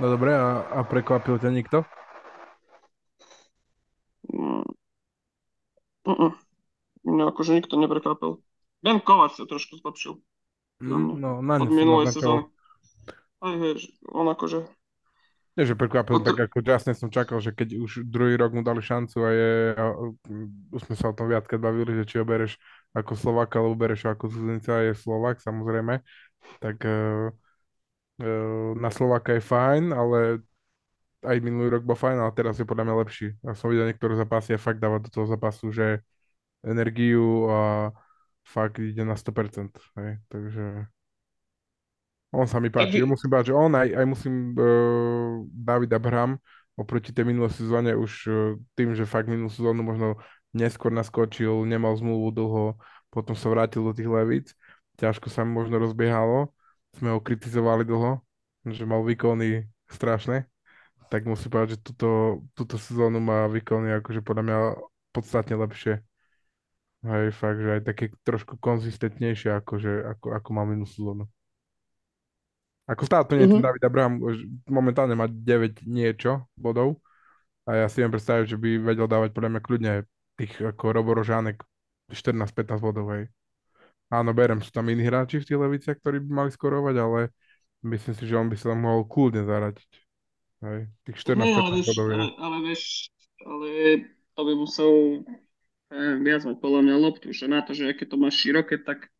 No 0.00 0.06
dobre, 0.10 0.34
a, 0.34 0.64
a 0.68 0.80
prekvapil 0.82 1.38
ťa 1.38 1.50
nikto? 1.54 1.78
Mm. 4.26 4.66
Mm-mm. 6.08 6.32
Mňa 7.04 7.24
akože 7.30 7.56
nikto 7.56 7.76
neprekvapil. 7.76 8.42
Ben 8.80 8.98
Kovac 9.00 9.36
sa 9.36 9.44
trošku 9.44 9.80
zlepšil 9.80 10.20
Mm, 10.80 11.20
No, 11.20 11.30
na 11.44 11.60
ňu 11.60 11.68
naznačoval. 11.68 12.08
sezóny. 12.08 12.44
Aj 13.40 13.54
on 14.12 14.26
akože, 14.28 14.60
Nie, 15.58 15.66
že 15.66 15.74
prekvapil, 15.74 16.14
No 16.16 16.24
to- 16.24 16.30
tak 16.32 16.48
ako 16.48 16.62
jasne 16.62 16.94
som 16.94 17.10
čakal, 17.10 17.42
že 17.42 17.50
keď 17.52 17.74
už 17.82 18.06
druhý 18.06 18.38
rok 18.38 18.54
mu 18.54 18.62
dali 18.62 18.80
šancu 18.80 19.16
a 19.26 19.30
je, 19.34 19.52
a, 19.76 19.84
už 20.72 20.80
sme 20.88 20.94
sa 20.96 21.10
o 21.10 21.16
tom 21.16 21.26
viackrát 21.26 21.58
bavili, 21.60 21.90
že 22.00 22.06
či 22.06 22.16
ho 22.22 22.24
bereš 22.24 22.54
ako 22.94 23.12
Slovak, 23.18 23.50
alebo 23.58 23.74
bereš 23.76 24.08
ako 24.08 24.30
cudzinca, 24.30 24.80
je 24.86 24.94
Slovak 24.94 25.42
samozrejme, 25.42 26.00
tak 26.62 26.76
uh, 26.86 27.34
uh, 28.22 28.72
na 28.78 28.88
Slováka 28.94 29.34
je 29.36 29.42
fajn, 29.42 29.90
ale 29.90 30.40
aj 31.26 31.36
minulý 31.44 31.76
rok 31.76 31.84
bol 31.84 31.98
fajn, 31.98 32.16
ale 32.16 32.32
teraz 32.32 32.56
je 32.56 32.64
podľa 32.64 32.88
mňa 32.88 33.00
lepší. 33.04 33.26
Ja 33.44 33.52
som 33.52 33.68
videl 33.68 33.90
niektoré 33.90 34.16
zápasy 34.16 34.56
a 34.56 34.60
fakt 34.62 34.80
dáva 34.80 34.96
do 35.02 35.12
toho 35.12 35.28
zápasu, 35.28 35.68
že 35.74 36.00
energiu 36.64 37.48
a 37.52 37.90
fakt 38.50 38.82
ide 38.82 39.06
na 39.06 39.14
100%. 39.14 39.78
Hej, 39.94 40.18
takže 40.26 40.90
on 42.34 42.46
sa 42.46 42.58
mi 42.58 42.70
páči. 42.70 43.02
Ja 43.02 43.06
musím 43.06 43.30
že 43.42 43.54
on 43.54 43.74
aj, 43.74 43.88
aj 43.90 44.06
musím 44.06 44.54
uh, 44.54 45.42
David 45.50 45.90
Abraham 45.94 46.38
oproti 46.78 47.10
tej 47.10 47.26
minulej 47.26 47.54
sezóne 47.54 47.94
už 47.94 48.12
uh, 48.26 48.34
tým, 48.78 48.94
že 48.94 49.06
fakt 49.06 49.26
minulú 49.26 49.50
sezónu 49.50 49.82
možno 49.82 50.18
neskôr 50.54 50.90
naskočil, 50.90 51.66
nemal 51.66 51.94
zmluvu 51.94 52.28
dlho, 52.34 52.64
potom 53.10 53.34
sa 53.34 53.50
vrátil 53.50 53.86
do 53.86 53.94
tých 53.94 54.10
levíc. 54.10 54.46
Ťažko 54.98 55.30
sa 55.30 55.46
mu 55.46 55.62
možno 55.62 55.78
rozbiehalo. 55.78 56.50
Sme 56.98 57.14
ho 57.14 57.22
kritizovali 57.22 57.86
dlho, 57.86 58.18
že 58.66 58.82
mal 58.82 59.06
výkony 59.06 59.70
strašné. 59.86 60.46
Tak 61.10 61.26
musím 61.26 61.50
povedať, 61.50 61.78
že 61.78 61.82
túto, 61.82 62.42
túto 62.54 62.78
sezónu 62.78 63.18
má 63.18 63.46
výkony 63.50 63.94
akože 63.98 64.22
podľa 64.22 64.42
mňa 64.46 64.58
podstatne 65.10 65.54
lepšie. 65.58 66.02
Hej, 67.00 67.32
fakt, 67.32 67.64
že 67.64 67.80
aj 67.80 67.82
také 67.88 68.12
trošku 68.28 68.60
konzistentnejšie 68.60 69.56
akože, 69.64 70.04
ako, 70.16 70.26
ako 70.36 70.48
mal 70.52 70.68
minulú 70.68 70.84
sezónu. 70.84 71.24
Ako 72.84 73.08
stále 73.08 73.24
to 73.24 73.38
nie 73.38 73.48
je 73.48 73.56
ten. 73.56 73.64
David 73.64 73.82
Abraham, 73.86 74.14
momentálne 74.68 75.16
má 75.16 75.24
9 75.30 75.86
niečo 75.88 76.44
bodov 76.60 77.00
a 77.64 77.84
ja 77.84 77.86
si 77.88 78.04
viem 78.04 78.12
predstaviť, 78.12 78.52
že 78.52 78.58
by 78.60 78.82
vedel 78.82 79.08
dávať 79.08 79.30
podľa 79.32 79.50
mňa 79.56 79.62
kľudne 79.62 79.92
tých 80.36 80.52
ako 80.60 80.84
Robo 80.92 81.16
Rožánek 81.16 81.62
14-15 82.12 82.82
bodov, 82.82 83.06
hej. 83.16 83.32
Áno, 84.10 84.34
berem, 84.34 84.58
sú 84.58 84.74
tam 84.74 84.90
iní 84.90 85.06
hráči 85.06 85.38
v 85.38 85.46
tých 85.46 85.60
leviciach, 85.60 85.96
ktorí 86.02 86.18
by 86.26 86.30
mali 86.34 86.50
skorovať, 86.50 86.94
ale 86.98 87.20
myslím 87.86 88.14
si, 88.18 88.24
že 88.26 88.34
on 88.34 88.50
by 88.50 88.58
sa 88.58 88.74
tam 88.74 88.82
mohol 88.82 89.06
kľudne 89.06 89.46
zaradiť. 89.46 89.90
Hej, 90.66 90.78
tých 91.08 91.18
Nie, 91.38 91.56
ale 91.56 91.78
14-15 91.78 91.78
vieš, 91.78 91.88
bodov 91.94 92.04
ale, 92.10 92.28
ale 92.36 92.56
vieš, 92.60 92.82
ale 93.46 93.68
to 94.34 94.40
by 94.44 94.52
musel 94.58 94.92
viac 95.90 96.42
mať 96.46 96.56
podľa 96.62 96.80
mňa 96.86 96.96
loptu, 97.02 97.34
že 97.34 97.50
na 97.50 97.60
to, 97.66 97.74
že 97.74 97.90
aké 97.90 98.06
to 98.06 98.14
má 98.14 98.30
široké, 98.30 98.78
tak 98.78 99.10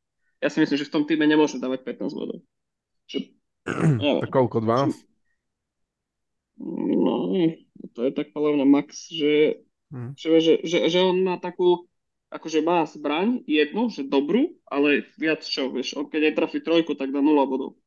ja 0.40 0.48
si 0.48 0.62
myslím, 0.62 0.78
že 0.78 0.88
v 0.88 0.94
tom 0.94 1.04
týme 1.04 1.26
nemôže 1.26 1.58
dávať 1.58 1.84
15 1.84 2.14
bodov. 2.14 2.38
Že, 3.10 3.18
neviem. 4.00 4.22
Tak 4.22 4.30
koľko, 4.30 4.62
12? 4.62 5.04
No, 6.60 7.32
to 7.96 7.98
je 8.04 8.10
tak 8.12 8.36
podľa 8.36 8.60
mňa 8.60 8.66
max, 8.68 9.08
že, 9.08 9.64
Mhm. 9.90 10.14
že, 10.14 10.28
že, 10.38 10.54
že, 10.62 10.78
že 10.86 10.98
on 11.02 11.24
má 11.24 11.40
takú, 11.40 11.88
akože 12.30 12.62
má 12.62 12.86
zbraň 12.86 13.42
jednu, 13.48 13.90
že 13.90 14.06
dobrú, 14.06 14.54
ale 14.70 15.08
viac 15.18 15.42
čo, 15.42 15.72
vieš, 15.72 15.98
on 15.98 16.06
keď 16.06 16.30
netrafí 16.30 16.62
trojku, 16.62 16.94
tak 16.94 17.10
dá 17.10 17.18
0 17.18 17.48
bodov. 17.48 17.80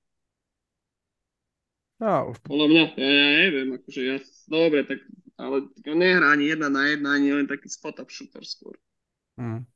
No, 2.01 2.33
Podľa 2.43 2.67
mňa, 2.67 2.83
ja, 2.99 3.07
ja 3.07 3.27
neviem, 3.47 3.69
akože 3.79 4.01
ja, 4.03 4.17
dobre, 4.51 4.83
tak, 4.83 4.99
ale 5.43 5.67
on 5.67 5.97
nehrá 5.99 6.31
ani 6.31 6.55
jedna 6.55 6.71
na 6.71 6.87
jedna, 6.87 7.19
ani 7.19 7.35
len 7.35 7.47
taký 7.47 7.67
spot-up 7.67 8.07
shooter 8.07 8.43
skôr. 8.47 8.79
mm. 9.37 9.67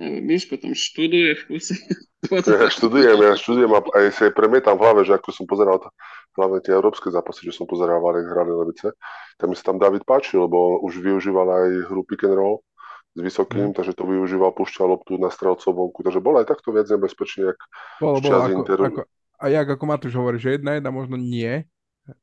Miško 0.00 0.58
tam 0.58 0.74
študuje 0.74 1.38
v 1.38 1.42
kuse. 1.46 1.74
Ja 2.24 2.72
študujem, 2.72 3.20
ja 3.20 3.36
študujem 3.36 3.68
a 3.76 3.84
aj 3.84 4.16
si 4.16 4.24
aj 4.24 4.32
premietam 4.32 4.80
v 4.80 4.82
hlave, 4.88 5.04
že 5.04 5.12
ako 5.12 5.28
som 5.28 5.44
pozeral 5.44 5.76
to, 5.76 5.92
hlavne 6.40 6.56
tie 6.64 6.72
európske 6.72 7.12
zápasy, 7.12 7.44
že 7.44 7.52
som 7.52 7.68
pozeral, 7.68 8.00
jak 8.00 8.24
hrali 8.32 8.48
Levice, 8.48 8.96
tak 9.36 9.44
mi 9.44 9.52
sa 9.52 9.68
tam 9.68 9.76
David 9.76 10.08
páčil, 10.08 10.48
lebo 10.48 10.80
už 10.80 11.04
využíval 11.04 11.44
aj 11.44 11.68
hru 11.92 12.00
pick 12.08 12.24
and 12.24 12.32
roll 12.32 12.64
s 13.12 13.20
vysokým, 13.20 13.70
Mhm. 13.70 13.76
takže 13.76 13.92
to 13.92 14.08
využíval, 14.08 14.56
púšťal 14.56 14.88
loptu 14.88 15.20
na 15.20 15.28
strelcov 15.28 15.68
vonku, 15.68 16.00
takže 16.00 16.24
bol 16.24 16.40
aj 16.40 16.48
takto 16.48 16.72
viac 16.72 16.88
nebezpečný, 16.88 17.52
jak 17.52 17.58
Bolo, 18.00 18.18
bolo, 18.24 18.36
ako, 18.40 18.56
Interu. 18.56 18.82
ako, 18.88 19.00
a 19.36 19.44
jak 19.52 19.68
ako 19.68 19.84
Matúš 19.84 20.14
hovorí, 20.16 20.40
že 20.40 20.56
jedna 20.56 20.80
jedna 20.80 20.88
možno 20.88 21.20
nie, 21.20 21.68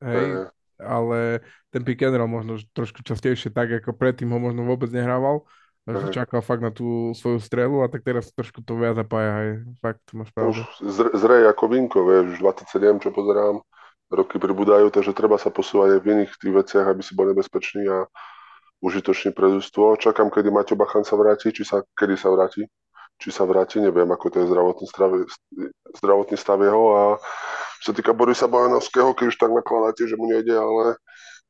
hej, 0.01 0.27
eh, 0.45 0.49
ale 0.81 1.45
ten 1.69 1.85
pick 1.85 2.01
and 2.01 2.17
roll 2.17 2.29
možno 2.29 2.57
trošku 2.73 3.05
častejšie 3.05 3.53
tak, 3.53 3.69
ako 3.83 3.93
predtým 3.93 4.29
ho 4.33 4.39
možno 4.41 4.65
vôbec 4.65 4.89
nehrával, 4.89 5.45
a 5.89 5.97
že 5.97 6.13
čakal 6.13 6.45
fakt 6.45 6.61
na 6.61 6.69
tú 6.69 7.09
svoju 7.17 7.41
strelu 7.41 7.81
a 7.81 7.89
tak 7.89 8.05
teraz 8.05 8.29
trošku 8.29 8.61
to 8.61 8.77
viac 8.77 8.93
zapája, 8.93 9.33
hej, 9.41 9.51
fakt, 9.81 10.05
máš 10.13 10.29
už 10.29 10.33
pravdu. 10.37 10.61
zre, 10.85 11.09
zrej 11.17 11.43
ako 11.49 11.63
Vinko, 11.73 11.99
vieš, 12.05 12.37
už 12.37 12.61
27, 12.69 13.01
čo 13.01 13.09
pozerám, 13.09 13.65
roky 14.13 14.37
pribúdajú, 14.37 14.93
takže 14.93 15.15
treba 15.17 15.41
sa 15.41 15.49
posúvať 15.49 15.97
aj 15.97 16.01
v 16.03 16.09
iných 16.13 16.31
tých 16.37 16.53
veciach, 16.53 16.85
aby 16.85 17.01
si 17.01 17.17
bol 17.17 17.31
nebezpečný 17.33 17.87
a 17.89 18.05
užitočný 18.83 19.31
pre 19.31 19.47
ľudstvo. 19.47 19.97
Čakám, 19.97 20.29
kedy 20.29 20.51
Maťo 20.51 20.75
Bachan 20.75 21.07
sa 21.07 21.15
vráti, 21.15 21.49
či 21.49 21.63
sa, 21.63 21.81
kedy 21.95 22.13
sa 22.19 22.29
vráti, 22.33 22.67
či 23.21 23.29
sa 23.29 23.45
vráti, 23.45 23.79
neviem, 23.79 24.09
ako 24.09 24.25
to 24.33 24.37
je 24.43 24.49
zdravotný 24.49 24.85
stav, 24.89 25.11
zdravotný 25.97 26.35
stav 26.37 26.59
jeho 26.59 26.85
a 26.93 27.03
čo 27.81 27.91
sa 27.91 27.95
týka 27.97 28.13
Borisa 28.13 28.45
Bojanovského, 28.45 29.17
keď 29.17 29.25
už 29.33 29.37
tak 29.41 29.49
nakladáte, 29.49 30.05
že 30.05 30.13
mu 30.13 30.29
nejde, 30.29 30.53
ale 30.53 31.01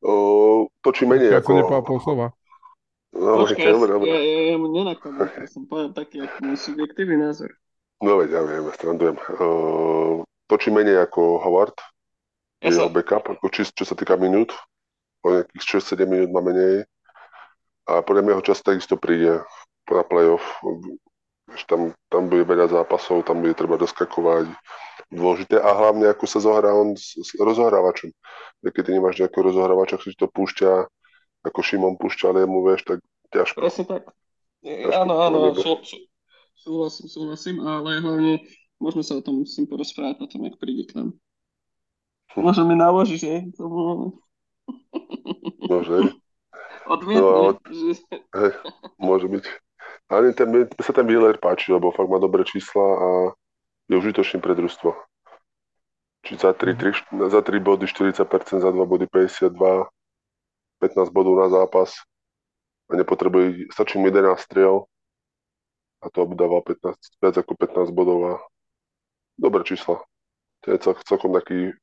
uh, 0.08 0.64
točí 0.80 1.04
menej. 1.04 1.36
Ja 1.36 1.44
ako... 1.44 1.60
nepovedal 1.60 1.84
pol 1.84 2.00
slova. 2.00 2.28
No, 3.12 3.44
Počkaj, 3.44 3.60
okay, 3.60 3.68
ja, 3.68 3.76
dobre, 3.76 3.90
dobre. 3.92 4.08
ja, 4.08 4.20
ja, 4.24 4.40
ja 4.56 4.56
mu 4.56 4.68
nenakladám, 4.72 5.28
ja 5.36 5.48
som 5.52 5.68
povedal 5.68 5.92
taký, 5.92 6.24
ako 6.24 6.36
môj 6.48 6.58
subjektívny 6.64 7.20
názor. 7.20 7.52
No 8.00 8.16
veď, 8.24 8.40
ja 8.40 8.42
viem, 8.48 8.64
ja 8.64 8.74
strandujem. 8.80 9.16
Uh, 9.36 10.24
točí 10.48 10.72
menej 10.72 11.04
ako 11.04 11.44
Howard, 11.44 11.76
Ja 12.64 12.72
jeho 12.72 12.88
sa, 12.88 12.96
backup, 12.96 13.28
ako 13.28 13.52
či, 13.52 13.68
čo 13.68 13.84
sa 13.84 14.00
týka 14.00 14.16
minút. 14.16 14.56
O 15.28 15.36
nejakých 15.36 15.84
6-7 15.84 16.08
minút 16.08 16.32
má 16.32 16.40
menej. 16.40 16.88
A 17.92 18.00
podľa 18.00 18.24
mňa 18.24 18.32
jeho 18.40 18.48
čas 18.48 18.64
takisto 18.64 18.96
príde 18.96 19.44
na 19.92 20.04
playoff. 20.08 20.44
Tam, 21.68 21.92
tam 22.08 22.32
bude 22.32 22.48
veľa 22.48 22.72
zápasov, 22.72 23.28
tam 23.28 23.44
bude 23.44 23.52
treba 23.60 23.76
doskakovať 23.76 24.48
dôležité 25.12 25.60
a 25.60 25.70
hlavne 25.76 26.08
ako 26.08 26.26
sa 26.26 26.40
zohrá 26.40 26.72
on 26.72 26.96
s, 26.96 27.20
s 27.20 27.36
rozohrávačom. 27.36 28.10
Keď 28.64 28.84
ty 28.88 28.92
nemáš 28.96 29.20
nejakého 29.20 29.44
rozohrávača, 29.52 30.00
ktorý 30.00 30.16
to 30.16 30.28
púšťa, 30.32 30.72
ako 31.46 31.60
Šimon 31.60 32.00
púšťa 32.00 32.32
Lemu, 32.42 32.64
vieš, 32.64 32.88
tak 32.88 33.00
ťažko. 33.30 33.60
presne 33.60 33.86
tak. 33.86 34.04
E, 34.64 34.88
Trošku 34.88 35.02
Áno, 35.04 35.14
áno, 35.20 35.38
to 35.52 35.62
sú, 35.62 35.72
sú, 35.84 35.98
súhlasím, 36.56 37.08
súhlasím, 37.12 37.56
ale 37.60 38.00
hlavne 38.00 38.34
môžeme 38.80 39.04
sa 39.04 39.20
o 39.20 39.26
tom 39.26 39.44
tým 39.44 39.68
porozprávať 39.68 40.16
potom, 40.22 40.48
jak 40.48 40.56
príde 40.62 40.88
k 40.88 40.96
nám. 41.02 41.10
Možno 42.38 42.64
mi 42.64 42.80
naložíš, 42.80 43.22
že? 43.28 43.36
To 43.60 43.64
bolo... 43.68 43.94
Môže, 45.68 46.16
Odmietne, 46.88 47.22
No, 47.24 47.56
ale- 47.56 47.60
hej, 48.36 48.52
môže 49.00 49.28
byť. 49.28 49.44
Ale 50.12 50.36
ten, 50.36 50.50
sa 50.84 50.92
ten 50.92 51.08
Wheeler 51.08 51.40
páči, 51.40 51.72
lebo 51.72 51.92
fakt 51.96 52.12
má 52.12 52.20
dobré 52.20 52.44
čísla 52.44 52.84
a 52.84 53.10
je 53.92 54.00
užitočný 54.00 54.40
pre 54.40 54.56
družstvo. 54.56 54.96
Či 56.24 56.40
za 56.40 56.56
3, 56.56 56.80
3, 56.80 57.28
za 57.28 57.42
3 57.44 57.60
body 57.60 57.86
40%, 57.92 58.64
za 58.64 58.72
2 58.72 58.88
body 58.88 59.06
52, 59.12 59.52
15 60.80 61.12
bodov 61.12 61.36
na 61.36 61.52
zápas 61.52 61.92
a 62.88 62.96
nepotrebuje, 62.96 63.68
stačí 63.76 64.00
mu 64.00 64.08
11 64.08 64.40
striel 64.40 64.88
a 66.02 66.10
to 66.10 66.24
aby 66.26 66.34
dával 66.34 66.64
15, 66.66 66.98
viac 67.22 67.36
ako 67.38 67.54
15 67.54 67.92
bodov 67.94 68.20
a 68.26 68.34
dobré 69.38 69.62
čísla. 69.68 70.02
To 70.66 70.66
je 70.72 70.78
cel, 70.82 70.94
celkom 71.06 71.34
taký 71.38 71.74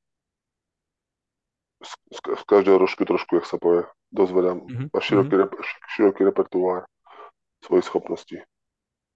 z, 1.79 1.93
z, 2.11 2.43
každého 2.47 2.79
rožku 2.79 3.07
trošku, 3.07 3.39
jak 3.39 3.47
sa 3.47 3.59
povie. 3.59 3.87
Dosť 4.11 4.33
veľa. 4.35 4.53
Mhm, 4.57 4.85
Má 4.91 4.99
široký, 4.99 5.35
rep, 5.37 5.53
široký 5.95 6.21
repertoár 6.27 6.89
svojich 7.63 7.87
schopností. 7.87 8.43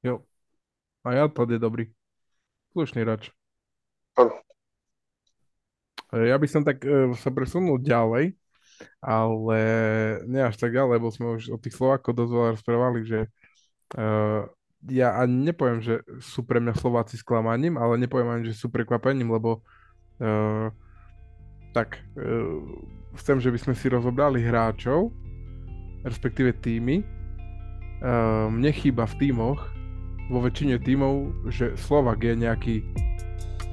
Jo. 0.02 0.22
A 1.02 1.18
ja 1.18 1.26
to 1.26 1.46
je 1.46 1.58
dobrý. 1.58 1.90
Slušný 2.72 3.04
rač. 3.04 3.28
Áno. 4.16 4.32
E, 6.12 6.28
Ja 6.32 6.40
by 6.40 6.46
som 6.48 6.64
tak 6.64 6.80
e, 6.84 7.12
sa 7.20 7.28
presunul 7.28 7.76
ďalej, 7.80 8.32
ale 9.04 9.58
nie 10.24 10.40
až 10.40 10.56
tak 10.56 10.72
ďalej, 10.72 10.92
lebo 10.96 11.08
sme 11.12 11.36
už 11.36 11.52
o 11.52 11.60
tých 11.60 11.76
Slovákoch 11.76 12.16
dosť 12.16 12.32
veľa 12.32 12.50
rozprávali, 12.56 13.00
že 13.04 13.20
e, 13.92 14.08
ja 14.90 15.14
ani 15.20 15.52
nepoviem, 15.52 15.84
že 15.84 16.00
sú 16.18 16.42
pre 16.42 16.58
mňa 16.58 16.74
Slováci 16.74 17.20
sklamaním, 17.20 17.78
ale 17.78 18.00
nepoviem 18.00 18.40
ani, 18.40 18.44
že 18.50 18.58
sú 18.58 18.72
prekvapením, 18.72 19.30
lebo 19.30 19.60
e, 20.18 20.30
tak 21.76 22.00
e, 22.16 22.32
chcem, 23.20 23.36
že 23.36 23.52
by 23.52 23.58
sme 23.60 23.74
si 23.76 23.86
rozobrali 23.92 24.40
hráčov, 24.40 25.12
respektíve 26.08 26.56
týmy. 26.58 27.04
E, 27.04 27.06
mne 28.48 28.70
chýba 28.74 29.06
v 29.06 29.28
tímoch, 29.28 29.60
vo 30.30 30.38
väčšine 30.44 30.78
tímov, 30.82 31.46
že 31.50 31.74
Slovak 31.80 32.22
je 32.22 32.34
nejaký 32.36 32.74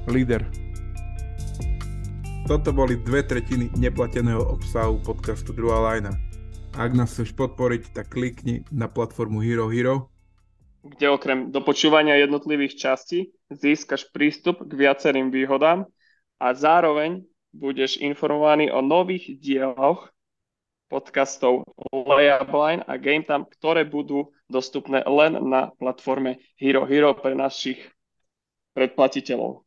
líder 0.08 0.48
toto 2.50 2.74
boli 2.74 2.98
dve 2.98 3.22
tretiny 3.22 3.70
neplateného 3.78 4.42
obsahu 4.42 4.98
podcastu 5.06 5.54
Druhá 5.54 5.78
lajna. 5.86 6.10
Ak 6.74 6.90
nás 6.98 7.14
chceš 7.14 7.30
podporiť, 7.38 7.94
tak 7.94 8.10
klikni 8.10 8.66
na 8.74 8.90
platformu 8.90 9.38
Hero 9.38 9.70
Hero. 9.70 10.10
kde 10.82 11.14
okrem 11.14 11.54
dopočúvania 11.54 12.18
jednotlivých 12.18 12.74
častí 12.74 13.30
získaš 13.54 14.10
prístup 14.10 14.66
k 14.66 14.72
viacerým 14.74 15.30
výhodám 15.30 15.86
a 16.42 16.46
zároveň 16.50 17.22
budeš 17.54 18.02
informovaný 18.02 18.74
o 18.74 18.82
nových 18.82 19.30
dieloch 19.38 20.10
podcastov 20.90 21.62
Layup 21.94 22.50
Line 22.50 22.82
a 22.82 22.98
Game 22.98 23.22
Time, 23.22 23.46
ktoré 23.46 23.86
budú 23.86 24.34
dostupné 24.50 25.06
len 25.06 25.38
na 25.46 25.70
platforme 25.78 26.42
Hero 26.58 26.82
Hero 26.84 27.14
pre 27.14 27.38
našich 27.38 27.78
predplatiteľov. 28.74 29.62